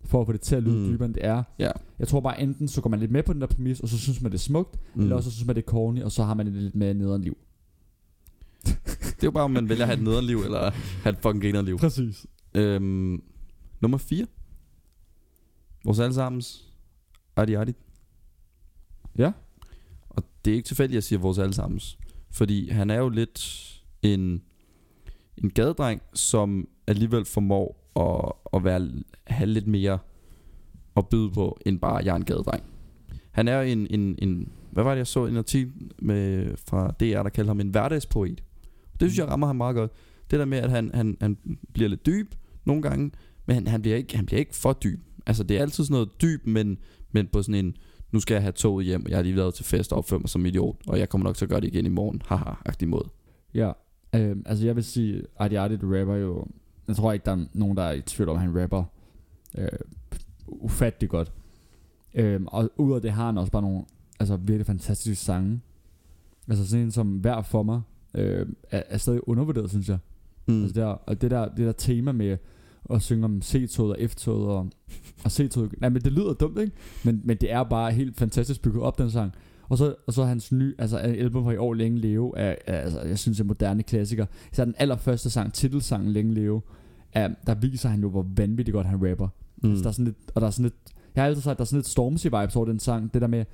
for 0.05 0.21
at 0.21 0.27
få 0.27 0.33
det 0.33 0.41
til 0.41 0.57
at 0.57 0.63
lyde 0.63 0.77
Mm. 0.77 0.93
dybere, 0.93 1.07
end 1.07 1.15
det 1.15 1.25
er. 1.25 1.43
Ja. 1.59 1.71
Jeg 1.99 2.09
tror 2.09 2.21
bare, 2.21 2.41
enten 2.41 2.69
så 2.69 2.81
går 2.81 2.91
man 2.91 3.01
lidt 3.01 3.11
med 3.11 3.23
på 3.23 3.33
den 3.33 3.41
der 3.41 3.47
præmis, 3.47 3.81
og 3.81 3.89
så 3.89 3.99
synes 3.99 4.23
man, 4.23 4.33
det 4.33 4.39
er 4.39 4.43
smukt, 4.43 4.79
mm. 4.95 5.03
eller 5.03 5.17
også 5.17 5.31
så 5.31 5.37
synes 5.37 5.47
man, 5.47 5.57
det 5.57 5.63
er 5.63 5.67
corny, 5.67 6.03
og 6.03 6.13
så 6.13 6.23
har 6.25 6.35
man 6.35 6.47
det 6.47 6.55
lidt 6.55 6.75
mere 6.75 6.95
nederen 6.95 7.23
liv. 7.23 7.37
Det 8.67 9.23
er 9.23 9.27
jo 9.27 9.31
bare, 9.31 9.45
om 9.45 9.51
man 9.51 9.69
vælger 9.69 9.85
at 9.85 9.89
have 9.89 9.99
et 9.99 10.05
nederliv, 10.05 10.37
eller 10.39 10.71
have 11.03 11.13
et 11.13 11.19
fucking 11.23 11.43
grineren 11.43 11.77
Præcis. 11.79 12.27
Øhm, 12.55 13.23
nummer 13.81 13.99
4. 13.99 14.27
Vores 15.85 15.99
allesammens 15.99 16.65
Adi 17.37 17.55
Adi. 17.55 17.73
Ja. 19.19 19.33
Og 20.11 20.23
det 20.45 20.51
er 20.51 20.55
ikke 20.55 20.67
tilfældigt, 20.67 20.93
at 20.93 20.95
jeg 20.95 21.03
siger 21.03 21.19
vores 21.19 21.39
allesammens. 21.39 21.99
Fordi 22.31 22.69
han 22.71 22.91
er 22.91 22.99
jo 22.99 23.09
lidt 23.09 23.71
en, 24.03 24.43
en 25.37 25.51
gadedreng, 25.51 26.03
som 26.15 26.69
alligevel 26.87 27.25
formår 27.25 27.91
at, 27.97 28.33
at 28.57 28.65
være, 28.65 28.91
have 29.27 29.51
lidt 29.51 29.67
mere 29.67 29.99
at 30.97 31.09
byde 31.09 31.31
på, 31.31 31.59
end 31.67 31.81
bare 31.81 31.97
jeg 31.97 32.13
er 32.13 32.17
en 32.17 32.25
gadedreng. 32.25 32.65
Han 33.31 33.49
er 33.49 33.61
en, 33.61 33.87
en, 33.91 34.19
en 34.19 34.53
hvad 34.71 34.85
var 34.85 34.91
det 34.91 34.99
jeg 34.99 35.07
så 35.07 35.27
en 35.27 35.37
artikel 35.37 35.73
med, 35.99 36.57
fra 36.57 36.95
DR, 37.01 37.23
der 37.23 37.29
kaldte 37.29 37.49
ham 37.49 37.61
en 37.61 37.69
hverdagspoet. 37.69 38.43
Det 39.01 39.11
synes 39.11 39.19
jeg 39.19 39.29
rammer 39.29 39.47
ham 39.47 39.57
meget 39.57 39.75
godt. 39.75 39.93
Det 40.31 40.39
der 40.39 40.45
med, 40.45 40.59
at 40.59 40.71
han, 40.71 40.91
han, 40.95 41.17
han 41.21 41.39
bliver 41.73 41.89
lidt 41.89 42.07
dyb 42.07 42.35
nogle 42.65 42.83
gange, 42.83 43.11
men 43.47 43.55
han, 43.55 43.67
han, 43.67 43.83
bliver 43.83 43.97
ikke, 43.97 44.17
han 44.17 44.27
bliver 44.27 44.39
ikke 44.39 44.55
for 44.55 44.73
dyb. 44.73 45.01
Altså 45.27 45.43
det 45.43 45.57
er 45.57 45.61
altid 45.61 45.85
sådan 45.85 45.95
noget 45.95 46.23
dyb, 46.23 46.47
men, 46.47 46.79
men 47.13 47.27
på 47.27 47.43
sådan 47.43 47.65
en, 47.65 47.77
nu 48.13 48.21
skal 48.21 48.35
jeg 48.35 48.43
have 48.43 48.53
toget 48.53 48.87
hjem, 48.87 49.05
og 49.05 49.11
jeg 49.11 49.19
har 49.19 49.23
lige 49.23 49.37
været 49.37 49.55
til 49.55 49.65
fest 49.65 49.93
og 49.93 49.99
opført 49.99 50.21
mig 50.21 50.29
som 50.29 50.47
idiot, 50.47 50.77
og 50.87 50.99
jeg 50.99 51.09
kommer 51.09 51.25
nok 51.25 51.37
til 51.37 51.45
at 51.45 51.49
gøre 51.49 51.61
det 51.61 51.67
igen 51.67 51.87
i 51.87 51.89
morgen, 51.89 52.23
haha-agtig 52.25 52.89
måde. 52.89 53.09
Ja, 53.55 53.73
øhm, 54.15 54.43
altså 54.47 54.67
jeg 54.67 54.77
vil 54.77 54.85
sige, 54.85 55.23
Adi, 55.41 55.77
du 55.77 55.99
rapper 55.99 56.15
jo, 56.15 56.47
jeg 56.89 56.97
tror 56.97 57.13
ikke, 57.13 57.25
der 57.25 57.33
er 57.33 57.45
nogen, 57.53 57.77
der 57.77 57.83
er 57.83 57.93
i 57.93 58.01
tvivl 58.01 58.29
om, 58.29 58.37
at 58.37 58.43
han 58.43 58.63
rapper 58.63 58.85
øh, 59.59 59.69
ufattelig 60.47 61.11
godt. 61.11 61.33
Øhm, 62.15 62.47
og 62.47 62.71
ud 62.77 62.95
af 62.95 63.03
det 63.03 63.13
har 63.13 63.27
han 63.27 63.39
også 63.39 63.53
bare 63.53 63.63
nogle 63.63 63.85
altså 64.21 64.37
virkelig 64.37 64.67
fantastiske 64.67 65.25
sange. 65.25 65.61
Altså 66.49 66.69
sådan 66.69 66.85
en 66.85 66.91
som 66.91 67.19
Hver 67.19 67.43
for 67.43 67.63
mig, 67.63 67.81
øh, 68.15 68.47
er, 68.71 68.83
er 68.89 68.99
stadig 68.99 69.29
undervurderet, 69.29 69.71
synes 69.71 69.89
jeg. 69.89 69.99
Mm. 70.47 70.63
Altså 70.63 70.81
der, 70.81 70.87
og 70.87 71.21
det 71.21 71.31
der, 71.31 71.49
det 71.49 71.67
der 71.67 71.73
tema 71.73 72.13
med 72.13 72.37
at 72.91 73.03
synge 73.03 73.25
om 73.25 73.43
C-toget 73.43 73.97
og 73.97 74.11
F-toget 74.11 74.49
og, 74.49 74.71
og 75.25 75.33
C-toget. 75.33 75.81
Nej, 75.81 75.91
men 75.91 76.03
det 76.03 76.13
lyder 76.13 76.33
dumt, 76.33 76.59
ikke? 76.59 76.73
Men, 77.05 77.21
men 77.25 77.37
det 77.37 77.53
er 77.53 77.63
bare 77.63 77.93
helt 77.93 78.17
fantastisk 78.17 78.63
bygget 78.63 78.83
op, 78.83 78.99
den 78.99 79.11
sang. 79.11 79.33
Og 79.69 79.79
så, 79.79 79.95
og 80.07 80.13
så 80.13 80.25
hans 80.25 80.53
nye, 80.53 80.75
altså 80.79 80.97
album 80.97 81.45
fra 81.45 81.53
i 81.53 81.57
år, 81.57 81.75
Længe 81.75 81.99
Leve, 81.99 82.39
er, 82.39 82.55
er 82.67 82.79
altså, 82.79 83.01
jeg 83.01 83.19
synes, 83.19 83.41
er 83.41 83.45
moderne 83.45 83.83
klassiker. 83.83 84.27
Så 84.53 84.65
den 84.65 84.75
allerførste 84.79 85.31
sang, 85.31 85.53
titelsangen 85.53 86.13
Længe 86.13 86.35
Leve, 86.35 86.61
er, 87.13 87.29
der 87.47 87.55
viser 87.55 87.89
han 87.89 88.01
jo, 88.01 88.11
hvor 88.11 88.27
vanvittigt 88.37 88.75
godt 88.75 88.87
han 88.87 89.11
rapper. 89.11 89.29
Mm. 89.63 89.71
Altså, 89.71 89.83
der 89.83 89.89
er 89.89 89.93
sådan 89.93 90.05
lidt, 90.05 90.17
og 90.35 90.41
der 90.41 90.47
er 90.47 90.51
sådan 90.51 90.65
lidt, 90.65 90.75
jeg 91.15 91.23
har 91.23 91.29
altid 91.29 91.43
sagt, 91.43 91.59
der 91.59 91.65
er 91.65 91.67
sådan 91.67 91.79
lidt 91.79 91.89
Stormzy 91.89 92.27
vibes 92.27 92.57
over 92.57 92.67
den 92.67 92.79
sang. 92.79 93.15
Det 93.15 93.23
der 93.23 93.29
med, 93.29 93.45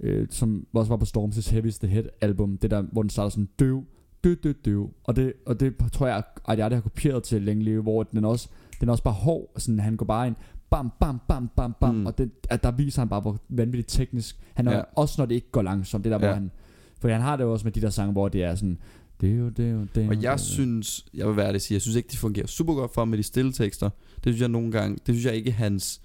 øh, 0.00 0.26
som 0.30 0.66
også 0.72 0.88
var 0.88 0.96
på 0.96 1.06
Stormzy's 1.16 1.52
Heavy's 1.52 1.78
The 1.78 1.88
Head 1.88 2.04
album, 2.20 2.58
det 2.58 2.70
der, 2.70 2.82
hvor 2.82 3.02
den 3.02 3.10
starter 3.10 3.30
sådan 3.30 3.48
døv, 3.58 3.84
døv, 4.24 4.34
døv, 4.34 4.52
døv. 4.64 4.90
Og 5.04 5.16
det, 5.16 5.32
og 5.46 5.60
det 5.60 5.74
tror 5.92 6.06
jeg, 6.06 6.22
at 6.48 6.58
jeg 6.58 6.70
har 6.70 6.80
kopieret 6.80 7.22
til 7.22 7.42
Længe 7.42 7.64
Leve, 7.64 7.82
hvor 7.82 8.02
den 8.02 8.24
også, 8.24 8.48
den 8.80 8.88
er 8.88 8.92
også 8.92 9.04
bare 9.04 9.14
hård, 9.14 9.50
sådan 9.56 9.80
han 9.80 9.96
går 9.96 10.06
bare 10.06 10.26
ind, 10.26 10.34
bam, 10.70 10.92
bam, 11.00 11.20
bam, 11.28 11.48
bam, 11.56 11.74
bam, 11.80 11.94
Mm. 11.94 12.06
og 12.06 12.18
det, 12.18 12.30
at 12.50 12.62
der 12.62 12.70
viser 12.70 13.00
han 13.00 13.08
bare, 13.08 13.20
hvor 13.20 13.38
vanvittigt 13.48 13.88
teknisk 13.88 14.36
han 14.54 14.68
er, 14.68 14.76
Ja. 14.76 14.82
også 14.96 15.14
når 15.18 15.26
det 15.26 15.34
ikke 15.34 15.50
går 15.50 15.62
langsomt, 15.62 16.04
det 16.04 16.10
der, 16.12 16.18
hvor 16.18 16.26
Ja. 16.28 16.34
han 16.34 16.50
For 16.98 17.08
han 17.08 17.20
har 17.20 17.36
det 17.36 17.44
jo 17.44 17.52
også 17.52 17.64
med 17.66 17.72
de 17.72 17.80
der 17.80 17.90
sange, 17.90 18.12
hvor 18.12 18.28
det 18.28 18.42
er 18.42 18.54
sådan... 18.54 18.78
Det 19.20 19.30
er 19.32 19.36
jo, 19.36 19.48
det 19.48 19.66
er 19.66 19.70
jo, 19.70 19.86
det 19.94 20.04
er 20.04 20.08
Og 20.08 20.22
jeg 20.22 20.32
det 20.32 20.40
synes, 20.40 21.06
jeg 21.14 21.28
vil 21.28 21.36
være 21.36 21.52
det 21.52 21.62
sige, 21.62 21.74
jeg 21.74 21.82
synes 21.82 21.96
ikke, 21.96 22.08
det 22.08 22.18
fungerer 22.18 22.46
super 22.46 22.74
godt 22.74 22.94
for 22.94 23.00
ham 23.00 23.08
med 23.08 23.18
de 23.18 23.22
stille 23.22 23.52
tekster. 23.52 23.90
Det 24.16 24.22
synes 24.24 24.40
jeg 24.40 24.48
nogle 24.48 24.72
gange, 24.72 24.96
det 25.06 25.14
synes 25.14 25.24
jeg 25.24 25.34
ikke 25.34 25.52
hans, 25.52 26.00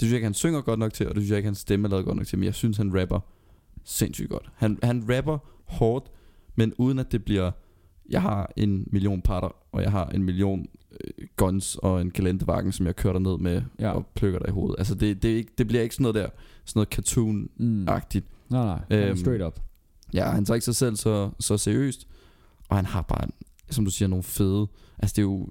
det 0.00 0.06
synes 0.06 0.10
jeg 0.12 0.16
ikke, 0.16 0.26
han 0.26 0.34
synger 0.34 0.60
godt 0.60 0.78
nok 0.78 0.92
til, 0.92 1.08
og 1.08 1.14
det 1.14 1.22
synes 1.22 1.30
jeg 1.30 1.36
ikke, 1.38 1.46
hans 1.46 1.58
stemme 1.58 1.86
er 1.86 1.90
lavet 1.90 2.04
godt 2.04 2.16
nok 2.16 2.26
til, 2.26 2.38
men 2.38 2.44
jeg 2.46 2.54
synes, 2.54 2.76
han 2.76 3.00
rapper 3.00 3.20
sindssygt 3.84 4.30
godt. 4.30 4.50
Han, 4.56 4.78
han 4.82 5.04
rapper 5.16 5.38
hårdt, 5.64 6.10
men 6.60 6.72
uden 6.78 6.98
at 6.98 7.12
det 7.12 7.24
bliver, 7.24 7.50
jeg 8.10 8.22
har 8.22 8.52
en 8.56 8.86
million 8.92 9.22
parter, 9.22 9.48
og 9.72 9.82
jeg 9.82 9.90
har 9.90 10.06
en 10.06 10.22
million 10.22 10.66
øh, 11.00 11.26
guns 11.36 11.76
og 11.76 12.00
en 12.00 12.10
kalendervagen, 12.10 12.72
som 12.72 12.86
jeg 12.86 12.96
kører 12.96 13.18
ned 13.18 13.38
med 13.38 13.62
Ja. 13.78 13.90
og 13.90 14.06
plukker 14.14 14.38
dig 14.38 14.48
i 14.48 14.52
hovedet. 14.52 14.74
Altså 14.78 14.94
det, 14.94 15.22
det, 15.22 15.28
ikke, 15.28 15.52
det 15.58 15.66
bliver 15.68 15.82
ikke 15.82 15.94
sådan 15.94 16.02
noget 16.02 16.14
der, 16.14 16.28
sådan 16.64 16.78
noget 16.78 16.88
cartoon-agtigt. 16.94 18.24
Mm. 18.48 18.56
Nej, 18.56 18.64
nej. 18.90 18.98
Øhm, 19.08 19.16
straight 19.16 19.42
up. 19.42 19.60
Ja, 20.14 20.30
han 20.30 20.44
tager 20.44 20.54
ikke 20.54 20.64
sig 20.64 20.76
selv 20.76 20.96
så, 20.96 21.30
så 21.38 21.58
seriøst. 21.58 22.06
Og 22.68 22.76
han 22.76 22.86
har 22.86 23.02
bare, 23.02 23.28
som 23.70 23.84
du 23.84 23.90
siger, 23.90 24.08
nogle 24.08 24.22
fede... 24.22 24.66
Altså 24.98 25.12
det 25.16 25.18
er 25.18 25.26
jo... 25.26 25.48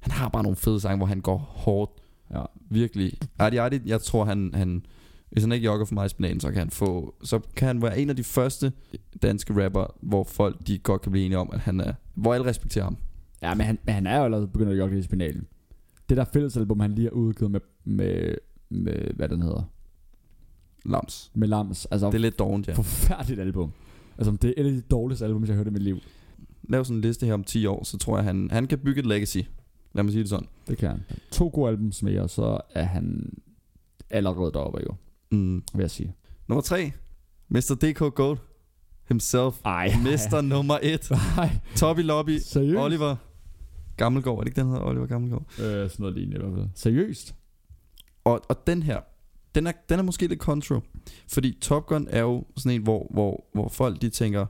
Han 0.00 0.12
har 0.12 0.28
bare 0.28 0.42
nogle 0.42 0.56
fede 0.56 0.80
sange, 0.80 0.96
hvor 0.96 1.06
han 1.06 1.20
går 1.20 1.38
hårdt. 1.38 1.92
Ja. 2.30 2.42
Virkelig. 2.70 3.12
Adi 3.38 3.56
Adi, 3.56 3.80
jeg 3.86 4.00
tror 4.02 4.24
han, 4.24 4.50
han... 4.54 4.86
Hvis 5.36 5.44
han 5.44 5.52
ikke 5.52 5.64
jogger 5.64 5.86
for 5.86 5.94
mig 5.94 6.06
i 6.06 6.08
spinaten, 6.08 6.40
så 6.40 6.48
kan 6.48 6.58
han 6.58 6.70
få... 6.70 7.14
Så 7.22 7.40
kan 7.56 7.66
han 7.66 7.82
være 7.82 7.98
en 7.98 8.10
af 8.10 8.16
de 8.16 8.24
første 8.24 8.72
danske 9.22 9.64
rapper, 9.64 9.94
hvor 10.02 10.24
folk 10.24 10.66
de 10.66 10.78
godt 10.78 11.02
kan 11.02 11.12
blive 11.12 11.24
enige 11.24 11.38
om, 11.38 11.50
at 11.52 11.60
han 11.60 11.80
er... 11.80 11.92
Hvor 12.14 12.34
alle 12.34 12.46
respekterer 12.46 12.84
ham. 12.84 12.96
Ja, 13.42 13.54
men 13.54 13.66
han, 13.66 13.78
men 13.84 13.94
han 13.94 14.06
er 14.06 14.18
jo 14.18 14.24
allerede 14.24 14.48
begyndt 14.48 14.72
at 14.72 14.78
jogge 14.78 14.98
i 14.98 15.02
spinalen. 15.02 15.46
Det 16.08 16.16
der 16.16 16.24
fællesalbum, 16.24 16.80
han 16.80 16.94
lige 16.94 17.04
har 17.04 17.10
udgivet 17.10 17.50
med, 17.50 17.60
med, 17.84 18.34
med 18.68 19.14
hvad 19.14 19.28
den 19.28 19.42
hedder, 19.42 19.62
Lams. 20.84 21.30
med 21.34 21.48
Lams. 21.48 21.86
Altså, 21.86 22.06
Det 22.06 22.14
er 22.14 22.18
lidt 22.18 22.38
dårligt, 22.38 22.68
ja. 22.68 22.72
forfærdeligt 22.72 23.40
album. 23.40 23.72
Altså, 24.18 24.32
det 24.42 24.54
er 24.56 24.62
et 24.62 24.66
af 24.66 24.72
de 24.72 24.80
dårligste 24.80 25.24
album, 25.24 25.44
jeg 25.44 25.48
har 25.48 25.56
hørt 25.56 25.66
i 25.66 25.70
mit 25.70 25.82
liv. 25.82 25.98
Lav 26.68 26.84
sådan 26.84 26.96
en 26.96 27.00
liste 27.00 27.26
her 27.26 27.34
om 27.34 27.44
10 27.44 27.66
år, 27.66 27.84
så 27.84 27.98
tror 27.98 28.16
jeg, 28.16 28.24
han, 28.24 28.48
han 28.52 28.66
kan 28.66 28.78
bygge 28.78 29.00
et 29.00 29.06
legacy. 29.06 29.38
Lad 29.92 30.02
mig 30.04 30.12
sige 30.12 30.22
det 30.22 30.30
sådan. 30.30 30.48
Det 30.68 30.78
kan 30.78 30.88
han. 30.88 31.02
To 31.30 31.50
gode 31.54 31.68
albums 31.68 32.02
mere, 32.02 32.28
så 32.28 32.60
er 32.70 32.84
han 32.84 33.32
allerede 34.10 34.52
deroppe, 34.52 34.80
jo, 34.86 34.94
Mm. 35.30 35.62
vil 35.74 35.80
jeg 35.82 35.90
sige. 35.90 36.14
Nummer 36.48 36.62
3. 36.62 36.92
Mr. 37.48 37.76
DK 37.80 38.14
Gold 38.14 38.38
himself. 39.08 39.60
Ej. 39.64 39.94
Mester 40.04 40.40
nummer 40.40 40.78
1. 40.82 41.10
Nej. 41.36 41.58
Toppy 41.76 42.00
Lobby. 42.00 42.38
Seriøst? 42.38 42.78
Oliver 42.78 43.16
Gammelgaard, 43.96 44.36
er 44.38 44.40
det 44.40 44.48
ikke 44.48 44.60
den 44.60 44.68
hedder? 44.68 44.84
Oliver 44.84 45.06
Gammelgaard. 45.06 45.44
Øh, 45.58 45.64
sådan 45.64 45.90
noget 45.98 46.14
lignende 46.14 46.36
i 46.36 46.40
hvert 46.40 46.54
fald. 46.54 46.68
Seriøst? 46.74 47.34
Og, 48.24 48.40
og 48.48 48.66
den 48.66 48.82
her, 48.82 49.00
den 49.54 49.66
er, 49.66 49.72
den 49.88 49.98
er 49.98 50.02
måske 50.02 50.26
lidt 50.26 50.40
contra. 50.40 50.80
Fordi 51.28 51.58
Top 51.60 51.86
Gun 51.86 52.06
er 52.10 52.20
jo 52.20 52.44
sådan 52.56 52.72
en, 52.72 52.82
hvor, 52.82 53.06
hvor, 53.10 53.44
hvor 53.52 53.68
folk 53.68 54.02
de 54.02 54.08
tænker, 54.08 54.46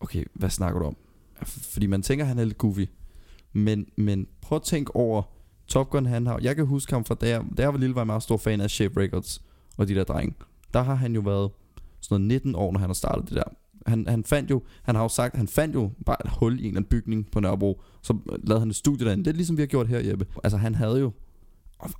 okay, 0.00 0.24
hvad 0.34 0.50
snakker 0.50 0.80
du 0.80 0.86
om? 0.86 0.96
Fordi 1.46 1.86
man 1.86 2.02
tænker, 2.02 2.24
han 2.24 2.38
er 2.38 2.44
lidt 2.44 2.58
goofy. 2.58 2.86
Men, 3.52 3.86
men 3.96 4.26
prøv 4.40 4.56
at 4.56 4.62
tænke 4.62 4.96
over, 4.96 5.22
Top 5.66 5.90
Gun 5.90 6.06
han 6.06 6.26
har, 6.26 6.38
jeg 6.42 6.56
kan 6.56 6.66
huske 6.66 6.92
ham 6.92 7.04
fra 7.04 7.14
da 7.14 7.28
jeg, 7.28 7.44
da 7.56 7.62
jeg 7.62 7.72
var 7.72 7.78
lille, 7.78 7.94
var 7.94 8.00
jeg 8.00 8.06
meget 8.06 8.22
stor 8.22 8.36
fan 8.36 8.60
af 8.60 8.70
Shape 8.70 9.00
Records 9.00 9.42
og 9.80 9.88
de 9.88 9.94
der 9.94 10.04
drenge. 10.04 10.34
Der 10.74 10.82
har 10.82 10.94
han 10.94 11.14
jo 11.14 11.20
været 11.20 11.50
sådan 12.00 12.20
noget 12.20 12.42
19 12.42 12.54
år, 12.54 12.72
når 12.72 12.80
han 12.80 12.88
har 12.88 12.94
startet 12.94 13.28
det 13.28 13.36
der. 13.36 13.42
Han, 13.86 14.08
han 14.08 14.24
fandt 14.24 14.50
jo, 14.50 14.62
han 14.82 14.94
har 14.94 15.02
jo 15.02 15.08
sagt, 15.08 15.36
han 15.36 15.48
fandt 15.48 15.74
jo 15.74 15.90
bare 16.06 16.16
et 16.24 16.30
hul 16.30 16.52
i 16.52 16.54
en 16.54 16.58
eller 16.58 16.70
anden 16.70 16.88
bygning 16.88 17.30
på 17.30 17.40
Nørrebro, 17.40 17.82
så 18.02 18.18
lavede 18.44 18.60
han 18.60 18.68
et 18.70 18.76
studie 18.76 19.06
derinde. 19.06 19.24
Det 19.24 19.30
er 19.30 19.34
ligesom 19.34 19.56
vi 19.56 19.62
har 19.62 19.66
gjort 19.66 19.88
her, 19.88 19.98
Jeppe. 19.98 20.26
Altså 20.44 20.56
han 20.56 20.74
havde 20.74 21.00
jo, 21.00 21.12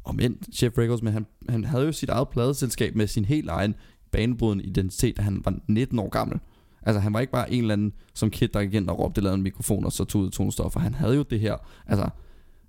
om, 0.05 0.21
end 0.21 0.37
Chef 0.53 0.79
Records, 0.79 1.03
men 1.03 1.13
han, 1.13 1.27
han 1.49 1.65
havde 1.65 1.85
jo 1.85 1.93
sit 1.93 2.09
eget 2.09 2.29
pladeselskab 2.29 2.97
med 2.97 3.07
sin 3.07 3.25
helt 3.25 3.49
egen 3.49 3.75
banebrydende 4.13 4.65
identitet, 4.65 5.17
da 5.17 5.23
han 5.23 5.41
var 5.45 5.55
19 5.69 5.99
år 5.99 6.09
gammel. 6.09 6.39
Altså 6.83 7.01
han 7.01 7.13
var 7.13 7.21
ikke 7.21 7.33
bare 7.33 7.53
en 7.53 7.61
eller 7.61 7.73
anden 7.73 7.93
som 8.15 8.31
kid, 8.31 8.49
der 8.49 8.63
gik 8.63 8.75
ind 8.75 8.91
og 8.91 8.99
råbte, 8.99 9.21
lavede 9.21 9.37
en 9.37 9.43
mikrofon 9.43 9.85
og 9.85 9.93
så 9.93 10.05
tog 10.05 10.23
ud 10.23 10.27
af 10.27 10.53
tog. 10.53 10.83
Han 10.83 10.95
havde 10.95 11.17
jo 11.17 11.23
det 11.23 11.41
her, 11.41 11.57
altså 11.87 12.09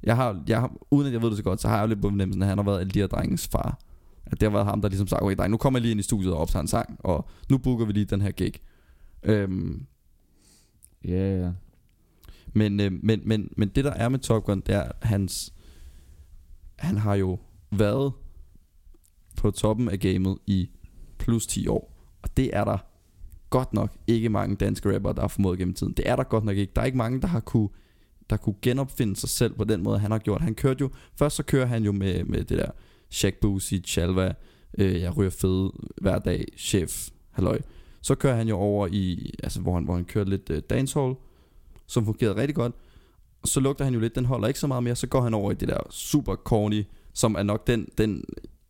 jeg 0.03 0.15
har, 0.15 0.43
jeg 0.47 0.59
har, 0.59 0.71
uden 0.91 1.07
at 1.07 1.13
jeg 1.13 1.21
ved 1.21 1.29
det 1.29 1.37
så 1.37 1.43
godt, 1.43 1.61
så 1.61 1.67
har 1.67 1.75
jeg 1.75 1.83
jo 1.83 1.87
lidt 1.87 2.01
på 2.01 2.09
fornemmelsen, 2.09 2.41
at 2.41 2.47
han 2.47 2.57
har 2.57 2.65
været 2.65 2.79
alle 2.79 2.91
de 2.91 2.99
her 2.99 3.07
drengens 3.07 3.47
far. 3.47 3.79
At 4.31 4.41
det 4.41 4.49
har 4.49 4.57
været 4.57 4.65
ham, 4.65 4.81
der 4.81 4.89
ligesom 4.89 5.07
sagt, 5.07 5.21
okay 5.21 5.35
dreng, 5.35 5.51
nu 5.51 5.57
kommer 5.57 5.79
jeg 5.79 5.81
lige 5.81 5.91
ind 5.91 5.99
i 5.99 6.03
studiet 6.03 6.33
og 6.33 6.39
optager 6.39 6.61
en 6.61 6.67
sang, 6.67 6.95
og 6.99 7.29
nu 7.49 7.57
booker 7.57 7.85
vi 7.85 7.93
lige 7.93 8.05
den 8.05 8.21
her 8.21 8.31
gig. 8.31 8.53
Øhm, 9.23 9.85
Ja, 11.05 11.09
yeah, 11.09 11.39
ja. 11.39 11.51
men, 12.53 12.79
øh, 12.79 12.91
men, 13.03 13.21
men, 13.25 13.49
men 13.57 13.69
det 13.69 13.83
der 13.83 13.91
er 13.91 14.09
med 14.09 14.19
Top 14.19 14.43
Gun, 14.43 14.59
det 14.59 14.75
er 14.75 14.91
hans 15.01 15.53
han 16.81 16.97
har 16.97 17.15
jo 17.15 17.39
været 17.71 18.13
på 19.37 19.51
toppen 19.51 19.89
af 19.89 19.99
gamet 19.99 20.37
i 20.47 20.69
plus 21.17 21.47
10 21.47 21.67
år. 21.67 21.97
Og 22.21 22.37
det 22.37 22.55
er 22.57 22.63
der 22.63 22.77
godt 23.49 23.73
nok 23.73 23.97
ikke 24.07 24.29
mange 24.29 24.55
danske 24.55 24.95
rapper, 24.95 25.11
der 25.11 25.21
har 25.21 25.27
formået 25.27 25.57
gennem 25.57 25.73
tiden. 25.73 25.93
Det 25.93 26.09
er 26.09 26.15
der 26.15 26.23
godt 26.23 26.43
nok 26.43 26.57
ikke. 26.57 26.73
Der 26.75 26.81
er 26.81 26.85
ikke 26.85 26.97
mange, 26.97 27.21
der 27.21 27.27
har 27.27 27.39
kunne, 27.39 27.69
der 28.29 28.37
kunne 28.37 28.55
genopfinde 28.61 29.15
sig 29.15 29.29
selv 29.29 29.53
på 29.53 29.63
den 29.63 29.83
måde, 29.83 29.99
han 29.99 30.11
har 30.11 30.19
gjort. 30.19 30.41
Han 30.41 30.55
kørte 30.55 30.81
jo, 30.81 30.89
først 31.15 31.35
så 31.35 31.43
kører 31.43 31.65
han 31.65 31.83
jo 31.83 31.91
med, 31.91 32.23
med 32.23 32.43
det 32.43 32.57
der 32.57 32.71
Shaq 33.11 33.33
Boosie, 33.41 33.79
Chalva, 33.79 34.33
øh, 34.77 35.01
jeg 35.01 35.17
ryger 35.17 35.29
fed 35.29 35.69
hver 36.01 36.19
dag, 36.19 36.45
chef, 36.57 37.09
halløj. 37.31 37.59
Så 38.01 38.15
kører 38.15 38.35
han 38.35 38.47
jo 38.47 38.57
over 38.57 38.87
i, 38.91 39.33
altså 39.43 39.61
hvor 39.61 39.73
han, 39.73 39.83
hvor 39.83 39.95
han 39.95 40.05
kører 40.05 40.25
lidt 40.25 40.49
øh, 40.49 40.61
dancehall, 40.69 41.15
som 41.87 42.05
fungerede 42.05 42.35
rigtig 42.35 42.55
godt. 42.55 42.73
Så 43.45 43.59
lugter 43.59 43.85
han 43.85 43.93
jo 43.93 43.99
lidt, 43.99 44.15
den 44.15 44.25
holder 44.25 44.47
ikke 44.47 44.59
så 44.59 44.67
meget 44.67 44.83
mere, 44.83 44.95
så 44.95 45.07
går 45.07 45.21
han 45.21 45.33
over 45.33 45.51
i 45.51 45.55
det 45.55 45.67
der 45.67 45.79
super 45.89 46.35
corny, 46.35 46.83
som 47.13 47.35
er 47.35 47.43
nok 47.43 47.67
den, 47.67 47.87
den 47.97 48.23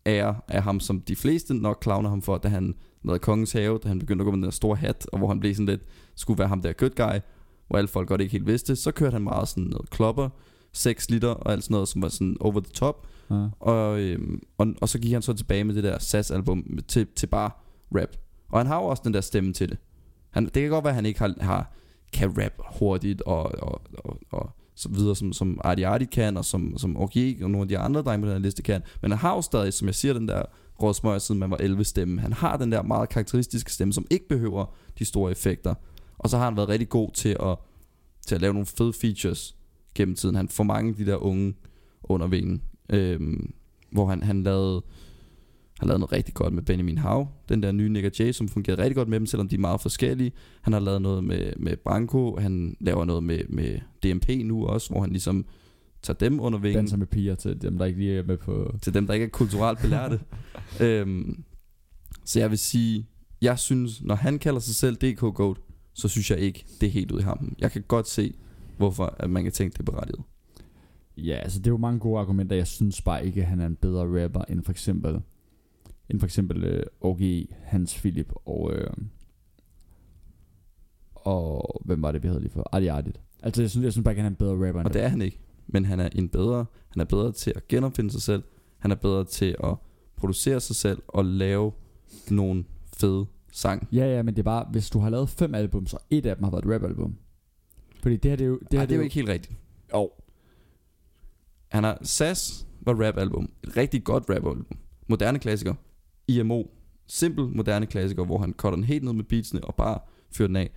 ære 0.06 0.36
af 0.48 0.62
ham, 0.62 0.80
som 0.80 1.00
de 1.00 1.16
fleste 1.16 1.54
nok 1.54 1.78
klavner 1.80 2.08
ham 2.08 2.22
for, 2.22 2.38
da 2.38 2.48
han 2.48 2.74
lavede 3.04 3.18
Kongens 3.18 3.52
Have, 3.52 3.78
da 3.82 3.88
han 3.88 3.98
begyndte 3.98 4.22
at 4.22 4.24
gå 4.24 4.30
med 4.30 4.36
den 4.36 4.44
der 4.44 4.50
store 4.50 4.76
hat, 4.76 5.06
og 5.12 5.18
hvor 5.18 5.28
han 5.28 5.40
blev 5.40 5.54
sådan 5.54 5.66
lidt, 5.66 5.80
skulle 6.14 6.38
være 6.38 6.48
ham 6.48 6.62
der 6.62 6.72
good 6.72 6.90
guy, 6.90 7.20
hvor 7.68 7.78
alle 7.78 7.88
folk 7.88 8.08
godt 8.08 8.20
ikke 8.20 8.32
helt 8.32 8.46
vidste. 8.46 8.76
Så 8.76 8.92
kørte 8.92 9.12
han 9.12 9.22
meget 9.22 9.48
sådan 9.48 9.64
noget 9.64 9.90
klopper, 9.90 10.28
6 10.72 11.10
liter 11.10 11.28
og 11.28 11.52
alt 11.52 11.64
sådan 11.64 11.74
noget, 11.74 11.88
som 11.88 12.02
var 12.02 12.08
sådan 12.08 12.36
over 12.40 12.60
the 12.60 12.72
top. 12.72 13.06
ja. 13.30 13.48
Og, 13.60 14.00
øhm, 14.00 14.42
og, 14.58 14.66
og 14.80 14.88
så 14.88 14.98
gik 14.98 15.12
han 15.12 15.22
så 15.22 15.32
tilbage 15.32 15.64
med 15.64 15.74
det 15.74 15.84
der 15.84 15.98
SAS-album 15.98 16.78
til, 16.88 17.06
til 17.16 17.26
bare 17.26 17.50
rap. 17.94 18.16
Og 18.48 18.60
han 18.60 18.66
har 18.66 18.76
jo 18.76 18.84
også 18.84 19.02
den 19.04 19.14
der 19.14 19.20
stemme 19.20 19.52
til 19.52 19.68
det. 19.68 19.78
Han, 20.30 20.44
det 20.44 20.52
kan 20.62 20.70
godt 20.70 20.84
være, 20.84 20.90
at 20.90 20.94
han 20.94 21.06
ikke 21.06 21.20
har, 21.20 21.34
har 21.40 21.72
kan 22.12 22.42
rap 22.42 22.52
hurtigt 22.78 23.22
og, 23.22 23.42
og, 23.42 23.82
og, 24.04 24.18
og 24.30 24.50
så 24.74 24.88
videre, 24.88 25.16
som, 25.16 25.32
som 25.32 25.60
Artie 25.64 25.86
Artie 25.86 26.06
kan, 26.06 26.36
og 26.36 26.44
som, 26.44 26.78
som 26.78 26.96
OG 26.96 27.12
og 27.42 27.50
nogle 27.50 27.60
af 27.60 27.68
de 27.68 27.78
andre 27.78 28.02
drenge 28.02 28.22
på 28.22 28.26
den 28.26 28.36
her 28.36 28.42
liste 28.42 28.62
kan. 28.62 28.82
Men 29.02 29.10
han 29.10 29.18
har 29.18 29.34
jo 29.34 29.42
stadig, 29.42 29.72
som 29.72 29.86
jeg 29.86 29.94
siger, 29.94 30.14
den 30.14 30.28
der 30.28 30.42
rådsmøger, 30.82 31.18
siden 31.18 31.38
man 31.38 31.50
var 31.50 31.56
11 31.56 31.84
stemme. 31.84 32.20
Han 32.20 32.32
har 32.32 32.56
den 32.56 32.72
der 32.72 32.82
meget 32.82 33.08
karakteristiske 33.08 33.72
stemme, 33.72 33.92
som 33.92 34.06
ikke 34.10 34.28
behøver 34.28 34.74
de 34.98 35.04
store 35.04 35.30
effekter. 35.30 35.74
Og 36.18 36.30
så 36.30 36.38
har 36.38 36.44
han 36.44 36.56
været 36.56 36.68
rigtig 36.68 36.88
god 36.88 37.10
til 37.10 37.36
at, 37.40 37.58
til 38.26 38.34
at 38.34 38.40
lave 38.40 38.52
nogle 38.52 38.66
fede 38.66 38.92
features 38.92 39.56
gennem 39.94 40.14
tiden. 40.14 40.34
Han 40.34 40.48
får 40.48 40.64
mange 40.64 40.88
af 40.88 40.94
de 40.94 41.06
der 41.06 41.16
unge 41.16 41.54
under 42.02 42.26
vingen. 42.26 42.62
Øhm, 42.90 43.52
hvor 43.90 44.06
han, 44.06 44.22
han 44.22 44.42
lavede 44.42 44.82
han 45.82 45.88
lavede 45.88 45.98
noget 45.98 46.12
rigtig 46.12 46.34
godt 46.34 46.52
med 46.52 46.62
Benjamin 46.62 46.98
Hav, 46.98 47.28
den 47.48 47.62
der 47.62 47.72
nye 47.72 47.88
Nick 47.88 48.20
J, 48.20 48.32
som 48.32 48.48
fungerede 48.48 48.82
rigtig 48.82 48.96
godt 48.96 49.08
med 49.08 49.18
dem, 49.20 49.26
selvom 49.26 49.48
de 49.48 49.54
er 49.54 49.60
meget 49.60 49.80
forskellige. 49.80 50.32
Han 50.60 50.72
har 50.72 50.80
lavet 50.80 51.02
noget 51.02 51.24
med, 51.24 51.52
med 51.56 51.76
Branko, 51.76 52.36
han 52.40 52.76
laver 52.80 53.04
noget 53.04 53.22
med, 53.22 53.40
med 53.48 53.78
DMP 54.02 54.28
nu 54.44 54.66
også, 54.66 54.90
hvor 54.90 55.00
han 55.00 55.10
ligesom 55.10 55.44
tager 56.02 56.18
dem 56.18 56.40
under 56.40 56.58
vingen 56.58 56.76
Danser 56.76 56.96
med 56.96 57.06
piger 57.06 57.34
til 57.34 57.62
dem, 57.62 57.78
der 57.78 57.84
ikke 57.84 57.98
lige 57.98 58.18
er 58.18 58.22
med 58.22 58.36
på... 58.36 58.76
til 58.82 58.94
dem, 58.94 59.06
der 59.06 59.14
ikke 59.14 59.26
er 59.26 59.30
kulturelt 59.30 59.78
belærte. 59.80 60.20
øhm, 60.80 61.44
så 62.24 62.40
jeg 62.40 62.50
vil 62.50 62.58
sige, 62.58 63.06
jeg 63.42 63.58
synes, 63.58 64.02
når 64.02 64.14
han 64.14 64.38
kalder 64.38 64.60
sig 64.60 64.74
selv 64.74 64.96
DK 64.96 65.20
Goat, 65.20 65.56
så 65.94 66.08
synes 66.08 66.30
jeg 66.30 66.38
ikke, 66.38 66.64
det 66.80 66.86
er 66.86 66.90
helt 66.90 67.10
ud 67.10 67.20
i 67.20 67.22
ham. 67.22 67.54
Jeg 67.58 67.72
kan 67.72 67.82
godt 67.88 68.08
se, 68.08 68.34
hvorfor 68.82 69.14
at 69.18 69.30
man 69.30 69.42
kan 69.42 69.52
tænke, 69.52 69.72
det 69.72 69.88
er 69.88 69.92
berettiget. 69.92 70.22
Ja, 71.16 71.34
altså 71.34 71.58
det 71.58 71.66
er 71.66 71.70
jo 71.70 71.76
mange 71.76 72.00
gode 72.00 72.20
argumenter. 72.20 72.56
Jeg 72.56 72.66
synes 72.66 73.02
bare 73.02 73.26
ikke, 73.26 73.40
at 73.40 73.46
han 73.46 73.60
er 73.60 73.66
en 73.66 73.76
bedre 73.76 74.24
rapper 74.24 74.42
end 74.48 74.62
for 74.62 74.72
eksempel 74.72 75.20
end 76.10 76.20
for 76.20 76.26
eksempel 76.26 76.64
øh, 76.64 76.82
OG, 77.00 77.20
Hans 77.62 77.94
Philip 77.94 78.32
og 78.44 78.72
øh, 78.74 78.90
og 81.14 81.80
hvem 81.84 82.02
var 82.02 82.12
det 82.12 82.22
vi 82.22 82.28
havde 82.28 82.40
lige 82.40 82.52
for? 82.52 82.68
Adi 82.72 82.86
Adit. 82.86 83.20
Altså 83.42 83.62
jeg 83.62 83.70
synes, 83.70 83.84
jeg 83.84 83.92
synes 83.92 84.04
bare 84.04 84.12
ikke, 84.12 84.22
han 84.22 84.32
er 84.32 84.34
en 84.34 84.36
bedre 84.36 84.66
rapper 84.68 84.80
end 84.80 84.88
Og 84.88 84.94
det 84.94 85.02
er 85.02 85.08
han 85.08 85.22
ikke. 85.22 85.40
Men 85.66 85.84
han 85.84 86.00
er 86.00 86.08
en 86.12 86.28
bedre, 86.28 86.66
han 86.88 87.00
er 87.00 87.04
bedre 87.04 87.32
til 87.32 87.52
at 87.56 87.68
genopfinde 87.68 88.10
sig 88.10 88.22
selv. 88.22 88.42
Han 88.78 88.90
er 88.90 88.94
bedre 88.94 89.24
til 89.24 89.56
at 89.64 89.74
producere 90.16 90.60
sig 90.60 90.76
selv 90.76 91.02
og 91.08 91.24
lave 91.24 91.72
nogle 92.30 92.64
fede 92.96 93.26
sang. 93.52 93.88
Ja, 93.92 94.06
ja, 94.16 94.22
men 94.22 94.34
det 94.34 94.38
er 94.38 94.44
bare, 94.44 94.66
hvis 94.70 94.90
du 94.90 94.98
har 94.98 95.10
lavet 95.10 95.28
fem 95.28 95.54
album, 95.54 95.86
så 95.86 95.98
et 96.10 96.26
af 96.26 96.36
dem 96.36 96.44
har 96.44 96.50
været 96.50 96.64
et 96.64 96.74
rap-album. 96.74 97.16
Fordi 98.02 98.16
det 98.16 98.30
her, 98.30 98.36
det 98.36 98.44
er 98.44 98.48
jo... 98.48 98.58
Det, 98.58 98.68
her, 98.72 98.78
Ej, 98.78 98.84
det 98.86 98.92
er 98.92 98.96
jo 98.96 99.02
ikke 99.02 99.14
helt 99.14 99.28
rigtigt. 99.28 99.58
Jo. 99.94 100.10
Han 101.68 101.84
har 101.84 101.98
SAS 102.02 102.66
var 102.80 103.06
rap 103.06 103.16
album. 103.18 103.52
Et 103.64 103.76
rigtig 103.76 104.04
godt 104.04 104.24
rap 104.28 104.36
album. 104.36 104.66
Moderne 105.08 105.38
klassiker. 105.38 105.74
IMO. 106.28 106.62
Simpel 107.06 107.44
moderne 107.48 107.86
klassiker, 107.86 108.24
hvor 108.24 108.38
han 108.38 108.52
cutter 108.52 108.76
den 108.76 108.84
helt 108.84 109.04
ned 109.04 109.12
med 109.12 109.24
beatsene 109.24 109.64
og 109.64 109.74
bare 109.74 109.98
fyrer 110.30 110.46
den 110.46 110.56
af. 110.56 110.70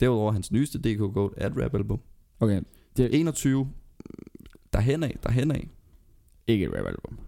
Derudover 0.00 0.32
hans 0.32 0.52
nyeste 0.52 0.78
DK 0.78 0.98
Goat 0.98 1.32
er 1.36 1.46
et 1.46 1.64
rap 1.64 1.74
album. 1.74 2.00
Okay, 2.40 2.60
Det 2.96 3.04
er 3.04 3.08
21. 3.18 3.70
Der 4.72 4.80
hen 4.80 5.02
af, 5.02 5.16
der 5.22 5.30
hen 5.30 5.50
af. 5.50 5.68
ikke 6.46 6.64
et 6.64 6.72
rap-album. 6.74 7.18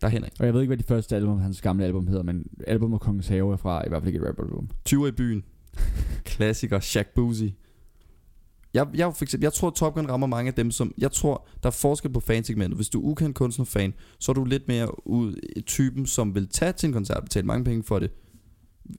Der 0.00 0.06
er 0.06 0.10
Henrik. 0.10 0.32
Og 0.40 0.46
jeg 0.46 0.54
ved 0.54 0.60
ikke, 0.60 0.68
hvad 0.68 0.76
de 0.76 0.84
første 0.84 1.16
album, 1.16 1.38
hans 1.38 1.60
gamle 1.60 1.84
album 1.84 2.06
hedder, 2.06 2.22
men 2.22 2.46
album 2.66 2.94
af 2.94 3.00
Kongens 3.00 3.28
Have 3.28 3.52
er 3.52 3.56
fra 3.56 3.86
i 3.86 3.88
hvert 3.88 4.02
fald 4.02 4.14
ikke 4.14 4.24
et 4.24 4.28
rap-album. 4.28 4.70
20 4.84 5.08
i 5.08 5.10
byen. 5.10 5.44
Klassiker. 6.24 6.80
Shaq 6.80 7.08
Boozy. 7.14 7.44
Jeg, 8.74 8.86
jeg, 8.94 9.16
for 9.16 9.24
eksempel, 9.24 9.44
jeg 9.44 9.52
tror, 9.52 9.70
Top 9.70 9.94
Gun 9.94 10.08
rammer 10.08 10.26
mange 10.26 10.48
af 10.48 10.54
dem, 10.54 10.70
som... 10.70 10.94
Jeg 10.98 11.12
tror, 11.12 11.46
der 11.62 11.66
er 11.66 11.70
forskel 11.70 12.12
på 12.12 12.20
fansegmentet. 12.20 12.78
Hvis 12.78 12.88
du 12.88 13.00
er 13.00 13.04
ukendt 13.04 13.36
kunstnerfan, 13.36 13.94
så 14.18 14.32
er 14.32 14.34
du 14.34 14.44
lidt 14.44 14.68
mere 14.68 15.08
ud 15.08 15.62
typen, 15.66 16.06
som 16.06 16.34
vil 16.34 16.48
tage 16.48 16.72
til 16.72 16.86
en 16.86 16.92
koncert 16.92 17.16
og 17.16 17.22
betale 17.22 17.46
mange 17.46 17.64
penge 17.64 17.82
for 17.82 17.98
det. 17.98 18.10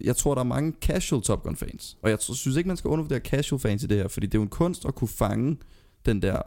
Jeg 0.01 0.15
tror, 0.15 0.35
der 0.35 0.39
er 0.39 0.45
mange 0.45 0.73
casual 0.81 1.21
Top 1.21 1.43
Gun 1.43 1.55
fans. 1.55 1.97
Og 2.01 2.09
jeg 2.09 2.19
tror, 2.19 2.33
synes 2.33 2.57
ikke, 2.57 2.67
man 2.67 2.77
skal 2.77 2.87
undervurdere 2.87 3.19
casual 3.19 3.59
fans 3.59 3.83
i 3.83 3.87
det 3.87 3.97
her, 3.97 4.07
fordi 4.07 4.27
det 4.27 4.35
er 4.35 4.39
jo 4.39 4.43
en 4.43 4.49
kunst 4.49 4.85
at 4.85 4.95
kunne 4.95 5.07
fange 5.07 5.57
den 6.05 6.21
der... 6.21 6.41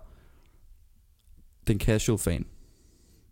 Den 1.66 1.80
casual 1.80 2.18
fan. 2.18 2.46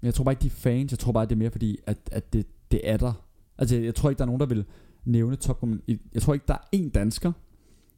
Jeg 0.03 0.15
tror 0.15 0.25
bare 0.25 0.33
ikke, 0.33 0.43
de 0.43 0.47
er 0.47 0.51
fans. 0.51 0.93
Jeg 0.93 0.99
tror 0.99 1.13
bare, 1.13 1.25
det 1.25 1.33
er 1.33 1.37
mere 1.37 1.51
fordi, 1.51 1.79
at, 1.87 1.99
at 2.13 2.33
det, 2.33 2.47
det 2.71 2.81
er 2.85 2.97
der. 2.97 3.13
Altså, 3.59 3.77
jeg 3.77 3.95
tror 3.95 4.11
ikke, 4.11 4.19
der 4.19 4.25
er 4.25 4.27
nogen, 4.27 4.41
der 4.41 4.47
vil 4.47 4.65
nævne 5.05 5.37
Top 5.37 5.61
Gun. 5.61 5.81
Jeg 6.15 6.23
tror 6.23 6.35
ikke, 6.35 6.45
der 6.49 6.55
er 6.55 6.77
én 6.77 6.91
dansker, 6.91 7.33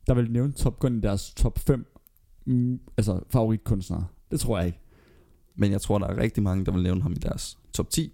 der 0.07 0.15
vil 0.15 0.31
nævne 0.31 0.53
Top 0.53 0.79
Gun 0.79 0.99
i 0.99 1.01
deres 1.01 1.35
top 1.35 1.59
5 1.59 1.87
mm, 2.47 2.81
altså, 2.97 3.21
favoritkunstnere. 3.31 4.07
Det 4.31 4.41
tror 4.41 4.59
jeg 4.59 4.67
ikke. 4.67 4.81
Men 5.55 5.73
jeg 5.73 5.81
tror, 5.81 5.99
der 5.99 6.07
er 6.07 6.17
rigtig 6.17 6.43
mange, 6.43 6.65
der 6.65 6.73
vil 6.73 6.83
nævne 6.83 7.03
ham 7.03 7.13
i 7.13 7.15
deres 7.15 7.59
top 7.73 7.91
10. 7.91 8.13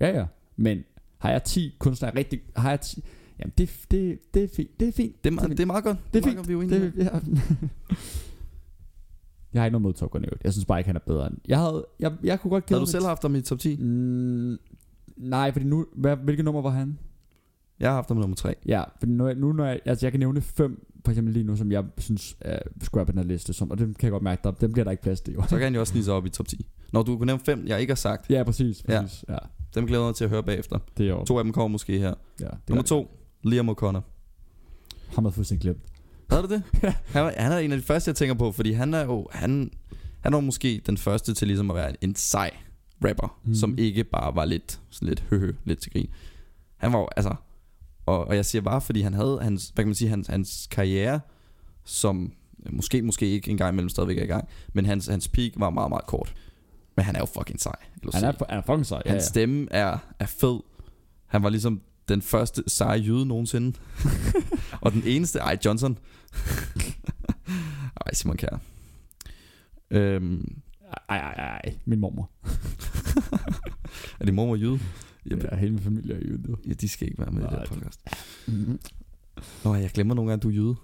Ja, 0.00 0.18
ja. 0.18 0.26
Men 0.56 0.84
har 1.18 1.30
jeg 1.30 1.44
10 1.44 1.74
kunstnere 1.78 2.16
rigtig... 2.16 2.40
Har 2.56 2.70
jeg 2.70 2.80
10... 2.80 3.04
Jamen, 3.38 3.52
det, 3.58 3.70
det, 3.90 4.18
det 4.34 4.44
er 4.44 4.48
fint. 4.56 4.80
Det 4.80 4.88
er 4.88 4.92
fint. 4.92 5.24
Det 5.24 5.32
er, 5.32 5.42
me- 5.42 5.48
det 5.48 5.60
er 5.60 5.66
meget 5.66 5.84
godt. 5.84 5.98
Det 6.14 6.26
er 6.26 6.32
meget 6.32 6.46
fint. 6.46 6.58
Godt, 6.58 6.70
vi 6.70 6.74
er 6.74 6.80
Det, 6.80 6.92
ja. 6.96 7.02
jeg 9.52 9.62
har 9.62 9.66
ikke 9.66 9.72
noget 9.72 9.82
mod 9.82 9.92
Top 9.92 10.10
Gun 10.10 10.22
i 10.24 10.26
øvrigt. 10.26 10.44
Jeg 10.44 10.52
synes 10.52 10.64
bare 10.64 10.80
ikke, 10.80 10.88
han 10.88 10.96
er 10.96 11.00
bedre 11.06 11.26
end... 11.26 11.36
Jeg, 11.48 11.58
havde, 11.58 11.86
jeg, 12.00 12.12
jeg 12.22 12.40
kunne 12.40 12.50
godt 12.50 12.64
Havde 12.68 12.80
gætte 12.80 12.86
du 12.86 12.90
selv 12.90 13.04
haft 13.04 13.22
ham 13.22 13.34
i 13.34 13.40
top 13.40 13.58
10? 13.58 13.76
Mm, 13.76 14.58
nej, 15.16 15.52
fordi 15.52 15.64
nu... 15.64 15.86
Hvad, 15.96 16.16
hvilket 16.16 16.44
nummer 16.44 16.62
var 16.62 16.70
han? 16.70 16.98
Jeg 17.80 17.88
har 17.88 17.94
haft 17.94 18.08
ham 18.08 18.16
nummer 18.16 18.36
3. 18.36 18.54
Ja, 18.66 18.84
for 18.98 19.06
nu, 19.06 19.34
nu 19.34 19.52
når 19.52 19.64
jeg, 19.66 19.80
altså 19.84 20.06
jeg 20.06 20.12
kan 20.12 20.20
nævne 20.20 20.40
fem, 20.40 20.86
for 21.04 21.10
eksempel 21.10 21.34
lige 21.34 21.44
nu, 21.44 21.56
som 21.56 21.72
jeg 21.72 21.84
synes 21.98 22.36
er 22.40 22.58
skulle 22.82 22.98
være 22.98 23.06
på 23.06 23.12
den 23.12 23.18
her 23.18 23.26
liste, 23.26 23.52
som, 23.52 23.70
og 23.70 23.78
dem 23.78 23.94
kan 23.94 24.06
jeg 24.06 24.10
godt 24.10 24.22
mærke, 24.22 24.40
der, 24.44 24.50
dem 24.50 24.72
bliver 24.72 24.84
der 24.84 24.90
ikke 24.90 25.02
plads 25.02 25.20
til. 25.20 25.34
Jo. 25.34 25.42
Så 25.42 25.48
kan 25.48 25.60
han 25.62 25.74
jo 25.74 25.80
også 25.80 25.90
snige 25.90 26.04
sig 26.04 26.14
op 26.14 26.26
i 26.26 26.28
top 26.28 26.48
10. 26.48 26.66
Når 26.92 27.02
du 27.02 27.16
kunne 27.16 27.26
nævne 27.26 27.42
fem, 27.44 27.66
jeg 27.66 27.80
ikke 27.80 27.90
har 27.90 27.96
sagt, 27.96 28.30
Ja, 28.30 28.42
præcis. 28.42 28.84
Ja. 28.88 29.00
præcis. 29.02 29.24
Ja. 29.28 29.32
ja 29.32 29.38
dem 29.74 29.86
glæder 29.86 30.04
jeg 30.04 30.14
til 30.14 30.24
at 30.24 30.30
høre 30.30 30.42
bagefter. 30.42 30.78
det 30.98 31.06
er 31.06 31.10
jo. 31.10 31.24
To 31.24 31.38
af 31.38 31.44
dem 31.44 31.52
kommer 31.52 31.68
måske 31.68 31.98
her. 31.98 32.14
Ja, 32.40 32.44
det 32.44 32.68
Nummer 32.68 32.82
to, 32.82 33.10
Liam 33.42 33.68
O'Connor. 33.68 34.00
Ham 35.14 35.24
havde 35.24 35.32
fuldstændig 35.32 35.62
glemt. 35.62 35.82
Havde 36.30 36.42
du 36.42 36.48
det? 36.48 36.62
han, 37.14 37.24
er, 37.24 37.42
han 37.42 37.52
er 37.52 37.58
en 37.58 37.72
af 37.72 37.78
de 37.78 37.84
første, 37.84 38.08
jeg 38.08 38.16
tænker 38.16 38.34
på, 38.34 38.52
fordi 38.52 38.72
han 38.72 38.94
er 38.94 39.04
jo, 39.04 39.28
han, 39.32 39.70
han 40.20 40.34
jo 40.34 40.40
måske 40.40 40.82
den 40.86 40.96
første 40.96 41.34
til 41.34 41.48
ligesom 41.48 41.70
at 41.70 41.76
være 41.76 42.04
en 42.04 42.14
sej 42.14 42.50
rapper, 43.08 43.40
mm. 43.44 43.54
som 43.54 43.74
ikke 43.78 44.04
bare 44.04 44.36
var 44.36 44.44
lidt, 44.44 44.80
sådan 44.90 45.08
lidt 45.08 45.24
høhø, 45.30 45.52
lidt 45.64 45.78
til 45.78 45.92
grin. 45.92 46.08
Han 46.76 46.92
var 46.92 46.98
jo, 46.98 47.08
altså, 47.16 47.34
og, 48.06 48.28
og 48.28 48.36
jeg 48.36 48.44
siger 48.44 48.62
bare, 48.62 48.80
fordi 48.80 49.00
han 49.00 49.14
havde 49.14 49.38
hans, 49.42 49.68
hvad 49.74 49.84
kan 49.84 49.88
man 49.88 49.94
sige, 49.94 50.08
hans, 50.08 50.26
hans 50.26 50.68
karriere, 50.70 51.20
som 51.84 52.32
måske, 52.70 53.02
måske 53.02 53.26
ikke 53.26 53.50
engang 53.50 53.72
imellem 53.74 53.88
stadigvæk 53.88 54.18
er 54.18 54.22
i 54.22 54.26
gang, 54.26 54.48
men 54.72 54.86
hans, 54.86 55.06
hans 55.06 55.28
peak 55.28 55.52
var 55.56 55.70
meget, 55.70 55.88
meget 55.88 56.06
kort. 56.06 56.34
Men 56.96 57.04
han 57.04 57.16
er 57.16 57.20
jo 57.20 57.26
fucking 57.26 57.60
sej. 57.60 57.76
Han 58.14 58.24
er, 58.24 58.32
han 58.48 58.58
er 58.58 58.62
fucking 58.62 58.86
sej. 58.86 59.02
Ja, 59.06 59.10
Hans 59.10 59.22
ja. 59.22 59.28
stemme 59.28 59.68
er, 59.70 59.98
er 60.18 60.26
fed. 60.26 60.60
Han 61.26 61.42
var 61.42 61.48
ligesom 61.48 61.80
den 62.08 62.22
første 62.22 62.62
seje 62.66 62.98
jøde 62.98 63.26
nogensinde. 63.26 63.78
og 64.82 64.92
den 64.92 65.02
eneste, 65.06 65.38
ej 65.38 65.58
Johnson. 65.64 65.98
ej 68.06 68.14
Simon 68.14 68.36
Kjær. 68.36 68.58
Øhm, 69.90 70.62
Ej, 71.08 71.18
ej, 71.18 71.60
ej. 71.64 71.74
Min 71.84 72.00
mormor. 72.00 72.30
er 74.20 74.24
det 74.24 74.34
mor 74.34 74.50
og 74.50 74.58
jøde? 75.30 75.40
Ja, 75.44 75.48
Ja, 75.52 75.56
hele 75.60 75.72
min 75.72 75.80
familie 75.82 76.14
er 76.14 76.18
jo 76.30 76.36
det. 76.36 76.56
ja, 76.68 76.72
de 76.72 76.88
skal 76.88 77.08
ikke 77.08 77.18
være 77.18 77.30
med 77.30 77.40
i 77.40 77.44
Nej, 77.44 77.50
det 77.50 77.58
her 77.58 77.64
det- 77.66 77.74
podcast. 77.74 78.00
Mm-hmm. 78.46 78.78
Nå, 79.64 79.74
jeg 79.74 79.90
glemmer 79.90 80.14
nogle 80.14 80.30
gange, 80.30 80.38
at 80.40 80.42
du 80.42 80.48
er 80.48 80.52
jøde. 80.52 80.74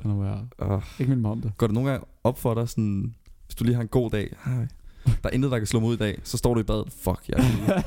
Kan 0.00 0.10
du 0.10 0.20
være. 0.20 0.48
Uh, 0.76 0.82
Ikke 1.00 1.14
min 1.16 1.26
om 1.26 1.40
det. 1.40 1.52
går 1.56 1.66
det 1.66 1.74
nogle 1.74 1.90
gange 1.90 2.06
op 2.24 2.38
for 2.38 2.54
dig, 2.54 2.68
sådan, 2.68 3.14
hvis 3.46 3.54
du 3.54 3.64
lige 3.64 3.74
har 3.74 3.82
en 3.82 3.88
god 3.88 4.10
dag, 4.10 4.36
Ej, 4.46 4.66
der 5.06 5.28
er 5.28 5.30
intet, 5.30 5.50
der 5.50 5.58
kan 5.58 5.66
slå 5.66 5.80
mig 5.80 5.88
ud 5.88 5.94
i 5.94 5.98
dag, 5.98 6.20
så 6.24 6.36
står 6.38 6.54
du 6.54 6.60
i 6.60 6.62
badet, 6.62 6.92
fuck, 6.92 7.28
jeg 7.28 7.38
jøde. 7.38 7.82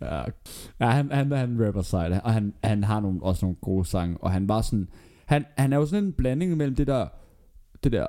ja, 0.12 0.22
ja 0.80 0.90
han, 0.90 1.10
han, 1.12 1.32
han 1.32 1.66
rapper 1.66 1.82
sejt, 1.82 2.20
og 2.22 2.32
han, 2.32 2.54
han 2.64 2.84
har 2.84 3.00
nogle, 3.00 3.22
også 3.22 3.44
nogle 3.46 3.56
gode 3.60 3.84
sange, 3.84 4.16
og 4.20 4.32
han 4.32 4.48
var 4.48 4.60
sådan, 4.62 4.88
han, 5.26 5.44
han 5.58 5.72
er 5.72 5.76
jo 5.76 5.86
sådan 5.86 6.04
en 6.04 6.12
blanding 6.12 6.56
mellem 6.56 6.76
det 6.76 6.86
der, 6.86 7.08
det 7.84 7.92
der 7.92 8.06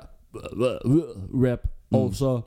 rap, 1.34 1.58
mm. 1.90 1.96
og 1.98 2.14
så 2.14 2.40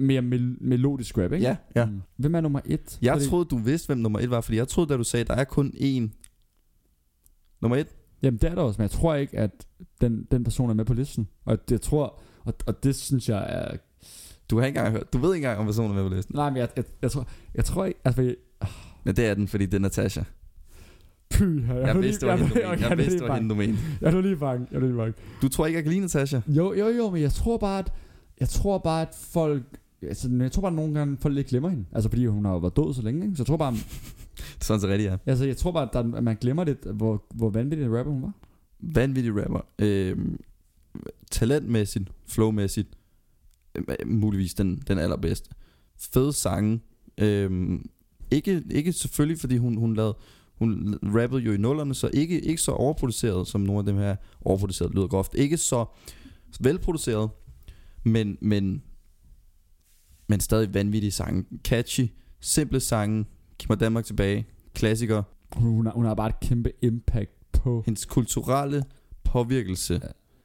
mere 0.00 0.22
mel- 0.22 0.56
melodisk 0.60 1.18
rap, 1.18 1.32
ikke? 1.32 1.46
ja, 1.46 1.56
ja. 1.76 1.84
Mm. 1.86 2.00
Hvem 2.16 2.34
er 2.34 2.40
nummer 2.40 2.60
et? 2.64 2.98
Jeg 3.02 3.12
Fordi- 3.14 3.28
troede, 3.28 3.44
du 3.44 3.58
vidste, 3.58 3.86
hvem 3.86 3.98
nummer 3.98 4.18
et 4.18 4.30
var, 4.30 4.40
fordi 4.40 4.56
jeg 4.56 4.68
troede, 4.68 4.88
da 4.92 4.96
du 4.96 5.04
sagde, 5.04 5.24
der 5.24 5.34
er 5.34 5.44
kun 5.44 5.72
én. 5.76 6.10
Nummer 7.62 7.76
et? 7.76 7.86
Jamen 8.22 8.38
det 8.40 8.50
er 8.50 8.54
der 8.54 8.62
også, 8.62 8.78
men 8.78 8.82
jeg 8.82 8.90
tror 8.90 9.14
ikke, 9.14 9.38
at 9.38 9.66
den, 10.00 10.26
den 10.30 10.44
person 10.44 10.70
er 10.70 10.74
med 10.74 10.84
på 10.84 10.94
listen. 10.94 11.28
Og 11.44 11.58
det 11.68 11.70
jeg 11.72 11.80
tror, 11.80 12.20
og, 12.44 12.54
og 12.66 12.84
det 12.84 12.96
synes 12.96 13.28
jeg 13.28 13.46
er... 13.48 13.76
Du 14.50 14.58
har 14.58 14.66
ikke 14.66 14.78
engang 14.78 14.92
hørt. 14.96 15.12
Du 15.12 15.18
ved 15.18 15.34
ikke 15.34 15.44
engang, 15.46 15.58
om 15.60 15.66
personen 15.66 15.90
er 15.90 15.94
med 16.02 16.10
på 16.10 16.14
listen. 16.16 16.34
Nej, 16.36 16.50
men 16.50 16.56
jeg, 16.56 16.68
jeg, 16.76 16.84
jeg, 17.02 17.10
tror, 17.10 17.28
jeg 17.54 17.64
tror 17.64 17.84
ikke... 17.84 18.00
Altså, 18.04 18.22
jeg, 18.22 18.36
Men 19.04 19.16
det 19.16 19.26
er 19.26 19.34
den, 19.34 19.48
fordi 19.48 19.66
det 19.66 19.74
er 19.74 19.78
Natasha. 19.78 20.22
py, 21.30 21.42
jeg, 21.68 21.82
Jeg 21.86 22.00
vidste, 22.02 22.26
det 22.26 22.32
var 22.32 22.36
hende, 22.36 22.50
du 22.50 22.54
mente. 22.70 22.88
Jeg 22.88 22.98
vidste, 22.98 23.18
det 23.18 23.28
var 23.28 23.34
hende, 23.34 23.48
du 23.48 23.54
mente. 23.54 23.78
Jeg 24.00 24.06
er 24.08 24.12
nu 24.12 24.20
lige 24.20 24.36
bange. 24.36 24.66
Jeg 24.70 24.76
er 24.76 24.80
nu 24.80 24.86
lige 24.86 24.96
bange. 24.96 25.14
Du 25.42 25.48
tror 25.48 25.66
ikke, 25.66 25.76
jeg 25.76 25.82
kan 25.84 25.90
lide 25.92 26.00
Natasha? 26.00 26.40
Jo, 26.46 26.72
jo, 26.74 26.88
jo, 26.88 27.10
men 27.10 27.22
jeg 27.22 27.32
tror 27.32 27.58
bare, 27.58 27.78
at, 27.78 27.92
jeg 28.40 28.48
tror 28.48 28.78
bare, 28.78 29.02
at 29.02 29.14
folk... 29.14 29.62
Altså, 30.02 30.30
jeg 30.40 30.52
tror 30.52 30.60
bare, 30.60 30.70
at 30.70 30.76
nogle 30.76 30.94
gange 30.94 31.16
folk 31.16 31.38
ikke 31.38 31.50
glemmer 31.50 31.68
hende. 31.68 31.84
Altså, 31.92 32.10
fordi 32.10 32.26
hun 32.26 32.44
har 32.44 32.52
jo 32.52 32.58
været 32.58 32.76
død 32.76 32.94
så 32.94 33.02
længe, 33.02 33.24
ikke? 33.24 33.36
Så 33.36 33.42
jeg 33.42 33.46
tror 33.46 33.56
bare, 33.56 33.72
Det 34.36 34.60
er 34.60 34.64
sådan 34.64 34.80
så 34.80 34.88
rigtigt, 34.88 35.10
ja. 35.10 35.16
altså, 35.26 35.44
jeg 35.44 35.56
tror 35.56 35.72
bare, 35.72 35.82
at, 35.82 35.92
der, 35.92 36.16
at 36.16 36.24
man 36.24 36.36
glemmer 36.40 36.64
lidt, 36.64 36.84
hvor, 36.84 37.24
hvor 37.34 37.50
vanvittig 37.50 37.98
rapper 37.98 38.12
hun 38.12 38.22
var. 38.22 38.32
Vanvittig 38.80 39.42
rapper. 39.42 39.60
Øhm, 39.78 40.40
talentmæssigt, 41.30 42.12
flowmæssigt, 42.26 42.88
øh, 43.74 43.84
muligvis 44.06 44.54
den, 44.54 44.82
den 44.88 44.98
allerbedste. 44.98 45.50
Fed 45.98 46.32
sange. 46.32 46.80
Øhm, 47.18 47.90
ikke, 48.30 48.62
ikke 48.70 48.92
selvfølgelig, 48.92 49.38
fordi 49.38 49.56
hun, 49.56 49.76
hun 49.76 49.94
lavede 49.94 50.16
hun 50.60 50.98
rappede 51.02 51.42
jo 51.42 51.52
i 51.52 51.56
nullerne, 51.56 51.94
så 51.94 52.10
ikke, 52.12 52.40
ikke 52.40 52.62
så 52.62 52.72
overproduceret, 52.72 53.48
som 53.48 53.60
nogle 53.60 53.78
af 53.78 53.84
dem 53.84 53.96
her 53.96 54.16
overproduceret 54.44 54.94
lyder 54.94 55.06
groft. 55.06 55.34
Ikke 55.34 55.56
så 55.56 55.84
velproduceret, 56.60 57.30
men, 58.04 58.38
men, 58.40 58.82
men 60.30 60.40
stadig 60.40 60.74
vanvittige 60.74 61.10
sange. 61.10 61.44
Catchy, 61.64 62.06
simple 62.40 62.80
sange, 62.80 63.24
Giv 63.58 63.66
mig 63.68 63.80
Danmark 63.80 64.04
tilbage, 64.04 64.46
klassiker. 64.74 65.22
Hun, 65.56 65.70
hun, 65.72 65.86
har, 65.86 65.92
hun 65.92 66.04
har 66.04 66.14
bare 66.14 66.28
et 66.28 66.40
kæmpe 66.40 66.72
impact 66.82 67.30
på, 67.52 67.82
Hendes 67.86 68.04
kulturelle 68.04 68.84
påvirkelse, 69.24 70.00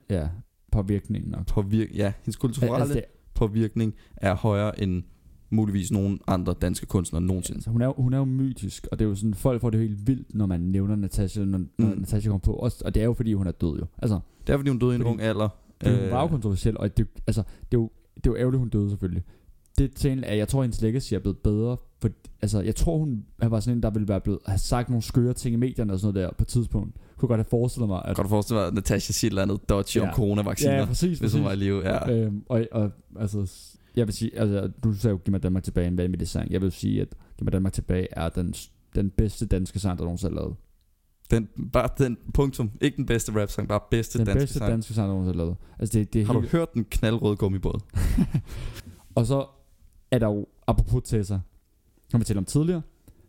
ja, 0.09 0.27
påvirkningen 0.71 1.31
nok. 1.31 1.51
påvir- 1.51 1.95
ja, 1.95 2.13
hendes 2.23 2.35
kulturelle 2.35 2.75
Altså, 2.77 2.93
det, 2.93 3.03
påvirkning 3.33 3.93
er 4.17 4.35
højere 4.35 4.81
end 4.81 5.03
muligvis 5.49 5.91
nogen 5.91 6.19
andre 6.27 6.53
danske 6.61 6.85
kunstnere 6.85 7.21
nogensinde. 7.23 7.57
Altså, 7.57 7.69
hun, 7.69 7.81
er, 7.81 7.85
jo- 7.85 7.93
hun 7.97 8.13
er 8.13 8.17
jo 8.17 8.25
mytisk, 8.25 8.87
og 8.91 8.99
det 8.99 9.05
er 9.05 9.09
jo 9.09 9.15
sådan, 9.15 9.33
folk 9.33 9.61
får 9.61 9.69
det 9.69 9.79
helt 9.79 10.07
vildt, 10.07 10.35
når 10.35 10.45
man 10.45 10.59
nævner 10.59 10.95
Natasha, 10.95 11.45
når, 11.45 11.57
når 11.77 11.87
Mm. 11.87 11.97
Natasha 11.99 12.29
kommer 12.29 12.39
på. 12.39 12.53
Også, 12.53 12.81
og 12.85 12.95
det 12.95 13.01
er 13.01 13.05
jo 13.05 13.13
fordi, 13.13 13.33
hun 13.33 13.47
er 13.47 13.51
død 13.51 13.79
jo. 13.79 13.85
Altså, 13.97 14.19
Det 14.47 14.53
er 14.53 14.57
fordi 14.57 14.69
hun 14.69 14.79
døde 14.79 14.91
i 14.91 14.95
en 14.95 15.01
Fordi- 15.01 15.11
ung 15.11 15.21
alder. 15.21 15.49
det 15.81 15.87
er 15.87 15.99
Øh, 15.99 16.05
jo 16.05 16.09
bare 16.11 16.29
kontroversiel, 16.29 16.77
og 16.77 16.97
det, 16.97 17.07
altså, 17.27 17.41
det, 17.41 17.77
er 17.77 17.81
jo, 17.81 17.91
det 18.15 18.25
er 18.27 18.31
jo 18.31 18.35
ærgerligt, 18.37 18.59
hun 18.59 18.69
døde 18.69 18.89
selvfølgelig. 18.89 19.23
Det 19.77 19.95
til 19.95 20.23
at 20.27 20.37
jeg 20.37 20.47
tror, 20.47 20.61
hendes 20.61 20.81
legacy 20.81 21.13
er 21.13 21.19
blevet 21.19 21.37
bedre. 21.37 21.77
For, 22.01 22.09
altså, 22.41 22.61
jeg 22.61 22.75
tror, 22.75 22.97
hun 22.97 23.25
var 23.39 23.59
sådan 23.59 23.77
en, 23.77 23.83
der 23.83 23.89
ville 23.89 24.07
være 24.07 24.21
blevet, 24.21 24.39
have 24.45 24.57
sagt 24.57 24.89
nogle 24.89 25.03
skøre 25.03 25.33
ting 25.33 25.53
i 25.53 25.57
medierne 25.57 25.93
og 25.93 25.99
sådan 25.99 26.13
noget 26.13 26.29
der 26.29 26.35
på 26.37 26.43
et 26.43 26.47
tidspunkt. 26.47 26.95
Kunne 27.17 27.27
godt 27.27 27.37
have 27.37 27.45
forestillet 27.49 27.89
mig, 27.89 28.01
at... 28.05 28.17
Du 28.17 28.27
forestille 28.27 28.59
dig, 28.59 28.67
at 28.67 28.73
Natasha 28.73 29.13
siger 29.13 29.29
et 29.29 29.31
eller 29.31 29.41
andet 29.41 29.69
dodgy 29.69 29.97
Ja. 29.97 30.07
om 30.07 30.13
coronavacciner, 30.15 30.73
ja, 30.73 30.85
præcis, 30.85 31.19
hvis 31.19 31.33
hun 31.33 31.43
var 31.43 31.51
i 31.51 31.55
live? 31.55 31.89
Ja. 31.89 32.11
Øhm, 32.11 32.43
og, 32.49 32.67
og, 32.71 32.91
altså, 33.19 33.51
jeg 33.95 34.07
vil 34.07 34.13
sige, 34.13 34.39
altså, 34.39 34.71
du 34.83 34.93
sagde 34.93 35.11
jo, 35.11 35.17
Giv 35.25 35.31
mig 35.31 35.43
Danmark 35.43 35.63
tilbage, 35.63 35.87
en 35.87 35.97
vanvittig 35.97 36.27
sang. 36.27 36.51
Jeg 36.51 36.61
vil 36.61 36.71
sige, 36.71 37.01
at 37.01 37.07
Giv 37.37 37.43
mig 37.45 37.53
Danmark 37.53 37.73
tilbage 37.73 38.07
er 38.11 38.29
den, 38.29 38.53
den 38.95 39.09
bedste 39.09 39.45
danske 39.45 39.79
sang, 39.79 39.97
der 39.97 40.03
nogensinde 40.05 40.35
er 40.35 40.39
lavet. 40.39 40.55
Den, 41.31 41.47
bare 41.73 41.89
den 41.97 42.17
punktum. 42.33 42.71
Ikke 42.81 42.97
den 42.97 43.05
bedste 43.05 43.41
rap 43.41 43.49
sang, 43.51 43.67
bare 43.67 43.79
bedste 43.91 44.17
Den 44.19 44.25
danske 44.25 44.39
bedste 44.39 44.59
sang. 44.59 44.71
danske 44.71 44.93
sang, 44.93 45.07
der 45.07 45.13
nogensinde 45.13 45.39
er 45.39 45.45
lavet. 45.45 45.57
Altså, 45.79 45.99
det, 45.99 46.13
det 46.13 46.21
er 46.21 46.25
Har 46.25 46.33
du 46.33 46.39
helt, 46.39 46.51
hørt 46.51 46.73
den 46.73 46.85
knaldrøde 46.91 47.35
gummibåd? 47.35 47.79
Og 49.15 49.25
så 49.25 49.45
er 50.11 50.19
der 50.19 50.27
jo, 50.27 50.47
apropos 50.67 51.03
Tessa, 51.03 51.39
som 52.09 52.19
vi 52.19 52.25
talte 52.25 52.37
om 52.37 52.45
tidligere, 52.45 52.81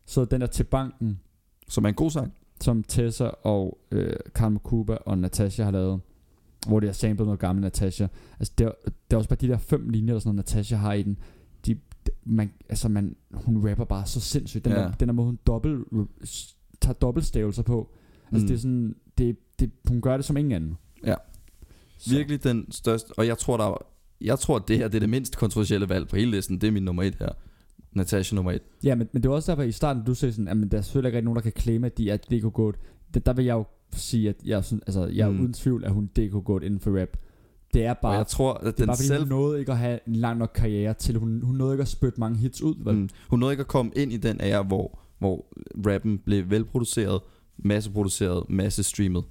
så 0.04 0.24
den 0.24 0.40
der 0.40 0.46
til 0.46 0.64
banken, 0.64 1.20
Som 1.68 1.84
er 1.84 1.88
en 1.88 1.94
god 1.94 2.10
sang. 2.10 2.32
som 2.60 2.82
Tessa 2.82 3.24
og 3.24 3.78
øh, 3.90 4.12
Karl 4.34 4.52
Makuba 4.52 4.94
og 4.94 5.18
Natasha 5.18 5.64
har 5.64 5.70
lavet, 5.70 6.00
hvor 6.68 6.80
de 6.80 6.86
har 6.86 6.92
samlet 6.92 7.18
noget 7.26 7.38
gammel 7.40 7.62
Natasha. 7.62 8.06
Altså, 8.38 8.52
det 8.58 8.66
er, 8.66 8.70
det 8.84 9.12
er 9.12 9.16
også 9.16 9.28
bare 9.28 9.38
de 9.40 9.48
der 9.48 9.58
fem 9.58 9.88
linjer, 9.88 10.14
der 10.14 10.20
sådan 10.20 10.28
noget, 10.34 10.36
Natasha 10.54 10.76
har 10.76 10.92
i 10.92 11.02
den. 11.02 11.18
De, 11.66 11.74
de- 12.06 12.10
man, 12.24 12.52
altså, 12.68 12.88
man, 12.88 13.16
hun 13.34 13.68
rapper 13.70 13.84
bare 13.84 14.06
så 14.06 14.20
sindssygt. 14.20 14.64
Den, 14.64 14.72
Ja. 14.72 14.78
der, 14.78 14.92
den 14.92 15.08
der 15.08 15.14
måde, 15.14 15.26
hun 15.26 15.38
dobbelt, 15.46 15.84
tager 16.80 16.94
dobbeltstavelser 16.94 17.62
på. 17.62 17.90
Altså, 18.32 18.42
Mm. 18.42 18.48
det 18.48 18.54
er 18.54 18.58
sådan, 18.58 18.96
det, 19.18 19.36
det, 19.58 19.70
hun 19.88 20.00
gør 20.00 20.16
det 20.16 20.24
som 20.26 20.36
ingen 20.36 20.52
anden. 20.52 20.76
Ja. 21.04 21.14
Så. 21.98 22.10
Virkelig 22.10 22.44
den 22.44 22.72
største. 22.72 23.18
Og 23.18 23.26
jeg 23.26 23.38
tror, 23.38 23.56
der 23.56 23.64
er, 23.64 23.86
jeg 24.20 24.38
tror, 24.38 24.56
at 24.56 24.62
det 24.68 24.78
her 24.78 24.88
det 24.88 24.94
er 24.94 25.00
det 25.00 25.08
mindst 25.08 25.36
kontroversielle 25.36 25.88
valg 25.88 26.08
på 26.08 26.16
hele 26.16 26.30
listen. 26.30 26.60
Det 26.60 26.66
er 26.66 26.70
min 26.72 26.82
nummer 26.82 27.02
et 27.02 27.14
her. 27.18 27.28
Natasha 27.92 28.34
nummer 28.36 28.52
et. 28.52 28.62
Ja, 28.84 28.94
men, 28.94 29.08
men 29.12 29.22
det 29.22 29.28
var 29.30 29.36
også 29.36 29.52
derfor 29.52 29.62
i 29.62 29.72
starten, 29.72 30.02
du 30.04 30.14
sagde 30.14 30.32
sådan, 30.32 30.62
at 30.64 30.72
der 30.72 30.78
er 30.78 30.82
selvfølgelig 30.82 31.16
ikke 31.18 31.24
nogen, 31.24 31.36
der 31.36 31.42
kan 31.42 31.52
claime, 31.58 31.86
at 31.86 31.98
de 31.98 32.10
er 32.10 32.16
DK 32.16 32.52
Goat. 32.52 32.74
Der, 33.14 33.20
der 33.20 33.32
vil 33.32 33.44
jeg 33.44 33.54
jo 33.54 33.64
sige, 33.92 34.28
at 34.28 34.36
jeg, 34.44 34.64
sådan, 34.64 34.82
altså, 34.86 35.06
jeg 35.06 35.26
er 35.28 35.32
Mm. 35.32 35.40
uden 35.40 35.52
tvivl, 35.52 35.84
at 35.84 35.92
hun 35.92 36.06
DK 36.06 36.44
Goat 36.44 36.62
inden 36.62 36.80
for 36.80 37.00
rap. 37.00 37.08
Det 37.74 37.84
er 37.84 37.90
Og 37.90 37.96
bare, 38.02 38.12
jeg 38.12 38.26
tror, 38.26 38.54
at 38.54 38.60
det 38.60 38.68
er 38.68 38.72
den 38.76 38.86
bare 38.86 38.96
fordi, 38.96 39.06
selv... 39.06 39.20
hun 39.20 39.28
nåede 39.28 39.58
ikke 39.60 39.72
at 39.72 39.78
have 39.78 39.98
en 40.06 40.16
lang 40.16 40.38
nok 40.38 40.50
karriere 40.54 40.94
til. 40.94 41.16
Hun, 41.18 41.42
hun 41.42 41.54
nåede 41.54 41.74
ikke 41.74 41.82
at 41.82 41.88
spytte 41.88 42.20
mange 42.20 42.38
hits 42.38 42.62
ud. 42.62 42.74
Vel? 42.84 42.94
Mm. 42.96 43.08
Hun 43.28 43.38
nåede 43.38 43.52
ikke 43.52 43.60
at 43.60 43.66
komme 43.68 43.92
ind 43.96 44.12
i 44.12 44.16
den 44.16 44.40
ære, 44.40 44.62
hvor, 44.62 44.98
hvor 45.18 45.46
rappen 45.86 46.18
blev 46.18 46.50
velproduceret, 46.50 47.20
masseproduceret, 47.58 48.44
masse 48.50 48.82
streamet. 48.82 49.24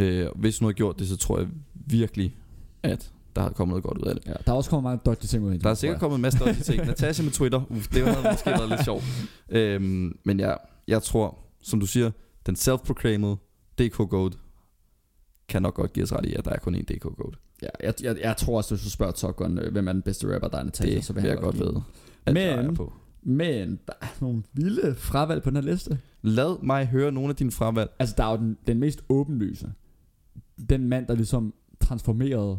Øh, 0.00 0.26
hvis 0.36 0.58
hun 0.58 0.66
havde 0.66 0.74
gjort 0.74 0.98
det, 0.98 1.08
så 1.08 1.16
tror 1.16 1.38
jeg 1.38 1.48
virkelig, 1.86 2.36
at 2.82 3.12
der 3.36 3.42
har 3.42 3.50
kommet 3.50 3.72
noget 3.72 3.84
godt 3.84 3.98
ud 3.98 4.04
af 4.08 4.14
det. 4.14 4.26
Ja, 4.26 4.32
der 4.46 4.52
er 4.52 4.56
også 4.56 4.70
kommet 4.70 4.82
mange 4.90 5.00
dodgy 5.06 5.24
ting 5.24 5.42
ud 5.42 5.48
af 5.48 5.52
hende, 5.52 5.64
Der 5.64 5.70
er 5.70 5.74
sikkert 5.74 5.94
jeg. 5.94 6.00
kommet 6.00 6.16
en 6.16 6.22
masse 6.22 6.38
dårlige 6.38 6.62
ting. 6.62 6.86
Natasha 6.86 7.22
med 7.22 7.32
Twitter, 7.32 7.62
uff, 7.70 7.88
det 7.88 8.06
havde 8.06 8.28
måske 8.32 8.50
været 8.50 8.68
lidt 8.68 8.84
sjovt. 8.84 9.04
Øhm, 9.48 10.18
men 10.24 10.40
ja, 10.40 10.54
jeg 10.88 11.02
tror, 11.02 11.38
som 11.62 11.80
du 11.80 11.86
siger, 11.86 12.10
den 12.46 12.56
self-proclaimed 12.56 13.36
DK 13.78 13.96
Goat 13.96 14.38
kan 15.48 15.62
nok 15.62 15.74
godt 15.74 15.92
give 15.92 16.02
os 16.02 16.12
ret 16.12 16.24
i, 16.24 16.34
at 16.34 16.44
der 16.44 16.50
er 16.50 16.58
kun 16.58 16.74
én 16.74 16.82
DK 16.82 17.02
Goat. 17.02 17.34
Ja, 17.62 17.68
jeg, 17.82 17.94
jeg, 18.02 18.16
jeg 18.22 18.36
tror 18.36 18.56
også, 18.56 18.74
hvis 18.74 18.84
du 18.84 18.90
spørger 18.90 19.12
Tokon, 19.12 19.58
øh, 19.58 19.72
hvem 19.72 19.88
er 19.88 19.92
den 19.92 20.02
bedste 20.02 20.34
rapper, 20.34 20.48
der 20.48 20.58
er 20.58 20.62
Natasha, 20.62 20.94
Det 20.94 21.04
så 21.04 21.12
vil 21.12 21.22
jeg 21.24 21.32
han 21.32 21.42
godt. 21.42 21.56
At 22.26 22.34
Men- 22.34 22.42
jeg 22.42 22.74
på. 22.74 22.92
Men 23.26 23.78
der 23.86 23.92
er 24.00 24.06
nogle 24.20 24.42
vilde 24.52 24.94
fravalg 24.94 25.42
på 25.42 25.50
den 25.50 25.56
her 25.56 25.62
liste. 25.72 25.98
Lad 26.22 26.62
mig 26.62 26.86
høre 26.86 27.12
nogle 27.12 27.28
af 27.30 27.36
dine 27.36 27.50
fravalg. 27.50 27.90
Altså, 27.98 28.14
der 28.18 28.24
er 28.24 28.30
jo 28.30 28.36
den, 28.36 28.56
den 28.66 28.78
mest 28.80 29.04
åbenlyse. 29.08 29.72
Den 30.68 30.88
mand, 30.88 31.06
der 31.06 31.14
ligesom 31.14 31.54
transformerede 31.80 32.58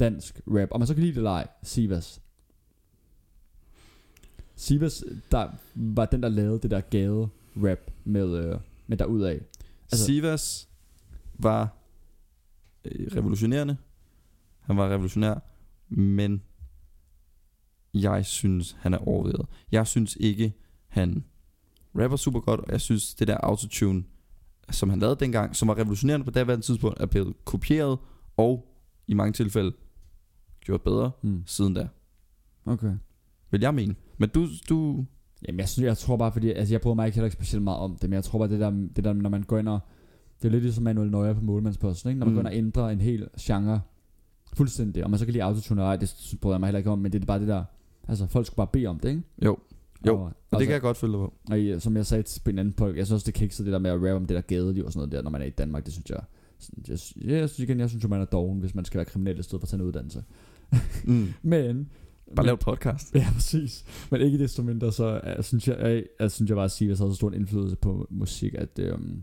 dansk 0.00 0.40
rap. 0.46 0.68
Og 0.70 0.78
man 0.80 0.86
så 0.86 0.94
kan 0.94 1.00
lide 1.02 1.12
det 1.12 1.18
eller 1.18 1.30
ej, 1.30 1.46
Sivas. 1.62 2.20
Sivas, 4.56 5.04
der 5.30 5.48
var 5.74 6.06
den, 6.06 6.22
der 6.22 6.28
lavede 6.28 6.58
det 6.60 6.70
der 6.70 6.80
gade 6.80 7.28
rap 7.56 7.78
med, 8.04 8.36
øh, 8.38 8.58
med 8.86 8.96
derudad. 8.96 9.30
Altså, 9.30 9.44
Altså- 9.92 10.04
Sivas 10.06 10.68
var 11.34 11.68
øh, 12.84 13.06
revolutionerende. 13.16 13.76
Han 14.60 14.76
var 14.76 14.88
revolutionær, 14.88 15.34
men 15.88 16.42
jeg 17.94 18.26
synes, 18.26 18.76
han 18.80 18.94
er 18.94 18.98
overvurderet. 18.98 19.46
Jeg 19.72 19.86
synes 19.86 20.16
ikke, 20.20 20.52
han 20.88 21.24
rapper 21.98 22.16
super 22.16 22.40
godt, 22.40 22.60
og 22.60 22.72
jeg 22.72 22.80
synes, 22.80 23.14
det 23.14 23.28
der 23.28 23.36
autotune, 23.36 24.04
som 24.70 24.90
han 24.90 24.98
lavede 24.98 25.16
dengang, 25.20 25.56
som 25.56 25.68
var 25.68 25.78
revolutionerende 25.78 26.24
på 26.24 26.30
daværende 26.30 26.64
tidspunkt, 26.66 27.00
er 27.00 27.06
blevet 27.06 27.34
kopieret, 27.44 27.98
og 28.36 28.68
i 29.06 29.14
mange 29.14 29.32
tilfælde 29.32 29.72
gjort 30.64 30.82
bedre 30.82 31.10
Hmm. 31.22 31.42
siden 31.46 31.74
da. 31.74 31.88
Okay. 32.66 32.92
Vil 33.50 33.60
jeg 33.60 33.74
mene. 33.74 33.94
Men 34.18 34.28
du, 34.28 34.46
du 34.68 35.04
Jamen, 35.48 35.58
jeg, 35.60 35.68
synes, 35.68 35.86
jeg 35.86 35.96
tror 35.98 36.16
bare, 36.16 36.32
fordi 36.32 36.50
altså, 36.50 36.74
jeg 36.74 36.80
bryder 36.80 36.94
mig 36.94 37.06
ikke 37.06 37.14
heller 37.16 37.26
ikke 37.26 37.34
specielt 37.36 37.62
meget 37.64 37.78
om 37.78 37.96
det, 37.96 38.10
men 38.10 38.14
jeg 38.14 38.24
tror 38.24 38.38
bare, 38.38 38.48
det 38.48 38.60
der, 38.60 38.70
det 38.70 39.04
der 39.04 39.12
når 39.12 39.30
man 39.30 39.42
går 39.42 39.58
ind 39.58 39.68
og... 39.68 39.80
Det 40.42 40.48
er 40.48 40.52
lidt 40.52 40.62
ligesom 40.62 40.84
Manuel 40.84 41.10
Neuer 41.10 41.32
på 41.34 41.40
målmandsposten, 41.40 42.10
ikke? 42.10 42.18
Når 42.18 42.26
man 42.26 42.32
Mm. 42.34 42.36
går 42.36 42.40
ind 42.40 42.46
og 42.48 42.54
ændrer 42.56 42.88
en 42.88 43.00
hel 43.00 43.28
genre 43.40 43.80
fuldstændig, 44.52 45.04
og 45.04 45.10
man 45.10 45.18
så 45.18 45.24
kan 45.24 45.32
lide 45.32 45.44
autotune, 45.44 45.80
nej, 45.80 45.96
det 45.96 46.34
bryder 46.40 46.54
jeg 46.54 46.60
mig 46.60 46.66
heller 46.66 46.78
ikke 46.78 46.90
om, 46.90 46.98
men 46.98 47.12
det 47.12 47.22
er 47.22 47.26
bare 47.26 47.38
det 47.40 47.48
der... 47.48 47.64
Altså, 48.08 48.26
folk 48.26 48.46
skulle 48.46 48.56
bare 48.56 48.66
bede 48.66 48.86
om 48.86 48.98
det, 49.00 49.08
ikke? 49.08 49.22
Jo, 49.44 49.58
jo, 50.06 50.20
og, 50.20 50.32
og 50.50 50.58
det 50.58 50.66
kan 50.66 50.72
jeg 50.72 50.80
godt 50.80 50.96
følge 50.96 51.12
dig 51.12 51.18
på. 51.20 51.34
Og 51.50 51.60
i, 51.60 51.80
som 51.80 51.96
jeg 51.96 52.06
sagde 52.06 52.22
til 52.22 52.42
en 52.50 52.58
anden 52.58 52.74
podcast, 52.74 52.96
jeg 52.96 53.06
synes 53.06 53.14
også, 53.16 53.26
det 53.26 53.34
kikset 53.34 53.66
det 53.66 53.72
der 53.72 53.78
med 53.78 53.90
at 53.90 53.94
rappe 53.94 54.12
om 54.12 54.26
det 54.26 54.34
der 54.34 54.40
gadeliv 54.40 54.84
og 54.84 54.92
sådan 54.92 54.98
noget 54.98 55.12
der, 55.12 55.22
når 55.22 55.30
man 55.30 55.40
er 55.40 55.46
i 55.46 55.50
Danmark, 55.50 55.84
det 55.84 55.92
synes 55.92 56.10
jeg... 56.10 56.20
sådan, 56.58 56.84
Jeg, 56.88 56.98
jeg, 57.30 57.40
jeg 57.40 57.48
synes 57.48 57.68
igen, 57.68 57.80
jeg 57.80 57.88
synes 57.88 58.04
jo, 58.04 58.08
man 58.08 58.20
er 58.20 58.24
doven, 58.24 58.58
hvis 58.60 58.74
man 58.74 58.84
skal 58.84 58.98
være 58.98 59.04
kriminel 59.04 59.38
i 59.38 59.42
stedet 59.42 59.60
for 59.60 59.64
at 59.64 59.68
tage 59.68 59.80
en 59.80 59.86
uddannelse. 59.86 60.24
Mm. 61.04 61.28
Men... 61.42 61.90
Bare 62.36 62.46
lav 62.46 62.58
podcast. 62.58 63.14
Ja, 63.14 63.26
præcis. 63.34 63.84
Men 64.10 64.20
ikke 64.20 64.38
desto 64.38 64.62
mindre, 64.62 64.92
så 64.92 65.20
uh, 65.38 65.44
synes 65.44 65.68
jeg, 65.68 65.78
jeg, 65.80 66.04
jeg, 66.20 66.30
synes 66.30 66.48
jeg 66.48 66.56
bare 66.56 66.64
at 66.64 66.70
sige, 66.70 66.86
at 66.86 66.90
jeg 66.90 66.98
havde 66.98 67.12
så 67.12 67.16
stor 67.16 67.28
en 67.28 67.34
indflydelse 67.34 67.76
på 67.76 68.06
musik, 68.10 68.54
at, 68.54 68.80
um, 68.94 69.22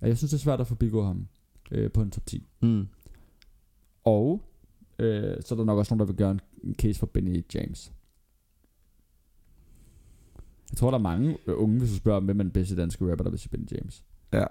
at 0.00 0.08
jeg 0.08 0.18
synes, 0.18 0.30
det 0.30 0.38
er 0.38 0.42
svært 0.42 0.60
at 0.60 0.66
forbigå 0.66 1.04
ham 1.04 1.28
øh, 1.72 1.92
på 1.92 2.02
en 2.02 2.10
top 2.10 2.26
10. 2.26 2.48
Mm. 2.62 2.86
Og 4.04 4.42
øh, 4.98 5.36
så 5.40 5.54
er 5.54 5.56
der 5.56 5.64
nok 5.64 5.78
også 5.78 5.94
nogen, 5.94 6.00
der 6.00 6.06
vil 6.06 6.16
gøre 6.16 6.30
en, 6.30 6.40
en 6.64 6.74
case 6.74 6.98
for 6.98 7.06
Benny 7.06 7.44
James. 7.54 7.92
Jeg 10.70 10.76
tror, 10.76 10.90
der 10.90 10.98
er 10.98 11.02
mange 11.02 11.38
øh, 11.46 11.54
unge, 11.56 11.78
hvis 11.78 11.90
du 11.90 11.96
spørger, 11.96 12.20
hvem 12.20 12.38
er 12.38 12.44
den 12.44 12.52
bedste 12.52 12.76
danske 12.76 13.10
rapper, 13.10 13.22
der 13.22 13.30
vil 13.30 13.38
sige 13.38 13.50
Benny 13.50 13.66
James. 13.72 14.04
Ja. 14.32 14.44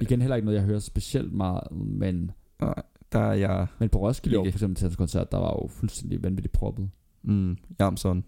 Igen 0.00 0.20
heller 0.20 0.36
ikke 0.36 0.46
noget, 0.46 0.58
jeg 0.58 0.66
hører 0.66 0.78
specielt 0.78 1.32
meget, 1.32 1.72
men, 1.72 2.30
Nej, 2.60 2.82
der 3.12 3.18
er 3.18 3.32
jeg... 3.32 3.66
men 3.78 3.88
på 3.88 3.98
Roskilde 3.98 4.38
Ikke. 4.38 4.52
for 4.52 4.56
eksempel 4.56 4.76
til 4.76 4.84
hans 4.84 4.96
koncert, 4.96 5.32
der 5.32 5.38
var 5.38 5.50
jo 5.62 5.68
fuldstændig 5.68 6.22
vanvittigt 6.22 6.52
proppet. 6.52 6.90
Mm, 7.22 7.56
Jamson. 7.80 8.24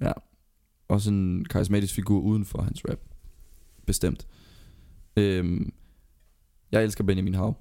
Ja. 0.00 0.12
Også 0.88 1.10
en 1.10 1.44
karismatisk 1.44 1.94
figur 1.94 2.20
uden 2.20 2.44
for 2.44 2.62
hans 2.62 2.84
rap. 2.88 2.98
Bestemt. 3.86 4.26
Øhm, 5.16 5.72
jeg 6.72 6.82
elsker 6.82 7.04
Benjamin 7.04 7.34
Hav. 7.34 7.56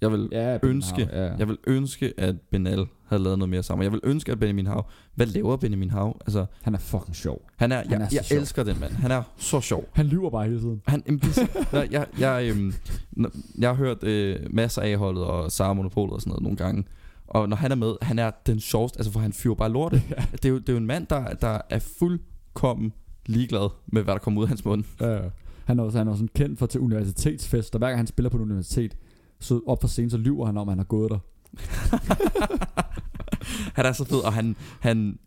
Jeg 0.00 0.12
vil, 0.12 0.28
Ja, 0.32 0.58
Ønske. 0.62 1.08
Ja, 1.12 1.34
jeg 1.34 1.48
vil 1.48 1.58
ønske, 1.66 2.12
at 2.16 2.40
Benal 2.50 2.86
havde 3.08 3.22
lavet 3.22 3.38
noget 3.38 3.50
mere 3.50 3.62
sammen. 3.62 3.82
Jeg 3.84 3.92
vil 3.92 4.00
ønske, 4.04 4.32
at 4.32 4.38
Benjamin 4.40 4.66
Hav... 4.66 4.86
Hvad 5.14 5.26
laver 5.26 5.56
Benjamin 5.56 5.90
Hav? 5.90 6.16
Altså, 6.20 6.46
Han 6.62 6.74
er 6.74 6.78
fucking 6.78 7.16
sjov. 7.16 7.42
han 7.56 7.72
er... 7.72 7.76
Han 7.76 7.90
Jeg, 7.90 8.00
er 8.00 8.08
så 8.08 8.14
jeg 8.16 8.24
sjov. 8.24 8.38
elsker 8.38 8.62
den 8.64 8.80
mand. 8.80 8.92
Han 8.92 9.10
er 9.10 9.22
så 9.36 9.60
sjov. 9.60 9.88
Han 9.92 10.06
lyver 10.06 10.30
bare 10.30 10.44
hele 10.44 10.60
tiden. 10.60 10.82
Han, 10.86 11.02
jamen, 11.06 11.20
det, 11.20 11.38
Nå, 11.72 11.78
jeg, 11.90 12.06
jeg, 12.20 12.50
øhm, 12.50 12.72
når- 13.12 13.30
jeg 13.58 13.68
har 13.68 13.76
hørt 13.76 14.04
øh, 14.04 14.36
masser 14.50 14.82
af 14.82 14.96
holdet 14.96 15.24
og 15.24 15.52
Sara 15.52 15.72
Monopolet 15.74 16.12
og 16.14 16.20
sådan 16.20 16.30
noget 16.30 16.42
nogle 16.42 16.56
gange. 16.56 16.84
Og 17.26 17.48
når 17.48 17.56
han 17.56 17.70
er 17.72 17.76
med, 17.76 17.94
han 18.02 18.18
er 18.18 18.30
den 18.46 18.60
sjoveste, 18.60 18.98
altså 18.98 19.12
for 19.12 19.20
han 19.20 19.32
fyrer 19.32 19.54
bare 19.54 19.72
lorte. 19.72 19.96
ja. 20.10 20.24
Det 20.32 20.44
er 20.44 20.48
jo, 20.48 20.58
det 20.58 20.68
er 20.68 20.72
jo 20.72 20.78
en 20.78 20.86
mand, 20.86 21.06
der, 21.06 21.24
der 21.34 21.58
er 21.70 21.78
fuldkommen 21.98 22.92
ligeglad 23.26 23.70
med, 23.86 24.02
hvad 24.02 24.14
der 24.14 24.18
kommer 24.20 24.40
ud 24.40 24.44
af 24.44 24.48
hans 24.48 24.64
mund. 24.64 24.84
Ja, 25.00 25.12
ja. 25.12 25.20
Han 25.64 25.78
er 25.78 25.82
også, 25.82 25.98
han 25.98 26.08
er 26.08 26.12
også 26.12 26.26
kendt 26.34 26.58
for 26.58 26.66
til 26.66 26.80
universitetsfest, 26.80 27.74
og 27.74 27.78
hver 27.78 27.86
gang 27.88 27.98
han 27.98 28.06
spiller 28.06 28.30
på 28.30 28.36
en 28.36 28.42
universitet, 28.42 28.96
så 29.40 29.60
op 29.66 29.80
for 29.80 29.88
scenen, 29.88 30.10
så 30.10 30.16
lyver 30.16 30.46
han 30.46 30.56
om, 30.56 30.68
at 30.68 30.72
han 30.72 30.78
har 30.78 30.84
gået 30.84 31.10
der. 31.10 31.18
han 33.74 33.86
er 33.86 33.92
så 33.92 34.04
fed, 34.04 34.18
og 34.18 34.32
han, 34.32 34.56
han 34.80 35.18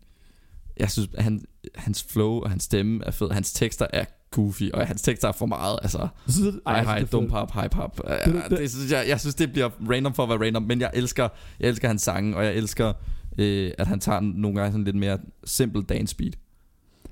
jeg 0.76 0.90
synes, 0.90 1.08
han, 1.18 1.44
hans 1.74 2.02
flow 2.02 2.30
og 2.30 2.50
hans 2.50 2.62
stemme 2.62 3.04
er 3.06 3.10
fed. 3.10 3.30
Hans 3.30 3.52
tekster 3.52 3.86
er 3.92 4.04
goofy, 4.30 4.70
og 4.74 4.86
hans 4.86 5.02
tekster 5.02 5.28
er 5.28 5.32
for 5.32 5.46
meget. 5.46 5.78
Altså, 5.82 6.08
Så, 6.28 6.60
ej, 6.66 6.82
hej, 6.84 6.98
det 6.98 7.06
er 7.06 7.10
dum 7.10 7.28
pap, 7.28 7.52
hej 7.54 7.68
pap. 7.68 7.96
Det- 7.96 8.04
Det, 8.24 8.34
det- 8.34 8.42
det, 8.50 8.58
det, 8.58 8.70
synes 8.70 8.92
jeg, 8.92 9.04
jeg 9.08 9.20
synes, 9.20 9.34
det 9.34 9.52
bliver 9.52 9.70
random 9.90 10.14
for 10.14 10.22
at 10.22 10.28
være 10.28 10.46
random, 10.46 10.62
men 10.62 10.80
jeg 10.80 10.90
elsker, 10.94 11.28
jeg 11.60 11.68
elsker 11.68 11.88
hans 11.88 12.02
sange, 12.02 12.36
og 12.36 12.44
jeg 12.44 12.54
elsker, 12.54 12.92
øh, 13.38 13.70
at 13.78 13.86
han 13.86 14.00
tager 14.00 14.20
nogle 14.20 14.58
gange 14.60 14.72
sådan 14.72 14.84
lidt 14.84 14.96
mere 14.96 15.18
simpel 15.44 15.82
dance 15.82 16.16
beat. 16.16 16.38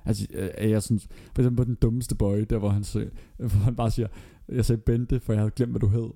Altså, 0.04 0.26
øh, 0.58 0.70
jeg 0.70 0.82
synes, 0.82 1.08
for 1.34 1.42
eksempel 1.42 1.56
på 1.56 1.64
den 1.64 1.74
dummeste 1.74 2.14
boy, 2.14 2.44
der 2.50 2.58
hvor 2.58 2.68
han, 2.68 2.84
siger, 2.84 3.06
hvor 3.36 3.48
han 3.48 3.76
bare 3.76 3.90
siger, 3.90 4.08
jeg 4.48 4.64
sagde 4.64 4.82
Bente, 4.86 5.20
for 5.20 5.32
jeg 5.32 5.40
havde 5.40 5.50
glemt, 5.50 5.72
hvad 5.72 5.80
du 5.80 5.88
hed. 5.88 6.10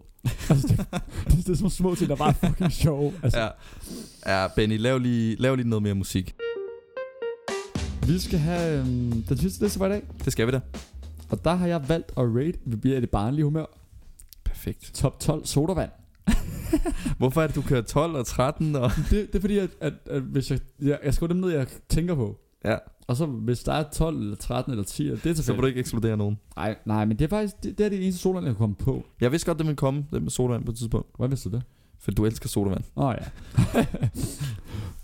Altså, 0.51 0.69
det, 0.69 0.87
det, 1.27 1.47
det, 1.47 1.49
er 1.49 1.55
sådan 1.57 1.71
små 1.71 1.95
ting, 1.95 2.11
der 2.11 2.17
bare 2.17 2.29
er 2.43 2.49
fucking 2.49 2.73
sjov. 2.73 3.15
Altså, 3.23 3.39
Ja, 4.27 4.43
ja 4.43 4.49
Benny, 4.57 4.79
lav 4.79 4.99
lige, 4.99 5.37
lav 5.37 5.55
lige 5.57 5.69
noget 5.69 5.83
mere 5.83 5.95
musik. 5.95 6.35
Vi 8.07 8.19
skal 8.19 8.39
have 8.39 8.79
øhm, 8.81 9.23
den 9.23 9.37
sidste 9.39 9.65
liste 9.65 9.79
for 9.79 9.87
i 9.87 9.89
dag, 9.89 10.03
Det 10.25 10.33
skal 10.33 10.47
vi 10.47 10.53
da. 10.53 10.61
og 11.29 11.45
der 11.45 11.55
har 11.55 11.67
jeg 11.67 11.89
valgt 11.89 12.09
at 12.11 12.25
rate, 12.25 12.59
vi 12.65 12.77
bliver 12.77 12.97
i 12.97 13.01
det 13.01 13.11
barnlige 13.11 13.45
humør, 13.45 13.65
Perfekt. 14.45 14.91
top 14.95 15.21
12 15.21 15.47
sodavand. 15.47 15.91
Hvorfor 17.19 17.43
er 17.43 17.47
det, 17.47 17.57
du 17.57 17.63
kører 17.63 17.83
12 17.83 18.15
og 18.17 18.27
13? 18.27 18.77
Og... 18.77 18.91
Det, 18.97 19.11
det 19.11 19.35
er 19.35 19.41
fordi, 19.41 19.59
at, 19.59 19.71
at, 19.81 19.93
at 20.11 20.23
hvis 20.23 20.51
jeg, 20.51 20.59
jeg, 20.83 20.99
jeg 21.05 21.15
skriver 21.15 21.33
dem 21.33 21.37
ned, 21.43 21.51
jeg 21.51 21.67
tænker 21.89 22.15
på. 22.15 22.39
Ja, 22.65 22.77
Og 23.07 23.17
så 23.17 23.27
hvis 23.27 23.63
der 23.63 23.73
er 23.73 23.85
12 23.93 24.19
eller 24.19 24.37
13 24.37 24.71
eller 24.73 24.85
10, 24.85 25.05
det 25.05 25.13
er 25.13 25.17
så 25.17 25.29
må 25.29 25.35
tilfældigt. 25.35 25.63
du 25.63 25.67
ikke 25.67 25.81
ekskludere 25.81 26.17
nogen. 26.17 26.39
Nej, 26.57 26.77
nej, 26.85 27.05
men 27.05 27.19
det 27.19 27.25
er 27.25 27.29
faktisk 27.29 27.63
det, 27.63 27.79
det 27.79 27.87
er 27.87 27.91
det 27.91 28.03
eneste 28.03 28.21
sodavand, 28.21 28.47
jeg 28.47 28.55
kan 28.55 28.59
komme 28.59 28.75
på. 28.75 29.05
Jeg 29.21 29.33
vidste 29.33 29.47
godt, 29.47 29.59
det 29.59 29.67
ville 29.67 29.77
komme, 29.77 30.07
det 30.13 30.23
med 30.23 30.31
sodavand 30.31 30.65
på 30.65 30.71
et 30.71 30.77
tidspunkt. 30.79 31.09
Hvordan 31.17 31.31
vidste 31.31 31.51
du 31.51 31.57
det? 31.57 31.63
For 31.99 32.11
du 32.11 32.27
elsker 32.27 32.49
sodavand. 32.49 32.85
Åh 32.97 33.05
oh, 33.05 33.15
ja. 33.21 33.27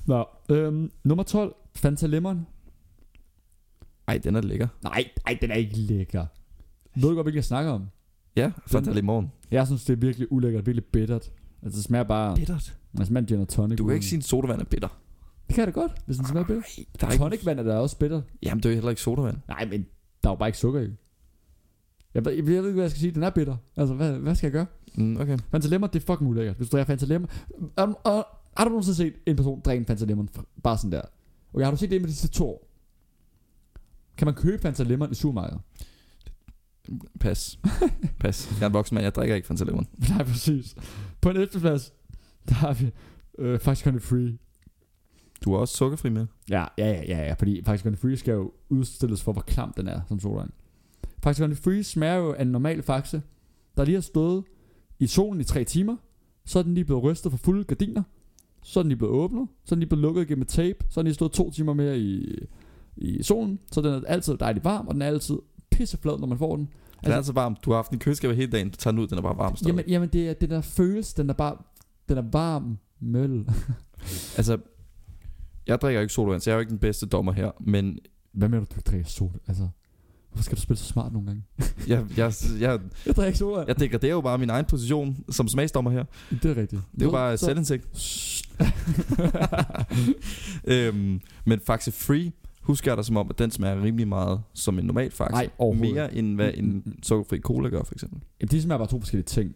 Nå, 0.07 0.29
øhm, 0.49 0.91
nummer 1.05 1.25
12, 1.25 1.55
Fanta 1.75 2.07
Lemon. 2.07 2.47
Ej, 4.09 4.19
den 4.19 4.37
er 4.37 4.41
lækker. 4.41 4.69
Nej, 4.83 5.05
nej, 5.27 5.39
den 5.41 5.51
er 5.51 5.55
ikke 5.55 5.77
lækker. 5.77 6.27
Ved 6.95 7.09
du 7.09 7.15
godt, 7.15 7.25
hvilken 7.25 7.37
jeg 7.37 7.45
snakker 7.45 7.73
om? 7.73 7.87
Ja, 8.37 8.53
Fanta 8.67 8.93
Limon. 8.93 9.33
Jeg 9.51 9.67
synes, 9.67 9.85
det 9.85 9.93
er 9.93 9.97
virkelig 9.97 10.33
ulækkert, 10.33 10.67
virkelig 10.67 10.85
bittert. 10.85 11.33
Altså, 11.63 11.77
det 11.77 11.85
smager 11.85 12.05
bare... 12.05 12.37
Bittert. 12.37 12.77
Det 12.99 13.07
smager 13.07 13.27
gin 13.27 13.41
og 13.41 13.49
tonic. 13.49 13.79
Du 13.79 13.85
kan 13.85 13.95
ikke 13.95 14.07
sige, 14.07 14.19
at 14.19 14.25
sodavand 14.25 14.61
er 14.61 14.65
bitter. 14.65 14.89
Det 15.51 15.55
kan 15.57 15.65
da 15.65 15.71
godt, 15.71 15.93
hvis 16.07 16.17
den 16.17 16.27
smager 16.27 16.47
bitter. 16.47 16.63
Der 17.01 17.07
er 17.07 17.11
ikke... 17.13 17.23
Tonic 17.25 17.47
vand 17.47 17.61
er 17.61 17.63
da 17.63 17.75
også 17.77 17.99
bitter. 17.99 18.23
Jamen, 18.43 18.63
det 18.63 18.67
er 18.69 18.71
jo 18.71 18.75
heller 18.75 18.91
ikke 18.91 19.03
sodavand. 19.03 19.37
Nej, 19.49 19.65
men 19.65 19.87
der 20.23 20.29
er 20.29 20.33
jo 20.33 20.37
bare 20.37 20.49
ikke 20.49 20.59
sukker 20.59 20.81
i. 20.81 20.89
Jeg, 22.15 22.25
ved- 22.25 22.33
jeg, 22.33 22.47
ved 22.47 22.55
ikke, 22.57 22.71
hvad 22.73 22.83
jeg 22.85 22.91
skal 22.91 23.01
sige. 23.01 23.13
Den 23.13 23.23
er 23.23 23.31
bitter. 23.31 23.57
Altså, 23.77 23.95
hvad, 23.95 24.13
hvad 24.13 24.35
skal 24.35 24.47
jeg 24.47 24.53
gøre? 24.53 24.67
Mm, 24.95 25.17
okay. 25.21 25.39
Fanta 25.51 25.69
Lemon, 25.69 25.91
det 25.93 26.03
er 26.03 26.07
fucking 26.07 26.31
ulækkert. 26.31 26.57
Hvis 26.57 26.69
du 26.69 26.77
drikker 26.77 26.87
Fanta 26.93 27.07
Lemon... 27.07 27.29
Um, 27.83 27.89
uh, 27.89 28.13
har 28.57 28.65
du 28.65 28.69
nogensinde 28.69 28.97
set 28.97 29.15
en 29.27 29.37
person 29.37 29.61
drikke 29.61 29.81
en 29.81 29.87
Fanta 29.87 30.05
Lemon? 30.05 30.29
F- 30.39 30.61
Bare 30.63 30.79
sådan 30.79 30.93
der. 30.93 31.03
Okay, 31.55 31.65
har 31.65 31.71
du 31.71 31.77
set 31.77 31.91
det 31.91 32.01
med 32.01 32.09
de 32.09 32.15
sidste 32.15 32.39
to 32.39 32.49
år? 32.49 32.67
Kan 34.17 34.27
man 34.27 34.35
købe 34.35 34.63
Fanta 34.63 34.83
Lemon 34.83 35.11
i 35.11 35.15
supermarkedet? 35.15 35.61
Pas. 37.21 37.59
Pas. 38.21 38.51
Jeg 38.59 38.63
er 38.63 38.67
en 38.67 38.73
voksen 38.73 38.95
mand, 38.95 39.03
jeg 39.05 39.15
drikker 39.15 39.35
ikke 39.35 39.47
Fanta 39.49 39.65
Limon. 39.65 39.87
Nej, 40.09 40.25
præcis. 40.25 40.75
På 41.21 41.31
en 41.31 41.37
efterplads, 41.37 41.93
der 42.49 42.55
har 42.55 42.73
vi 42.73 42.91
øh, 43.39 43.59
faktisk 43.61 43.85
Country 43.85 44.01
Free. 44.01 44.39
Du 45.45 45.55
er 45.55 45.59
også 45.59 45.77
sukkerfri 45.77 46.09
med. 46.09 46.27
Ja, 46.51 46.65
ja, 46.79 46.87
ja, 46.89 47.03
ja, 47.09 47.27
ja 47.27 47.33
fordi 47.33 47.63
faktisk 47.65 47.85
Gonna 47.85 47.97
Free 47.97 48.17
skal 48.17 48.33
jo 48.33 48.53
udstilles 48.69 49.23
for, 49.23 49.33
hvor 49.33 49.43
klam 49.43 49.73
den 49.77 49.89
er 49.89 50.01
som 50.09 50.21
sodavand. 50.21 50.51
Faktisk 51.23 51.41
Gonna 51.41 51.55
Free 51.55 51.83
smager 51.83 52.17
jo 52.17 52.33
af 52.33 52.43
en 52.43 52.49
normal 52.49 52.83
faxe, 52.83 53.23
der 53.77 53.85
lige 53.85 53.95
har 53.95 54.03
stået 54.03 54.45
i 54.99 55.07
solen 55.07 55.41
i 55.41 55.45
tre 55.45 55.65
timer, 55.65 55.97
så 56.45 56.59
er 56.59 56.63
den 56.63 56.75
lige 56.75 56.85
blevet 56.85 57.03
rystet 57.03 57.33
for 57.33 57.39
fulde 57.39 57.65
gardiner, 57.65 58.03
så 58.63 58.81
er 58.81 58.83
den 58.83 58.89
lige 58.89 58.99
blevet 58.99 59.15
åbnet, 59.15 59.49
så 59.65 59.75
er 59.75 59.77
den 59.77 59.81
lige 59.81 59.89
blevet 59.89 60.03
lukket 60.03 60.29
gennem 60.29 60.47
tape, 60.47 60.79
så 60.89 61.01
er 61.01 61.03
den 61.03 61.07
lige 61.07 61.15
stået 61.15 61.33
to 61.33 61.51
timer 61.51 61.75
mere 61.75 61.99
i, 61.99 62.39
i 62.97 63.23
solen, 63.23 63.59
så 63.73 63.81
den 63.81 63.95
er 63.95 64.01
altid 64.07 64.37
dejligt 64.37 64.65
varm, 64.65 64.87
og 64.89 64.95
den 64.95 65.03
er 65.03 65.07
altid 65.07 65.39
pisseflad, 65.71 66.19
når 66.19 66.27
man 66.27 66.39
får 66.39 66.57
den. 66.57 66.69
Den 67.05 67.13
er 67.13 67.17
altså 67.17 67.33
varm. 67.33 67.57
Du 67.65 67.71
har 67.71 67.77
haft 67.77 67.91
den 67.91 67.97
i 67.97 67.99
køleskabet 67.99 68.37
hele 68.37 68.53
dagen. 68.53 68.71
Du 68.71 68.77
tager 68.77 68.93
den 68.93 69.01
ud, 69.01 69.07
den 69.07 69.19
er 69.19 69.23
bare 69.23 69.37
varm 69.37 69.57
stadig. 69.57 69.69
Jamen, 69.69 69.85
jamen 69.89 70.09
det 70.09 70.29
er 70.29 70.33
den 70.33 70.51
der 70.51 70.61
følelse, 70.61 71.17
den 71.17 71.31
er 71.31 71.35
bare, 71.35 71.57
den 72.09 72.19
er 72.19 72.25
varm 72.33 72.79
møl. 73.01 73.49
Altså, 74.37 74.59
jeg 75.67 75.81
drikker 75.81 76.01
ikke 76.01 76.13
sodavand, 76.13 76.41
så 76.41 76.51
jeg 76.51 76.55
er 76.55 76.57
jo 76.57 76.61
ikke 76.61 76.71
den 76.71 76.79
bedste 76.79 77.07
dommer 77.07 77.33
her. 77.33 77.51
Men 77.61 77.99
Hvad 78.33 78.49
mener 78.49 78.61
du, 78.61 78.67
du 78.71 78.75
ikke 78.79 78.91
drikker 78.91 79.09
soda? 79.09 79.39
Altså, 79.49 79.69
hvorfor 80.31 80.45
skal 80.45 80.57
du 80.57 80.63
spille 80.63 80.79
så 80.79 80.85
smart 80.85 81.13
nogle 81.13 81.27
gange? 81.27 81.43
jeg, 81.89 82.05
jeg, 82.17 82.33
jeg, 82.61 82.81
Jeg 83.07 83.17
drikker 83.17 83.25
ikke 83.27 83.39
soda. 83.39 83.65
jeg 83.69 83.81
degraderer 83.81 84.13
jo 84.13 84.21
bare 84.21 84.39
min 84.39 84.51
egen 84.51 84.65
position 84.65 85.17
som 85.31 85.49
smagsdommer 85.49 85.91
her. 85.91 86.05
Det 86.31 86.45
er 86.45 86.57
rigtigt. 86.57 86.83
Det 86.95 87.03
er 87.03 87.07
jo 87.07 87.11
bare 87.11 87.37
så- 87.37 87.47
selvindsigt. 87.47 87.87
Øhm, 90.67 91.21
men 91.47 91.61
Faxe 91.67 91.93
Free 91.93 92.33
husker 92.63 92.91
jeg 92.91 92.99
da 92.99 93.03
som 93.03 93.17
om, 93.17 93.27
at 93.31 93.39
den 93.39 93.51
smager 93.51 93.83
rimelig 93.83 94.09
meget 94.09 94.41
som 94.55 94.79
en 94.79 94.85
normal 94.85 95.11
Faxe. 95.11 95.33
Nej, 95.33 95.49
Mere 95.75 96.15
end 96.15 96.35
hvad 96.35 96.51
en 96.55 96.65
Mm, 96.67 96.83
mm. 96.87 97.03
sukkerfri 97.03 97.39
cola 97.41 97.69
gør, 97.69 97.83
for 97.83 97.95
eksempel. 97.95 98.21
Jamen, 98.41 98.51
de 98.51 98.63
smager 98.63 98.79
bare 98.79 98.89
to 98.89 99.01
forskellige 99.01 99.27
ting. 99.27 99.55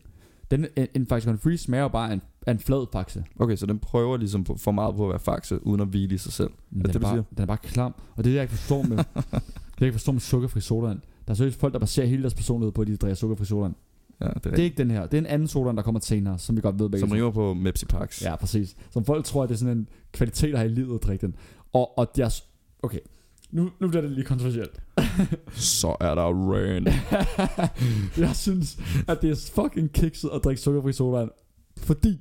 Den, 0.56 0.66
en, 0.76 0.86
en 0.94 1.06
faktisk 1.06 1.28
en 1.28 1.38
free 1.38 1.58
smager 1.58 1.82
jo 1.82 1.88
bare 1.88 2.10
af 2.10 2.14
en, 2.14 2.22
af 2.46 2.52
en 2.52 2.58
flad 2.58 2.86
faxe. 2.92 3.24
Okay, 3.38 3.56
så 3.56 3.66
den 3.66 3.78
prøver 3.78 4.16
ligesom 4.16 4.44
på, 4.44 4.56
for 4.56 4.72
meget 4.72 4.96
på 4.96 5.04
at 5.04 5.10
være 5.10 5.20
Faxe, 5.20 5.66
uden 5.66 5.80
at 5.80 5.86
hvile 5.86 6.14
i 6.14 6.18
sig 6.18 6.32
selv. 6.32 6.50
Det, 6.50 6.84
den, 6.84 6.92
du 6.92 6.98
er 6.98 7.02
bare, 7.02 7.12
siger? 7.12 7.22
den 7.30 7.42
er 7.42 7.46
bare 7.46 7.56
klam. 7.56 7.94
Og 8.16 8.24
det 8.24 8.30
er 8.30 8.32
det, 8.32 8.34
jeg 8.34 8.42
ikke 8.42 8.54
forstår 8.54 8.82
med, 8.82 8.96
det 9.74 9.80
jeg 9.80 9.86
ikke 9.86 9.92
forstår 9.92 10.12
med 10.12 10.20
sukkerfri 10.20 10.60
sodavand. 10.60 11.00
Der 11.26 11.30
er 11.30 11.34
seriøst 11.34 11.60
folk, 11.60 11.72
der 11.72 11.78
baserer 11.78 12.06
hele 12.06 12.22
deres 12.22 12.34
personlighed 12.34 12.72
på, 12.72 12.80
at 12.82 12.86
de 12.86 12.96
drikker 12.96 13.14
sukkerfri 13.14 13.44
sodavand. 13.44 13.74
Ja, 14.20 14.26
det 14.26 14.46
er 14.46 14.50
Det 14.50 14.58
er 14.58 14.64
ikke 14.64 14.76
den 14.76 14.90
her. 14.90 15.06
Det 15.06 15.14
er 15.14 15.18
en 15.18 15.26
anden 15.26 15.48
sodavand, 15.48 15.76
der 15.76 15.82
kommer 15.82 16.00
senere, 16.00 16.38
som 16.38 16.56
vi 16.56 16.60
godt 16.60 16.78
ved 16.78 16.88
begge 16.88 17.00
Som 17.00 17.08
to. 17.08 17.14
rimer 17.14 17.30
på 17.30 17.54
Mepsi 17.54 17.86
Pax. 17.86 18.22
Ja, 18.22 18.36
præcis. 18.36 18.76
Som 18.90 19.04
folk 19.04 19.24
tror, 19.24 19.42
at 19.42 19.48
det 19.48 19.54
er 19.54 19.58
sådan 19.58 19.78
en 19.78 19.88
kvalitet 20.12 20.52
at 20.52 20.58
have 20.58 20.70
i 20.70 20.74
livet 20.74 20.94
at 20.94 21.02
drikke 21.02 21.26
den. 21.26 21.34
Og, 21.72 21.98
og 21.98 22.16
deres... 22.16 22.44
Okay. 22.82 22.98
Nu, 23.54 23.70
nu 23.80 23.88
bliver 23.88 24.02
det 24.02 24.10
lige 24.10 24.24
kontroversielt. 24.24 24.80
Så 25.54 25.96
er 26.00 26.14
der 26.14 26.52
rain. 26.52 26.88
jeg 28.26 28.36
synes, 28.36 28.78
at 29.08 29.22
det 29.22 29.30
er 29.30 29.50
fucking 29.54 29.92
kikset 29.92 30.30
at 30.34 30.44
drikke 30.44 30.62
sukkerfri 30.62 30.92
sodavand. 30.92 31.30
Fordi... 31.76 32.20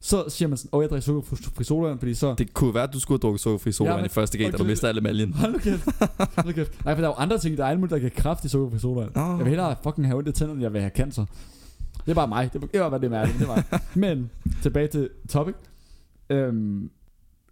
Så 0.00 0.24
siger 0.28 0.48
man 0.48 0.58
sådan, 0.58 0.70
åh, 0.72 0.82
jeg 0.82 0.90
drikker 0.90 1.04
sukkerfri 1.04 1.64
sodavand, 1.64 1.98
fordi 1.98 2.14
så... 2.14 2.34
Det 2.38 2.54
kunne 2.54 2.74
være, 2.74 2.82
at 2.82 2.92
du 2.92 3.00
skulle 3.00 3.16
have 3.16 3.22
drukket 3.22 3.40
sukkerfri 3.40 3.72
sodavand 3.72 3.98
Ja, 3.98 4.02
men- 4.02 4.06
i 4.06 4.08
første 4.08 4.38
gang, 4.38 4.46
og 4.46 4.52
da 4.52 4.62
du 4.62 4.68
mistede 4.68 4.88
alle 4.88 5.00
maljen. 5.00 5.32
Hold 5.32 5.52
nu 5.52 5.58
kæft. 5.58 5.84
Hold 6.18 6.46
nu 6.46 6.52
kæft. 6.52 6.84
Nej, 6.84 6.94
for 6.94 7.00
der 7.00 7.08
er 7.08 7.12
jo 7.12 7.16
andre 7.18 7.38
ting. 7.38 7.56
Der 7.56 7.64
er 7.64 7.68
alle 7.68 7.80
mulige, 7.80 7.94
der 7.94 8.00
kan 8.00 8.10
kraft 8.10 8.44
i 8.44 8.48
sukkerfri 8.48 8.78
sodavand. 8.78 9.16
Oh. 9.16 9.22
Jeg 9.22 9.38
vil 9.38 9.46
hellere 9.48 9.76
fucking 9.82 10.06
have 10.06 10.18
ondt 10.18 10.28
i 10.28 10.32
tænderne, 10.32 10.52
end 10.52 10.62
jeg 10.62 10.72
vil 10.72 10.80
have 10.80 10.92
cancer. 10.96 11.24
Det 12.04 12.10
er 12.10 12.14
bare 12.14 12.28
mig. 12.28 12.52
Det 12.52 12.62
er 12.62 12.90
bare 12.90 13.00
det 13.00 13.12
er 13.12 13.26
det 13.26 13.46
mig. 13.46 13.64
Men 13.94 14.30
tilbage 14.62 14.88
til 14.88 15.08
topic. 15.28 15.54
Øhm, 16.30 16.90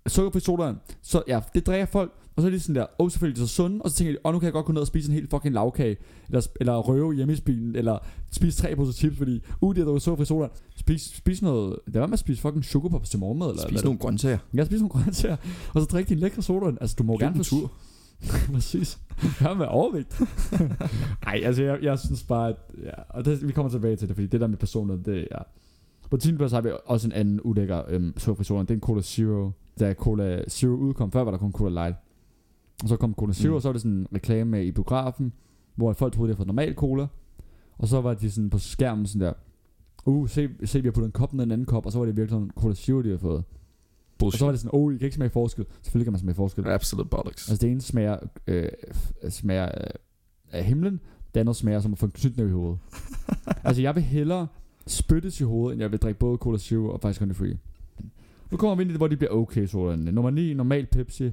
sukkerfri 0.07 0.41
sodavand. 0.41 0.77
Så 1.03 1.23
ja, 1.29 1.41
det 1.55 1.67
drikker 1.67 1.87
folk. 1.87 2.13
Og 2.37 2.43
så 2.43 2.49
er 2.49 2.53
de 2.53 2.61
sådan 2.61 2.75
der, 2.75 2.87
åh 2.99 3.11
selvfølgelig 3.11 3.37
de 3.37 3.43
er 3.43 3.47
så 3.47 3.55
sunde. 3.55 3.83
Og 3.83 3.91
så 3.91 3.97
tænker 3.97 4.13
de, 4.13 4.19
åh 4.25 4.33
nu 4.33 4.39
kan 4.39 4.45
jeg 4.45 4.53
godt 4.53 4.67
gå 4.67 4.73
ned 4.73 4.81
og 4.81 4.87
spise 4.87 5.09
en 5.09 5.15
helt 5.15 5.31
fucking 5.31 5.55
lavkage. 5.55 5.97
Eller, 6.29 6.47
eller 6.61 6.77
røve 6.77 7.15
hjemme 7.15 7.35
i 7.35 7.41
bilen. 7.45 7.77
Eller 7.77 7.99
spise 8.31 8.63
tre 8.63 8.77
poser 8.77 8.93
chips, 8.93 9.17
fordi 9.17 9.43
uh, 9.61 9.75
de 9.75 9.81
har 9.81 9.85
drukket 9.85 10.03
sukkerfri 10.03 10.25
sodavand. 10.25 10.51
Spis, 10.77 11.03
spis 11.03 11.43
noget, 11.43 11.79
det 11.87 12.01
var 12.01 12.07
med 12.07 12.13
at 12.13 12.19
spise 12.19 12.41
fucking 12.43 12.65
chokopops 12.65 13.11
til 13.11 13.19
morgenmad. 13.19 13.49
Eller, 13.49 13.63
Spis 13.63 13.69
eller, 13.71 13.85
nogle 13.85 13.99
grøntsager. 13.99 14.39
Ja, 14.55 14.65
spis 14.65 14.81
nogle 14.81 14.91
grøntsager. 14.91 15.37
Og 15.75 15.81
så 15.81 15.87
drik 15.87 16.09
din 16.09 16.19
lækre 16.19 16.43
sodavand. 16.43 16.79
Altså 16.81 16.97
du 16.99 17.05
må 17.05 17.13
Løb 17.13 17.21
gerne 17.21 17.37
en 17.37 17.45
få 17.45 17.51
tur. 17.51 17.73
Præcis. 18.53 18.99
Har 19.17 19.55
med 19.55 19.67
overvægt. 19.67 20.21
Nej, 21.27 21.41
altså 21.45 21.63
jeg, 21.63 21.79
jeg 21.83 21.99
synes 21.99 22.23
bare, 22.23 22.49
at, 22.49 22.57
ja, 22.85 22.93
og 23.09 23.25
det, 23.25 23.47
vi 23.47 23.53
kommer 23.53 23.71
tilbage 23.71 23.97
til 23.97 24.09
det, 24.09 24.17
fordi 24.17 24.27
det 24.27 24.41
der 24.41 24.47
med 24.47 24.57
personer, 24.57 24.97
det 24.97 25.29
er... 25.31 25.43
På 26.11 26.17
10. 26.17 26.37
plads 26.37 26.53
har 26.53 26.61
vi 26.61 26.71
også 26.87 27.09
en 27.09 27.13
anden 27.13 27.41
ulækker 27.45 27.83
øhm, 27.89 28.15
sukkerfri. 28.17 28.55
Det 28.55 28.71
er 28.71 28.75
en 28.75 28.81
Cola 28.81 29.03
Zero. 29.03 29.51
Da 29.81 29.95
Cola 29.95 30.43
Zero 30.49 30.73
udkom, 30.73 31.13
før 31.13 31.25
var 31.25 31.31
der 31.31 31.39
kun 31.39 31.53
Cola 31.53 31.71
Light. 31.71 31.97
Og 32.83 32.89
så 32.89 32.97
kom 32.97 33.15
Cola 33.15 33.33
Zero, 33.33 33.51
Mm. 33.51 33.55
og 33.57 33.63
så 33.63 33.69
var 33.69 33.73
det 33.73 33.83
sådan 33.83 33.93
en 33.97 34.07
reklame 34.15 34.65
i 34.67 34.71
biografen, 34.73 35.33
hvor 35.75 35.93
folk 35.93 36.13
troede, 36.15 36.29
de 36.29 36.31
havde 36.31 36.37
fået 36.37 36.47
normal 36.47 36.75
cola. 36.75 37.07
Og 37.79 37.89
så 37.89 38.01
var 38.01 38.15
de 38.15 38.31
sådan 38.31 38.51
på 38.51 38.59
skærmen 38.59 39.07
sådan 39.07 39.21
der, 39.27 39.33
uh, 40.07 40.29
se, 40.29 40.49
se 40.65 40.83
vi 40.83 40.87
har 40.89 40.93
puttet 40.93 41.09
en 41.09 41.13
kop 41.13 41.33
ned 41.33 41.45
i 41.45 41.47
en 41.47 41.51
anden 41.53 41.67
kop, 41.67 41.87
og 41.87 41.93
så 41.93 41.99
var 41.99 42.07
det 42.07 42.17
virkelig 42.17 42.31
sådan 42.31 42.51
Cola 42.57 42.75
Zero, 42.75 42.99
de 43.03 43.09
havde 43.09 43.19
fået. 43.19 43.37
Og 43.39 43.45
Bullshit. 44.19 44.39
så 44.39 44.45
var 44.45 44.53
det 44.53 44.61
sådan, 44.61 44.71
oh, 44.81 44.95
I 44.95 44.99
kan 44.99 45.05
ikke 45.05 45.17
smage 45.17 45.31
forskel. 45.31 45.67
Selvfølgelig 45.83 46.05
kan 46.07 46.13
man 46.13 46.21
smage 46.21 46.35
forskel. 46.35 46.67
Absolute 46.69 47.09
bollocks. 47.09 47.51
Altså 47.51 47.67
det 47.67 47.71
ene 47.73 47.81
smager, 47.81 48.19
øh, 48.47 48.69
smager 49.29 49.65
øh, 49.65 49.87
af 50.53 50.65
himlen, 50.65 51.01
det 51.35 51.41
andet 51.41 51.57
smager 51.57 51.81
som 51.81 51.93
at 51.93 51.99
få 51.99 52.07
en 52.07 52.13
knytnæve 52.13 52.49
i 52.49 52.53
hovedet. 52.53 52.79
altså 53.65 53.83
jeg 53.83 53.95
vil 53.95 54.03
hellere 54.03 54.47
spyttes 54.87 55.41
i 55.41 55.45
hovedet, 55.45 55.73
end 55.75 55.83
jeg 55.83 55.91
vil 55.93 55.99
drikke 55.99 56.19
både 56.19 56.39
Cola 56.39 56.59
Zero 56.59 56.89
og 56.89 57.01
faktisk 57.01 57.37
Free. 57.37 57.59
Nu 58.51 58.57
kommer 58.57 58.75
vi 58.77 58.83
ind 58.83 58.91
i 58.91 58.93
det, 58.93 59.01
hvor 59.01 59.09
de 59.09 59.17
bliver 59.17 59.31
okay 59.33 59.67
sodavandene. 59.67 60.13
Nummer 60.13 60.31
9, 60.31 60.55
normal 60.55 60.87
Pepsi. 60.87 61.31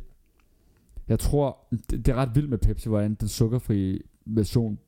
Jeg 1.07 1.19
tror, 1.19 1.57
det, 1.71 1.91
det 1.91 2.07
er 2.07 2.15
ret 2.15 2.35
vildt 2.35 2.49
med 2.49 2.57
Pepsi, 2.57 2.89
hvordan 2.89 3.13
den 3.15 3.27
sukkerfri 3.27 4.01
version 4.25 4.79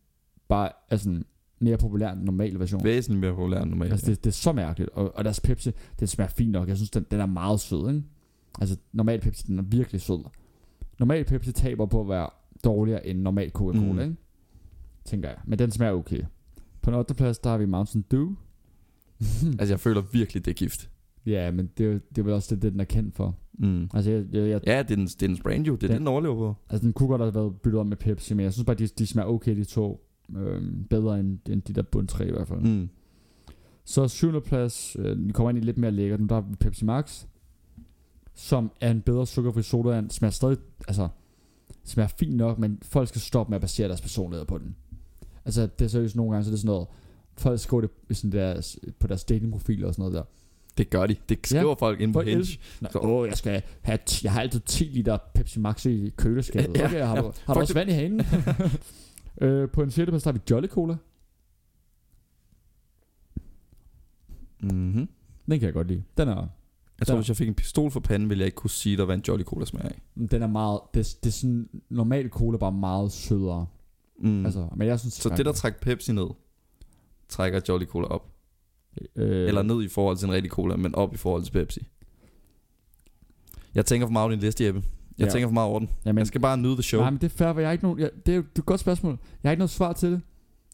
bare 0.48 0.70
er 0.90 0.98
sådan 0.98 1.26
mere 1.60 1.78
populær 1.78 2.10
end 2.12 2.18
den 2.18 2.26
normale 2.26 2.60
version. 2.60 2.84
Væsentligt 2.84 3.20
mere 3.22 3.34
populær 3.34 3.62
end 3.62 3.70
normalt. 3.70 3.92
Altså 3.92 4.12
det, 4.12 4.24
det 4.24 4.30
er 4.30 4.34
så 4.34 4.52
mærkeligt 4.52 4.90
Og, 4.90 5.16
og 5.16 5.24
deres 5.24 5.40
Pepsi 5.40 5.72
Den 6.00 6.08
smager 6.08 6.30
fint 6.30 6.52
nok 6.52 6.68
Jeg 6.68 6.76
synes 6.78 6.90
den, 6.90 7.06
den 7.12 7.20
er 7.20 7.26
meget 7.26 7.60
sød 7.60 7.90
ikke? 7.90 8.04
Altså 8.62 8.78
normal 8.94 9.20
Pepsi 9.22 9.44
Den 9.48 9.60
er 9.60 9.64
virkelig 9.64 10.02
sød 10.02 10.20
Normal 11.00 11.26
Pepsi 11.26 11.52
taber 11.52 11.86
på 11.86 12.02
at 12.02 12.10
være 12.10 12.30
Dårligere 12.64 13.08
end 13.08 13.20
normal 13.22 13.50
Coca-Cola 13.52 13.94
Mm. 13.94 14.00
ikke? 14.00 14.16
Tænker 15.06 15.30
jeg 15.30 15.38
Men 15.46 15.60
den 15.60 15.72
smager 15.72 15.94
okay 15.94 16.22
På 16.82 16.92
den 16.92 17.00
8. 17.00 17.14
plads 17.14 17.40
Der 17.40 17.50
har 17.50 17.58
vi 17.58 17.66
Mountain 17.66 18.06
Dew 18.12 18.36
Altså 19.60 19.74
jeg 19.74 19.80
føler 19.80 20.02
virkelig, 20.02 20.46
det 20.46 20.52
er 20.52 20.56
gift. 20.56 20.90
Ja 21.26 21.52
men 21.52 21.70
det, 21.78 21.86
er 21.86 22.00
det 22.10 22.18
er 22.18 22.24
vel 22.24 22.34
også 22.34 22.56
det, 22.56 22.62
det 22.62 22.72
den 22.72 22.80
er 22.80 22.86
kendt 22.86 23.16
for 23.16 23.36
Mm. 23.58 23.90
Altså 23.94 24.12
jeg, 24.12 24.26
jeg, 24.32 24.50
jeg, 24.50 24.62
Ja, 24.68 24.84
det 24.84 24.92
er, 24.92 24.96
den, 24.96 25.06
det 25.06 25.24
er 25.24 25.28
dens 25.28 25.42
brand 25.42 25.66
jo. 25.66 25.76
Det 25.76 25.84
er 25.84 25.88
det, 25.88 26.00
den 26.00 26.08
overlever 26.08 26.36
på. 26.36 26.56
altså 26.70 26.86
den 26.86 26.94
kunne 26.94 27.10
godt 27.10 27.22
have 27.22 27.36
været 27.36 27.62
byttet 27.62 27.80
om 27.80 27.88
med 27.88 27.98
Pepsi 27.98 28.34
Men 28.34 28.44
jeg 28.44 28.54
synes 28.54 28.66
bare 28.66 28.76
de, 28.76 28.88
de 28.88 29.08
smager 29.08 29.30
okay 29.30 29.56
de 29.56 29.64
to 29.64 30.08
øhm, 30.36 30.84
Bedre 30.90 31.20
end, 31.20 31.40
end 31.50 31.62
de 31.62 31.74
der 31.74 31.82
bund 31.82 32.08
tre 32.08 32.28
i 32.28 32.32
hvert 32.32 32.48
fald 32.48 32.60
Mm. 32.60 32.90
Så 33.88 34.08
7. 34.08 34.42
plads, 34.42 34.96
øh, 35.00 35.28
vi 35.28 35.32
kommer 35.32 35.50
ind 35.50 35.58
i 35.58 35.62
lidt 35.62 35.78
mere 35.78 35.92
lækkert, 35.92 36.20
nu 36.20 36.26
der 36.26 36.42
vi 36.42 36.56
Pepsi 36.56 36.86
Max, 36.86 37.26
som 38.34 38.72
er 38.82 38.92
en 38.92 39.02
bedre 39.02 39.28
sukkerfri 39.28 39.62
sodavand, 39.62 40.10
smager 40.10 40.32
stadig, 40.32 40.58
altså, 40.88 41.08
smager 41.84 42.08
fint 42.20 42.36
nok, 42.36 42.60
men 42.60 42.80
folk 42.82 43.08
skal 43.10 43.22
stoppe 43.22 43.50
med 43.50 43.56
at 43.56 43.62
basere 43.62 43.88
deres 43.88 44.02
personlighed 44.02 44.46
på 44.46 44.58
den. 44.58 44.76
Altså, 45.46 45.68
det 45.80 45.86
er 45.86 45.90
seriøst 45.90 46.16
nogle 46.16 46.32
gange, 46.32 46.44
så 46.44 46.50
er 46.50 46.52
det 46.52 46.60
sådan 46.60 46.74
noget, 46.74 46.88
folk 47.38 47.60
skriver 47.60 47.82
det 47.82 48.18
sådan 48.18 48.32
deres, 48.32 48.80
på 49.00 49.08
deres 49.08 49.24
datingprofil 49.24 49.86
og 49.86 49.94
sådan 49.94 50.02
noget 50.02 50.14
der. 50.14 50.24
Det 50.78 50.90
gør 50.90 51.08
de. 51.08 51.16
Det 51.30 51.40
skriver 51.48 51.68
ja. 51.68 51.74
folk 51.74 52.02
ind 52.02 52.14
på 52.14 52.22
Hinge. 52.22 52.46
åh, 52.96 53.28
jeg 53.28 53.38
skal 53.38 53.62
have, 53.82 54.00
ti- 54.06 54.22
jeg 54.26 54.34
har 54.34 54.42
altid 54.42 54.60
10 54.60 54.84
liter 54.84 55.18
Pepsi 55.36 55.60
Max 55.60 55.86
i 55.86 56.10
køleskabet. 56.18 56.78
Ja, 56.78 56.86
Okay, 56.86 56.98
jeg 56.98 57.08
har, 57.08 57.16
ja. 57.16 57.22
du, 57.22 57.32
har 57.46 57.54
du 57.54 57.60
også 57.60 57.74
det. 57.74 57.80
vand 57.80 57.90
i 57.90 57.94
hanen? 57.94 58.22
øh, 59.42 59.70
på 59.70 59.84
en 59.84 59.92
6. 59.92 60.10
plads, 60.10 60.24
der 60.24 60.32
har 60.32 60.34
vi 60.34 60.42
Jolly 60.52 60.68
Cola. 60.68 60.96
Mm-hmm. 64.62 65.10
Den 65.50 65.60
kan 65.60 65.62
jeg 65.62 65.74
godt 65.74 65.88
lide. 65.88 66.04
Den 66.18 66.28
er, 66.30 66.36
Jeg 67.00 67.08
tror, 67.08 67.14
Der. 67.14 67.22
hvis 67.22 67.28
jeg 67.30 67.38
fik 67.38 67.48
en 67.48 67.54
pistol 67.56 67.92
for 67.92 68.00
panden, 68.00 68.30
ville 68.30 68.40
jeg 68.42 68.46
ikke 68.46 68.56
kunne 68.56 68.70
sige 68.70 68.98
dig, 68.98 69.06
hvad 69.06 69.16
en 69.16 69.24
Jolly 69.28 69.44
Cola 69.44 69.66
smager 69.66 69.90
af. 69.90 70.02
den 70.32 70.42
er 70.42 70.48
meget, 70.48 70.80
det, 70.94 71.18
det 71.24 71.30
er 71.30 71.34
sådan, 71.34 71.70
normal 71.90 72.30
cola 72.30 72.58
bare 72.58 72.72
meget 72.72 73.12
sødere. 73.12 73.68
Mm. 74.20 74.46
Altså, 74.46 74.68
men 74.76 74.88
jeg 74.88 75.00
synes 75.00 75.14
så 75.14 75.30
det, 75.30 75.46
der 75.46 75.52
trækker 75.52 75.80
Pepsi 75.80 76.12
ned, 76.14 76.28
trækker 77.30 77.62
Jolly 77.70 77.86
Cola 77.86 78.08
op. 78.08 78.35
øh, 79.16 79.48
Eller 79.48 79.62
ned 79.64 79.84
i 79.84 79.88
forhold 79.88 80.18
til 80.18 80.26
en 80.28 80.34
rigtig 80.34 80.52
cola, 80.52 80.76
men 80.76 80.96
op 80.96 81.14
i 81.14 81.18
forhold 81.18 81.44
til 81.44 81.52
Pepsi. 81.52 81.88
Jeg 83.76 83.86
tænker 83.86 84.08
for 84.08 84.12
meget 84.12 84.24
over 84.24 84.32
din 84.32 84.40
liste, 84.40 84.64
Jeppe. 84.66 84.84
Jeg 85.18 85.26
Ja. 85.28 85.32
tænker 85.32 85.48
for 85.48 85.54
meget 85.54 85.70
over 85.70 85.80
den. 85.80 85.90
Jamen, 86.06 86.18
Jeg 86.20 86.28
skal 86.28 86.42
bare 86.42 86.58
nyde 86.58 86.74
the 86.74 86.84
show. 86.84 87.02
Nej, 87.02 87.10
men 87.10 87.20
det 87.22 87.26
er 87.32 87.38
fair, 87.38 87.54
for 87.54 87.60
jeg 87.60 87.68
har 87.68 87.72
ikke 87.72 87.84
nogen, 87.84 88.00
jeg, 88.00 88.10
det, 88.26 88.36
er, 88.36 88.42
det 88.42 88.56
er 88.56 88.60
et 88.62 88.66
godt 88.66 88.80
spørgsmål. 88.80 89.18
Jeg 89.44 89.50
har 89.50 89.52
ikke 89.52 89.60
noget 89.60 89.70
svar 89.70 89.94
til 89.94 90.12
det. 90.12 90.22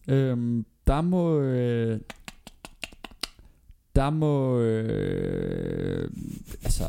Øhm, 0.07 0.65
der 0.87 1.01
må... 1.01 1.39
Øh, 1.39 1.99
der 3.95 4.09
må... 4.09 4.59
Øh, 4.59 6.09
altså... 6.63 6.83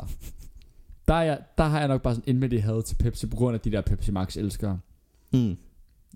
Der, 1.08 1.14
er 1.14 1.22
jeg, 1.22 1.38
der 1.58 1.64
har 1.64 1.78
jeg 1.78 1.88
nok 1.88 2.02
bare 2.02 2.14
sådan 2.14 2.28
indvendig 2.34 2.62
had 2.64 2.82
til 2.82 2.94
Pepsi, 2.96 3.26
på 3.26 3.36
grund 3.36 3.54
af 3.54 3.60
de 3.60 3.70
der 3.72 3.80
Pepsi 3.80 4.10
Max 4.12 4.36
elskere. 4.36 4.80
Mm. 5.32 5.56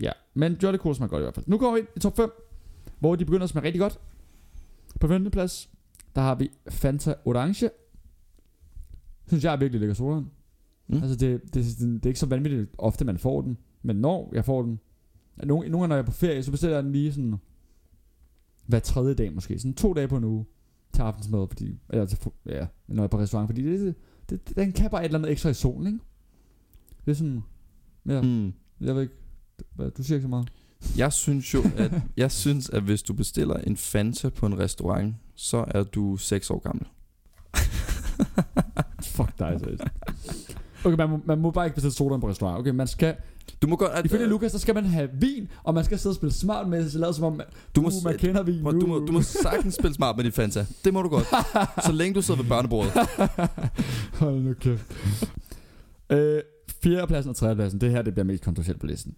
Ja, 0.02 0.10
men 0.34 0.58
Jolly 0.62 0.76
Cola 0.76 0.94
smager 0.94 1.08
godt 1.10 1.20
i 1.20 1.24
hvert 1.24 1.34
fald. 1.34 1.44
Nu 1.48 1.58
kommer 1.58 1.74
vi 1.74 1.80
ind 1.80 1.88
i 1.96 2.00
top 2.00 2.16
5, 2.16 2.30
hvor 2.98 3.16
de 3.16 3.24
begynder 3.24 3.44
at 3.44 3.50
smage 3.50 3.64
rigtig 3.66 3.80
godt. 3.80 3.98
På 5.00 5.08
15. 5.08 5.30
plads, 5.30 5.70
der 6.14 6.20
har 6.20 6.34
vi 6.34 6.50
Fanta 6.68 7.14
Orange. 7.24 7.70
Synes 9.26 9.44
jeg 9.44 9.52
er 9.52 9.56
virkelig 9.56 9.80
lækker 9.80 9.94
sodavand. 9.94 10.26
Mm. 10.86 11.02
Altså 11.02 11.16
det, 11.16 11.42
det, 11.42 11.54
det, 11.54 11.78
det, 11.78 12.06
er 12.06 12.10
ikke 12.10 12.20
så 12.20 12.26
vanvittigt 12.26 12.70
ofte, 12.78 13.04
man 13.04 13.18
får 13.18 13.42
den. 13.42 13.58
Men 13.82 13.96
når 13.96 14.30
jeg 14.32 14.44
får 14.44 14.62
den, 14.62 14.80
nogle, 15.36 15.68
nogle 15.68 15.82
gange 15.82 15.88
når 15.88 15.96
jeg 15.96 16.02
er 16.02 16.06
på 16.06 16.12
ferie, 16.12 16.42
så 16.42 16.50
bestiller 16.50 16.76
jeg 16.76 16.84
den 16.84 16.92
lige 16.92 17.12
sådan 17.12 17.36
hver 18.66 18.78
tredje 18.78 19.14
dag 19.14 19.32
måske. 19.32 19.58
Sådan 19.58 19.74
to 19.74 19.92
dage 19.92 20.08
på 20.08 20.16
en 20.16 20.24
uge 20.24 20.44
til 20.92 21.02
aftensmad, 21.02 21.48
fordi, 21.48 21.78
eller 21.90 22.06
til, 22.06 22.18
ja, 22.46 22.66
når 22.86 23.02
jeg 23.02 23.04
er 23.04 23.08
på 23.08 23.18
restaurant, 23.18 23.48
fordi 23.48 23.62
det, 23.62 23.94
det, 24.30 24.48
det, 24.48 24.56
den 24.56 24.72
kan 24.72 24.90
bare 24.90 25.00
et 25.00 25.04
eller 25.04 25.18
andet 25.18 25.32
ekstra 25.32 25.50
i 25.50 25.54
solen, 25.54 25.86
ikke? 25.86 25.98
Det 27.04 27.10
er 27.10 27.14
sådan, 27.14 27.42
ja, 28.06 28.22
mm. 28.22 28.52
Jeg 28.80 28.94
ved 28.94 29.02
ikke, 29.02 29.14
du 29.96 30.02
siger 30.02 30.16
ikke 30.16 30.24
så 30.24 30.28
meget. 30.28 30.52
Jeg 30.96 31.12
synes 31.12 31.54
jo, 31.54 31.62
at, 31.76 31.92
jeg 32.16 32.32
synes, 32.32 32.70
at 32.70 32.82
hvis 32.82 33.02
du 33.02 33.12
bestiller 33.12 33.54
en 33.54 33.76
Fanta 33.76 34.28
på 34.28 34.46
en 34.46 34.58
restaurant, 34.58 35.14
så 35.34 35.64
er 35.68 35.82
du 35.82 36.16
6 36.16 36.50
år 36.50 36.58
gammel. 36.58 36.86
Fuck 39.16 39.38
dig, 39.38 39.56
seriøst. 39.60 39.82
Okay, 40.84 40.96
man 40.96 41.10
må, 41.10 41.20
man 41.24 41.38
må 41.38 41.50
bare 41.50 41.66
ikke 41.66 41.74
bestille 41.74 41.94
soda 41.94 42.18
på 42.18 42.28
restaurant. 42.28 42.58
Okay, 42.58 42.70
man 42.70 42.86
skal, 42.86 43.14
Du 43.62 43.66
må 43.66 43.76
godt... 43.76 43.92
At, 43.92 44.04
ifølge 44.04 44.26
Lukas, 44.26 44.52
så 44.52 44.58
skal 44.58 44.74
man 44.74 44.84
have 44.84 45.08
vin, 45.20 45.48
og 45.64 45.74
man 45.74 45.84
skal 45.84 45.98
sidde 45.98 46.12
og 46.12 46.16
spille 46.16 46.32
smart 46.32 46.68
med 46.68 46.84
det, 46.84 46.92
så 46.92 47.12
som 47.12 47.24
om, 47.24 47.32
man, 47.32 47.46
du 47.76 47.80
må, 47.80 47.88
uh, 47.88 48.04
man 48.04 48.18
kender 48.18 48.42
vin 48.42 48.62
prøv, 48.62 48.80
du, 48.80 48.86
må, 48.86 48.98
du 48.98 49.12
må 49.12 49.22
sagtens 49.22 49.74
spille 49.74 49.94
smart 49.94 50.16
med 50.16 50.24
din 50.24 50.32
Fanta. 50.32 50.66
Det 50.84 50.94
må 50.94 51.02
du 51.02 51.08
godt. 51.08 51.26
Så 51.84 51.92
længe 51.92 52.14
du 52.14 52.22
sidder 52.22 52.42
ved 52.42 52.48
børnebordet. 52.48 52.92
Hold 54.20 54.40
nu 54.40 54.54
kæft. 54.54 54.84
øh, 56.10 56.42
fjerdepladsen 56.82 57.30
og 57.30 57.36
tredjepladsen, 57.36 57.80
det 57.80 57.90
her 57.90 58.02
det 58.02 58.14
bliver 58.14 58.24
mest 58.24 58.44
kontroversielt 58.44 58.80
på 58.80 58.86
listen. 58.86 59.14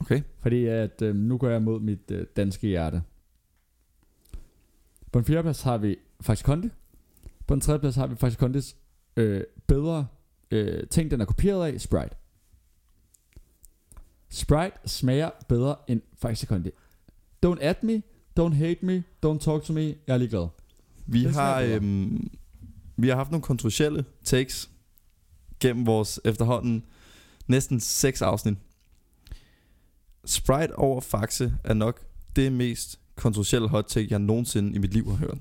Okay. 0.00 0.22
Fordi 0.38 0.66
at 0.66 1.02
øh, 1.02 1.16
nu 1.16 1.38
går 1.38 1.48
jeg 1.48 1.62
mod 1.62 1.80
mit 1.80 2.10
øh, 2.10 2.26
danske 2.36 2.66
hjerte. 2.66 3.02
På 5.12 5.18
en 5.18 5.24
fjerdeplads 5.24 5.62
har 5.62 5.78
vi 5.78 5.96
faktisk 6.20 6.46
Conte. 6.46 6.70
På 7.46 7.54
en 7.54 7.60
tredjeplads 7.60 7.96
har 7.96 8.06
vi 8.06 8.16
faktisk 8.16 8.40
Contes 8.40 8.76
øh, 9.16 9.42
bedre 9.66 10.06
øh, 10.50 10.86
ting, 10.88 11.10
den 11.10 11.20
er 11.20 11.24
kopieret 11.24 11.72
af, 11.72 11.80
Sprite. 11.80 12.16
Sprite 14.28 14.76
smager 14.86 15.30
bedre 15.48 15.76
end 15.88 16.00
faktisk 16.18 16.48
Conte. 16.48 16.72
Don't 17.46 17.60
at 17.60 17.82
me, 17.82 18.02
don't 18.40 18.54
hate 18.54 18.86
me, 18.86 19.04
don't 19.26 19.38
talk 19.38 19.62
to 19.62 19.72
me, 19.72 19.80
jeg 19.80 19.94
er 20.06 20.16
ligeglad. 20.16 20.48
Vi 21.06 21.24
Den 21.24 21.34
har, 21.34 21.60
øhm, 21.60 22.30
vi 22.96 23.08
har 23.08 23.16
haft 23.16 23.30
nogle 23.30 23.42
kontroversielle 23.42 24.04
takes 24.24 24.70
gennem 25.60 25.86
vores 25.86 26.20
efterhånden 26.24 26.84
næsten 27.46 27.80
seks 27.80 28.22
afsnit. 28.22 28.54
Sprite 30.30 30.78
over 30.78 31.00
Faxe 31.00 31.52
er 31.64 31.74
nok 31.74 32.00
det 32.36 32.52
mest 32.52 32.98
kontroversielle 33.16 33.68
hot 33.68 33.84
take, 33.88 34.08
jeg 34.10 34.18
nogensinde 34.18 34.74
i 34.74 34.78
mit 34.78 34.94
liv 34.94 35.10
har 35.10 35.16
hørt. 35.16 35.38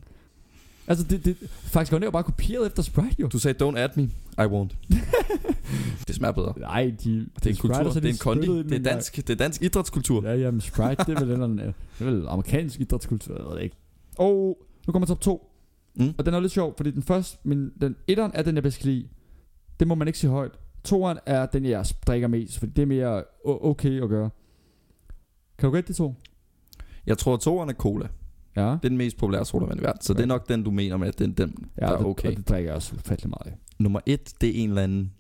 Altså, 0.88 1.06
det, 1.06 1.26
det, 1.26 1.38
faktisk 1.64 1.94
er 1.94 2.00
jo 2.04 2.12
bare 2.12 2.24
kopieret 2.24 2.68
efter 2.68 2.84
Sprite, 2.84 3.16
jo. 3.20 3.28
Du 3.28 3.40
sagde, 3.40 3.68
don't 3.68 3.78
at 3.78 3.98
me, 3.98 4.04
I 4.38 4.42
won't. 4.42 4.76
det 6.08 6.16
smager 6.16 6.32
bedre. 6.32 6.54
Nej, 6.60 6.94
de, 7.04 7.28
Det 7.36 7.46
er 7.46 7.50
en 7.50 7.56
kultur, 7.56 7.92
det 7.94 8.06
er 8.06 8.10
en 8.10 8.18
kondi, 8.18 8.48
det 8.48 8.72
er 8.72 8.80
dansk, 8.80 9.16
det 9.16 9.30
er 9.30 9.36
dansk 9.36 9.62
idrætskultur. 9.62 10.24
Ja, 10.24 10.36
jamen 10.36 10.62
Sprite, 10.62 11.04
det 11.08 11.20
er 11.20 11.26
vel, 11.26 11.42
en, 11.50 11.60
øh, 11.60 11.66
det 11.66 11.74
er 12.00 12.06
vel 12.06 12.26
amerikansk 12.28 12.80
idrætskultur, 12.80 13.36
jeg 13.36 13.46
ved 13.46 13.56
det 13.56 13.64
ikke. 13.64 13.76
Og 14.18 14.58
nu 14.88 14.92
kommer 14.92 15.06
top 15.08 15.22
2. 15.22 15.52
Mm. 15.96 16.14
Og 16.18 16.26
den 16.26 16.34
er 16.34 16.40
lidt 16.40 16.52
sjov, 16.52 16.74
fordi 16.78 16.92
den 16.92 17.04
første, 17.04 17.38
min, 17.44 17.72
den 17.82 17.96
etteren 18.08 18.32
er 18.34 18.42
den, 18.42 18.56
jeg 18.56 18.64
bedst 18.64 18.80
kan 18.80 18.90
lide. 18.90 19.08
Det 19.80 19.88
må 19.88 19.96
man 19.96 20.08
ikke 20.08 20.20
sige 20.20 20.32
højt. 20.32 20.52
Toeren 20.84 21.18
er 21.26 21.46
den, 21.46 21.66
jeg 21.66 21.86
drikker 22.08 22.28
mest, 22.28 22.60
fordi 22.60 22.72
det 22.72 22.82
er 22.82 22.86
mere 22.86 23.24
okay 23.46 24.04
at 24.04 24.10
gøre. 24.10 24.30
Kan 25.60 25.70
du 25.70 25.74
gætte 25.76 25.88
de 25.94 25.98
to? 25.98 26.16
Jeg 27.06 27.18
tror, 27.18 27.34
at 27.34 27.40
toeren 27.40 27.70
er 27.70 27.74
cola. 27.74 28.08
Ja. 28.56 28.62
Det 28.62 28.70
er 28.72 28.78
den 28.90 28.98
mest 28.98 29.18
populære 29.18 29.46
sodavand 29.46 29.80
i 29.80 29.84
verden. 29.84 30.02
Så 30.02 30.14
det 30.14 30.22
er 30.22 30.26
nok 30.26 30.50
den, 30.50 30.64
du 30.64 30.72
mener 30.72 30.98
med, 30.98 31.08
at 31.08 31.20
den, 31.20 31.32
den 31.32 31.70
ja 31.82 31.86
der 31.86 31.92
er 31.92 31.98
det, 31.98 32.06
okay. 32.06 32.30
Og 32.32 32.38
det 32.38 32.50
drikker 32.50 32.70
jeg 32.70 32.76
også 32.76 32.96
ufattelig 32.96 33.30
meget 33.30 33.54
af. 33.54 33.58
Nummer 33.80 34.00
et, 34.06 34.34
det 34.42 34.50
er 34.50 34.64
en 34.64 34.70
eller 34.70 34.82
anden, 34.82 35.14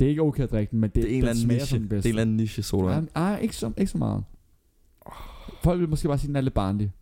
Det 0.00 0.04
er 0.04 0.08
ikke 0.08 0.22
okay 0.22 0.42
at 0.42 0.50
drikke 0.50 0.70
den, 0.70 0.80
men 0.80 0.90
det, 0.90 1.02
det, 1.02 1.04
er 1.04 1.08
en 1.08 1.18
eller 1.18 1.32
den 1.32 1.40
anden 1.42 1.48
niche. 1.56 1.66
som 1.66 1.78
den 1.78 1.90
Det 1.90 1.96
er 1.96 2.00
en 2.02 2.08
eller 2.08 2.22
anden 2.22 2.36
niche 2.36 2.62
sodavand. 2.62 3.08
Ja, 3.16 3.20
ah, 3.34 3.42
ikke, 3.42 3.56
så, 3.56 3.72
ikke 3.76 3.90
så 3.92 3.98
meget. 3.98 4.24
Folk 5.62 5.80
vil 5.80 5.88
måske 5.88 6.08
bare 6.08 6.18
sige, 6.18 6.24
at 6.26 6.28
den 6.28 6.36
er 6.36 6.40
lidt 6.40 6.54
barnlig. 6.54 6.92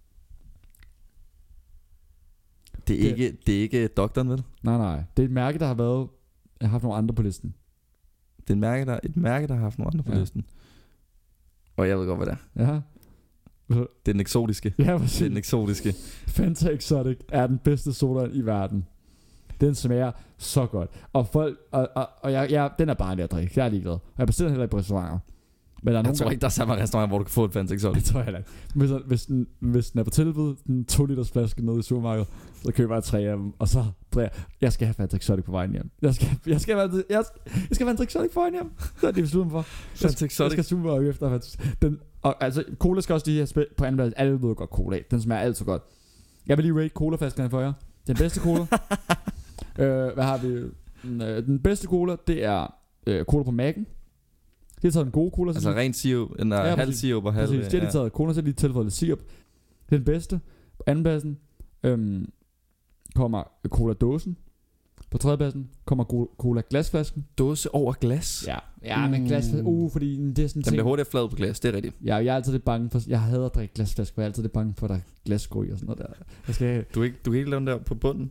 Det 2.89 2.97
er 2.97 3.03
Det- 3.03 3.11
ikke, 3.25 3.37
det 3.47 3.57
er 3.57 3.61
ikke 3.63 3.89
doktoren, 3.89 4.29
vel? 4.31 4.43
Nej, 4.63 4.77
nej. 4.79 5.03
Det 5.17 5.23
er 5.23 5.27
et 5.27 5.33
mærke, 5.33 5.59
der 5.59 5.67
har 5.67 5.75
været... 5.75 6.09
Jeg 6.61 6.69
har 6.69 6.71
haft 6.71 6.83
nogle 6.83 6.99
andre 6.99 7.15
på 7.15 7.23
listen. 7.23 7.55
Det 8.41 8.51
er 8.51 8.55
et 8.55 8.59
mærke, 8.59 8.85
der, 8.85 8.99
et 9.05 9.17
mærke, 9.17 9.47
der 9.47 9.55
har 9.55 9.61
haft 9.61 9.79
nogle 9.79 9.91
andre 9.93 10.05
på 10.05 10.13
Ja. 10.13 10.19
listen. 10.21 10.45
Og 11.81 11.89
jeg 11.89 11.99
ved 11.99 12.07
godt, 12.07 12.19
hvad 12.19 12.27
det 12.27 12.37
er. 12.55 12.65
Ja. 12.65 12.81
Det 13.69 14.09
er 14.09 14.13
den 14.13 14.21
eksotiske. 14.21 14.75
Ja, 14.79 14.99
Det 14.99 15.23
er 15.23 15.29
den 15.29 15.37
eksotiske. 15.37 15.95
Fanta 16.29 16.69
Exotic 16.71 17.19
er 17.29 17.47
den 17.47 17.59
bedste 17.59 17.93
soda 17.93 18.29
i 18.33 18.41
verden. 18.41 18.87
Den 19.61 19.75
smager 19.75 20.13
så 20.39 20.67
godt. 20.67 20.91
Og 21.13 21.27
folk, 21.27 21.59
og, 21.73 21.89
og, 21.95 22.09
og 22.23 22.33
jeg, 22.33 22.51
jeg, 22.51 22.71
den 22.79 22.89
er 22.89 22.95
bare 22.95 23.23
at 23.23 23.33
drikke. 23.33 23.53
Jeg 23.57 23.65
er 23.67 23.71
ligeglad. 23.71 23.93
Og 23.93 24.03
jeg 24.19 24.27
bestiller 24.27 24.51
heller 24.51 24.65
ikke 24.65 24.71
på 24.71 24.79
restauranter. 24.79 25.19
Men 25.83 25.95
der 25.95 26.01
er 26.01 26.05
Jeg 26.07 26.15
tror 26.15 26.25
gange, 26.25 26.33
ikke, 26.35 26.41
der 26.41 26.47
er 26.47 26.51
samme 26.51 26.77
restaurant, 26.77 27.11
hvor 27.11 27.19
du 27.19 27.25
kan 27.25 27.31
få 27.31 27.45
et 27.45 27.53
Fanta 27.53 27.75
det 27.75 27.79
Exotic. 27.79 28.05
tror 28.05 28.21
jeg 28.21 28.29
ikke. 28.29 28.51
Hvis, 28.75 28.91
hvis, 29.07 29.27
den, 29.27 29.47
hvis 29.61 29.91
den 29.91 30.01
er 30.01 30.05
på 30.05 30.11
tilbud, 30.11 30.57
den 30.67 30.85
2 30.85 31.07
liters 31.07 31.31
flaske 31.31 31.67
nede 31.67 31.79
i 31.79 31.83
supermarkedet, 31.83 32.29
så 32.63 32.73
køber 32.73 32.95
jeg 32.95 33.05
tre 33.05 33.19
af 33.21 33.37
dem, 33.37 33.53
og 33.59 33.69
så 33.69 33.85
drikker 34.15 34.35
jeg. 34.37 34.45
Jeg 34.61 34.73
skal 34.73 34.87
have 34.87 34.95
Fanta 34.95 35.17
Exotic 35.17 35.45
på 35.45 35.53
vejen 35.53 35.73
hjem. 35.73 35.91
Jeg 36.03 36.15
skal, 36.15 36.29
jeg 36.47 36.61
skal, 36.61 36.75
have, 36.77 36.91
jeg 37.11 37.25
skal, 37.25 37.53
jeg 37.69 37.75
skal 37.77 37.87
have 37.87 37.97
Fanta 37.97 38.03
Exotic 38.03 38.35
på 38.35 38.41
vejen 38.41 38.53
hjem. 38.53 38.71
Det 39.01 39.07
er 39.09 39.11
det, 39.11 39.33
vi 39.33 39.39
mig 39.39 39.51
for. 39.51 39.63
Fanta 39.63 40.17
Jeg 40.21 40.27
Exotic. 40.27 40.53
skal 40.53 40.65
super 40.65 40.83
meget 40.83 41.09
efter 41.09 41.31
Fanta 41.31 41.47
den, 41.83 41.99
og, 42.23 42.45
altså, 42.45 42.65
cola 42.79 43.01
skal 43.01 43.13
også 43.15 43.27
lige 43.27 43.39
have 43.39 43.47
spil- 43.47 43.67
på 43.77 43.85
anden 43.85 43.97
plads. 43.97 44.13
Alle 44.13 44.33
ved 44.33 44.55
godt 44.55 44.71
cola. 44.71 44.99
Den 45.11 45.21
smager 45.21 45.41
altid 45.41 45.65
godt. 45.67 45.83
Jeg 46.47 46.57
vil 46.57 46.65
lige 46.65 46.79
rate 46.79 46.89
colaflaskerne 46.89 47.51
for 47.51 47.61
jer. 47.61 47.73
Den 48.07 48.17
bedste 48.17 48.41
cola. 48.41 48.61
øh, 49.79 50.15
hvad 50.15 50.25
har 50.25 50.39
vi? 50.39 50.49
Den, 51.03 51.23
øh, 51.23 51.47
den 51.47 51.59
bedste 51.59 51.87
cola, 51.87 52.17
det 52.27 52.45
er 52.45 52.75
øh, 53.07 53.25
cola 53.25 53.45
på 53.45 53.51
Mac'en. 53.51 54.00
Det 54.83 54.89
er 54.89 54.93
taget 54.93 55.07
en 55.07 55.13
god 55.13 55.31
cola. 55.31 55.51
Altså 55.53 55.71
ren 55.71 55.93
sirup, 55.93 56.31
en 56.39 56.53
Ja, 56.53 56.65
ja, 56.69 56.77
halv 56.77 56.93
sirup 56.93 57.25
og 57.25 57.35
halv... 57.35 57.47
Præcis, 57.49 57.69
det 57.69 57.81
har 57.81 57.87
de 57.89 57.93
taget 57.93 58.13
cola, 58.13 58.33
så 58.33 58.41
har 58.41 58.47
de 58.47 58.53
tilføjet 58.53 58.87
lidt 58.87 58.95
sirup. 58.95 59.19
Den 59.91 60.05
bedste. 60.05 60.41
På 60.79 60.83
anden 60.87 61.05
pladsen 61.05 61.39
øhm, 61.83 62.33
kommer 63.15 63.43
cola-dåsen. 63.69 64.37
På 65.11 65.19
tredje 65.19 65.37
pladsen 65.37 65.71
kommer 65.85 66.05
co- 66.05 66.37
cola-glasflasken. 66.39 67.27
Dåse 67.39 67.75
over 67.75 67.93
glas. 67.93 68.45
Ja, 68.47 68.59
ja 68.83 69.09
men 69.09 69.23
Uh. 69.23 69.29
glasflasken, 69.29 69.67
uh, 69.67 69.93
fordi 69.93 70.17
det 70.17 70.39
er 70.45 70.49
sådan 70.49 70.61
en 70.61 70.65
Den 70.65 70.71
bliver 70.71 70.83
ting. 70.83 70.83
hurtigt 70.83 71.11
flad 71.11 71.29
på 71.29 71.37
glas, 71.37 71.61
det 71.61 71.69
er 71.69 71.73
rigtigt. 71.77 71.97
Ja, 72.05 72.15
jeg 72.17 72.27
er 72.27 72.35
altid 72.37 72.53
lidt 72.53 72.65
bange 72.65 72.91
for, 72.91 73.01
jeg 73.07 73.21
hader 73.21 73.47
at 73.47 73.55
drikke 73.55 73.75
glasflasker, 73.75 74.23
jeg 74.23 74.25
er 74.25 74.29
altid 74.29 74.43
lidt 74.43 74.53
bange 74.53 74.75
for, 74.77 74.87
at 74.87 74.91
der 74.91 74.97
er 74.97 75.01
glassko 75.25 75.63
i 75.63 75.71
og 75.71 75.79
sådan 75.79 75.87
noget 75.97 75.99
der. 76.19 76.25
Jeg 76.47 76.55
skal, 76.55 76.85
Du 76.95 77.03
ikke, 77.03 77.17
du 77.25 77.31
kan 77.31 77.39
ikke 77.39 77.51
lave 77.51 77.59
den 77.61 77.67
der 77.67 77.79
på 77.79 77.95
bunden. 77.95 78.31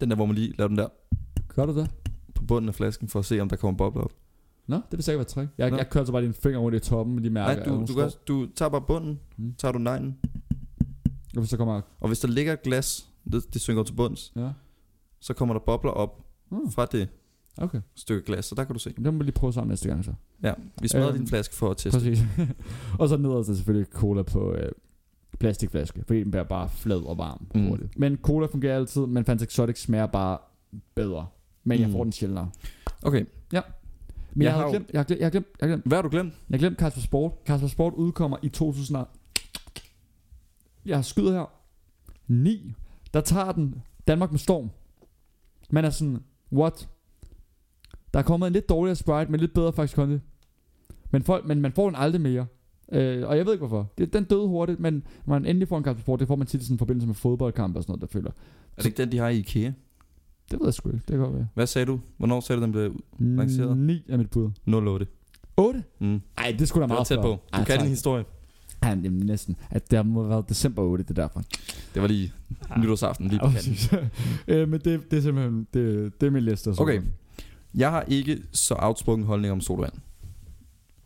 Den 0.00 0.10
der, 0.10 0.16
hvor 0.16 0.26
man 0.26 0.34
lige 0.34 0.54
laver 0.58 0.68
den 0.68 0.78
der 0.78 0.88
gør 1.48 1.66
du 1.66 1.78
det? 1.78 1.90
på 2.34 2.44
bunden 2.44 2.68
af 2.68 2.74
flasken, 2.74 3.08
for 3.08 3.18
at 3.18 3.24
se, 3.24 3.40
om 3.40 3.48
der 3.48 3.56
kommer 3.56 3.76
bobler 3.78 4.02
op. 4.02 4.12
Nå, 4.66 4.76
det 4.76 4.84
vil 4.92 5.02
sikkert 5.02 5.18
være 5.18 5.24
tryk. 5.24 5.48
Jeg, 5.58 5.70
Nå. 5.70 5.76
jeg 5.76 5.90
kører 5.90 6.04
så 6.04 6.12
bare 6.12 6.22
din 6.22 6.34
finger 6.34 6.58
rundt 6.58 6.76
i 6.76 6.80
toppen 6.80 7.14
med 7.14 7.22
de 7.22 7.30
mærker. 7.30 7.66
Nej, 7.66 7.76
du, 7.78 7.84
du, 7.92 7.94
gør, 7.94 8.08
du 8.28 8.46
tager 8.56 8.68
bare 8.68 8.80
bunden, 8.80 9.20
Mm. 9.36 9.54
tager 9.58 9.72
du 9.72 9.78
neglen, 9.78 10.16
Og 11.36 11.40
hvis 11.40 11.50
så 11.50 11.56
kommer... 11.56 11.80
og 12.00 12.08
hvis 12.08 12.20
der 12.20 12.28
ligger 12.28 12.52
et 12.52 12.62
glas, 12.62 13.08
det, 13.32 13.54
det 13.54 13.60
synker 13.60 13.82
til 13.82 13.94
bunds, 13.94 14.32
Ja. 14.36 14.50
så 15.20 15.34
kommer 15.34 15.54
der 15.54 15.60
bobler 15.66 15.90
op 15.90 16.22
Hmm, 16.48 16.70
fra 16.70 16.86
det 16.86 17.08
okay. 17.58 17.80
stykke 17.94 18.26
glas, 18.26 18.44
så 18.44 18.54
der 18.54 18.64
kan 18.64 18.72
du 18.72 18.78
se. 18.78 18.90
Det 18.90 19.04
må 19.14 19.18
vi 19.18 19.24
lige 19.24 19.32
prøve 19.32 19.52
sammen 19.52 19.68
næste 19.68 19.88
gang 19.88 20.04
så. 20.04 20.12
Ja, 20.42 20.52
vi 20.82 20.88
smadrer 20.88 21.08
Øhm, 21.08 21.18
din 21.18 21.26
flaske 21.26 21.54
for 21.54 21.70
at 21.70 21.76
teste. 21.76 21.98
Præcis. 21.98 22.18
og 23.00 23.08
så 23.08 23.16
nederst 23.16 23.48
er 23.50 23.54
selvfølgelig 23.54 23.92
cola 23.92 24.22
på 24.22 24.52
øh, 24.54 24.72
plastikflaske, 25.38 26.04
fordi 26.06 26.20
den 26.20 26.30
bliver 26.30 26.44
bare 26.44 26.68
flad 26.68 27.00
og 27.06 27.18
varm 27.18 27.46
Mm. 27.54 27.66
hurtigt. 27.68 27.98
Men 27.98 28.16
cola 28.22 28.46
fungerer 28.46 28.76
altid, 28.76 29.06
men 29.06 29.24
Fanta 29.24 29.44
Exotic 29.44 29.80
smager 29.82 30.06
bare 30.06 30.38
bedre. 30.94 31.26
Men 31.64 31.80
jeg 31.80 31.86
Mm. 31.88 31.92
får 31.92 32.02
den 32.04 32.12
sjældnere. 32.12 32.50
Okay, 33.02 33.24
Men 34.36 34.42
jeg, 34.42 34.50
Jeg 34.50 34.54
har 34.62 34.68
glemt, 34.70 34.90
jeg, 34.92 34.98
har 35.00 35.04
glemt, 35.04 35.20
jeg, 35.20 35.26
har 35.26 35.30
glemt, 35.30 35.46
jeg, 35.60 35.68
har 35.68 35.74
glemt, 35.74 35.86
hvad 35.86 35.98
har 35.98 36.02
du 36.02 36.08
glemt? 36.08 36.32
jeg 36.50 36.54
har 36.54 36.58
glemt 36.58 36.78
Kasper 36.78 37.00
Sport. 37.00 37.32
Kasper 37.46 37.68
Sport 37.68 37.92
udkommer 37.94 38.36
i 38.42 38.48
2000. 38.48 38.96
og- 38.96 39.08
Jeg 40.86 40.96
har 40.96 41.02
skyder 41.02 41.32
her. 41.32 41.50
9. 42.26 42.72
Der 43.14 43.20
tager 43.20 43.52
den 43.52 43.82
Danmark 44.06 44.30
med 44.30 44.38
storm. 44.38 44.70
Man 45.70 45.84
er 45.84 45.90
sådan, 45.90 46.18
what? 46.52 46.88
Der 48.14 48.18
er 48.18 48.22
kommet 48.24 48.46
en 48.46 48.52
lidt 48.52 48.68
dårligere 48.68 48.96
Sprite, 48.96 49.30
men 49.30 49.40
lidt 49.40 49.54
bedre 49.54 49.72
faktisk 49.72 49.96
Conte. 49.96 50.20
Men, 51.10 51.22
folk, 51.22 51.44
men 51.46 51.60
man 51.60 51.72
får 51.72 51.86
den 51.86 51.96
aldrig 51.96 52.20
mere. 52.20 52.46
Øh, 52.92 53.28
og 53.28 53.36
jeg 53.36 53.46
ved 53.46 53.52
ikke 53.52 53.66
hvorfor. 53.66 53.92
Det, 53.98 54.12
den 54.12 54.24
døde 54.24 54.46
hurtigt, 54.48 54.80
men 54.80 54.94
når 55.26 55.34
man 55.34 55.46
endelig 55.46 55.68
får 55.68 55.78
en 55.78 55.84
Kasper 55.84 56.00
Sport, 56.02 56.20
det 56.20 56.28
får 56.28 56.36
man 56.36 56.46
tit 56.46 56.60
i 56.60 56.64
sådan 56.64 56.74
en 56.74 56.78
forbindelse 56.78 57.06
med 57.06 57.14
fodboldkamp 57.14 57.76
og 57.76 57.82
sådan 57.82 57.90
noget, 57.92 58.00
der 58.00 58.06
følger. 58.18 58.30
Er 58.30 58.34
det 58.76 58.86
ikke 58.86 58.96
den, 59.02 59.12
de 59.12 59.18
har 59.18 59.28
i 59.28 59.38
IKEA? 59.38 59.72
Det 60.50 60.58
ved 60.60 60.66
jeg 60.66 60.74
sgu 60.74 60.88
ikke. 60.88 60.98
Det 60.98 61.06
kan 61.06 61.18
godt 61.18 61.34
være. 61.34 61.46
Hvad 61.54 61.66
sagde 61.66 61.86
du? 61.86 62.00
Hvornår 62.18 62.40
sagde 62.40 62.60
du, 62.60 62.64
den 62.64 62.72
blev 62.72 63.00
Lanceret? 63.18 63.76
9 63.78 64.02
er 64.08 64.16
mit 64.16 64.30
bud. 64.30 64.50
08? 64.66 65.06
8? 65.56 65.82
Mm. 66.00 66.20
Ej, 66.38 66.56
det 66.58 66.68
skulle 66.68 66.82
da 66.82 66.86
Det 66.86 66.94
meget 66.94 67.06
tæt 67.06 67.18
på. 67.18 67.28
Du 67.28 67.38
Ej, 67.52 67.64
kan 67.64 67.66
tak. 67.74 67.80
din 67.80 67.88
historie. 67.88 68.24
Ja, 68.82 68.88
jamen, 68.88 69.12
næsten. 69.26 69.56
At 69.70 69.90
der 69.90 70.02
må 70.02 70.20
have 70.22 70.30
været 70.30 70.48
december 70.48 70.82
8, 70.82 71.04
det 71.04 71.10
er 71.10 71.14
derfor. 71.14 71.42
Det 71.94 72.02
var 72.02 72.08
lige 72.08 72.32
nytårsaften, 72.78 73.28
lige 73.28 73.40
på 73.40 73.46
Ja, 73.46 73.52
kanten. 73.52 73.72
præcis. 73.72 73.92
øh, 74.48 74.68
men 74.68 74.80
det, 74.80 75.10
det 75.10 75.16
er 75.16 75.20
simpelthen, 75.22 75.66
det, 75.74 76.12
det 76.20 76.26
er 76.26 76.30
min 76.30 76.42
liste. 76.42 76.74
så. 76.74 76.82
Okay. 76.82 77.02
Jeg 77.74 77.90
har 77.90 78.02
ikke 78.08 78.42
så 78.52 78.74
outspoken 78.78 79.24
holdning 79.24 79.52
om 79.52 79.60
sodavand. 79.60 79.92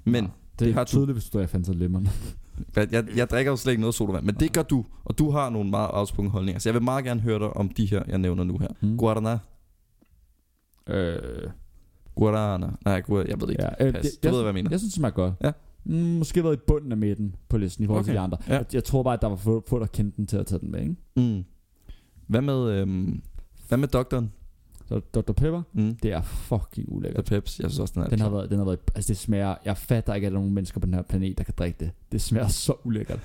Men 0.04 0.24
Nå, 0.24 0.30
det, 0.30 0.58
det 0.58 0.66
det 0.66 0.74
har 0.74 0.80
har 0.80 0.84
du. 0.84 0.88
tydeligt, 0.88 1.12
hvis 1.12 1.24
du 1.24 1.38
drikker 1.38 1.48
Fanta 1.52 1.72
Lemon. 1.72 2.08
Jeg, 2.76 3.04
jeg, 3.16 3.30
drikker 3.30 3.52
jo 3.52 3.56
slet 3.56 3.72
ikke 3.72 3.80
noget 3.80 3.94
sodavand, 3.94 4.24
men 4.24 4.34
det 4.34 4.52
gør 4.52 4.62
du. 4.62 4.84
Og 5.04 5.18
du 5.18 5.30
har 5.30 5.50
nogle 5.50 5.70
meget 5.70 5.90
outspoken 5.92 6.30
holdninger. 6.30 6.58
Så 6.60 6.68
jeg 6.68 6.74
vil 6.74 6.82
meget 6.82 7.04
gerne 7.04 7.20
høre 7.20 7.38
dig 7.38 7.56
om 7.56 7.68
de 7.68 7.86
her, 7.86 8.02
jeg 8.08 8.18
nævner 8.18 8.44
nu 8.44 8.58
her. 8.58 8.68
Mm. 8.80 8.96
Guarana. 8.98 9.38
Øh, 10.86 11.50
Guarana. 12.14 12.70
Nej, 12.84 13.00
Guarana. 13.00 13.30
Jeg 13.30 13.40
ved 13.40 13.48
ikke. 13.50 13.62
ja, 13.62 13.86
øh, 13.86 13.92
Pas. 13.92 14.02
det, 14.02 14.22
Du 14.22 14.28
jeg, 14.28 14.32
ved, 14.32 14.40
hvad 14.40 14.48
jeg 14.48 14.54
mener. 14.54 14.70
jeg 14.70 14.80
synes, 14.80 14.92
det 14.92 14.98
smager 15.00 15.14
godt. 15.14 15.34
Ja. 15.44 15.52
Mm, 15.84 15.94
måske 15.94 16.44
været 16.44 16.56
i 16.56 16.60
bunden 16.66 16.92
af 16.92 16.98
midten 16.98 17.34
på 17.48 17.58
listen 17.58 17.84
i 17.84 17.86
forhold 17.86 18.00
okay. 18.00 18.08
til 18.10 18.14
de 18.14 18.20
andre. 18.20 18.38
Ja. 18.48 18.54
Jeg, 18.54 18.64
jeg 18.72 18.84
tror 18.84 19.02
bare, 19.02 19.14
at 19.14 19.22
der 19.22 19.28
var 19.28 19.36
få, 19.36 19.64
få 19.68 19.78
der 19.78 19.86
kendte 19.86 20.16
den 20.16 20.26
til 20.26 20.36
at 20.36 20.46
tage 20.46 20.58
den 20.58 20.70
med, 20.70 20.80
ikke? 20.80 20.96
Mm. 21.16 21.44
Hvad 22.26 22.42
med, 22.42 22.70
øhm, 22.70 23.22
hvad 23.68 23.78
med 23.78 23.88
doktoren? 23.88 24.32
Dr. 24.98 25.32
Pepper, 25.32 25.62
Mm. 25.72 25.94
det 26.02 26.12
er 26.12 26.22
fucking 26.22 26.92
ulækkert. 26.92 27.24
Peps, 27.24 27.60
jeg 27.60 27.70
synes 27.70 27.78
også, 27.80 27.94
den 27.94 28.02
er 28.02 28.06
Den 28.08 28.20
har 28.20 28.28
været, 28.30 28.50
den 28.50 28.58
har 28.58 28.64
været, 28.64 28.78
altså 28.94 29.08
det 29.08 29.16
smager, 29.16 29.54
jeg 29.64 29.76
fatter 29.76 30.14
ikke, 30.14 30.26
at 30.26 30.30
der 30.32 30.36
er 30.38 30.40
nogen 30.40 30.54
mennesker 30.54 30.80
på 30.80 30.86
den 30.86 30.94
her 30.94 31.02
planet, 31.02 31.38
der 31.38 31.44
kan 31.44 31.54
drikke 31.58 31.76
det. 31.80 31.90
Det 32.12 32.20
smager 32.20 32.48
så 32.48 32.72
ulækkert. 32.84 33.20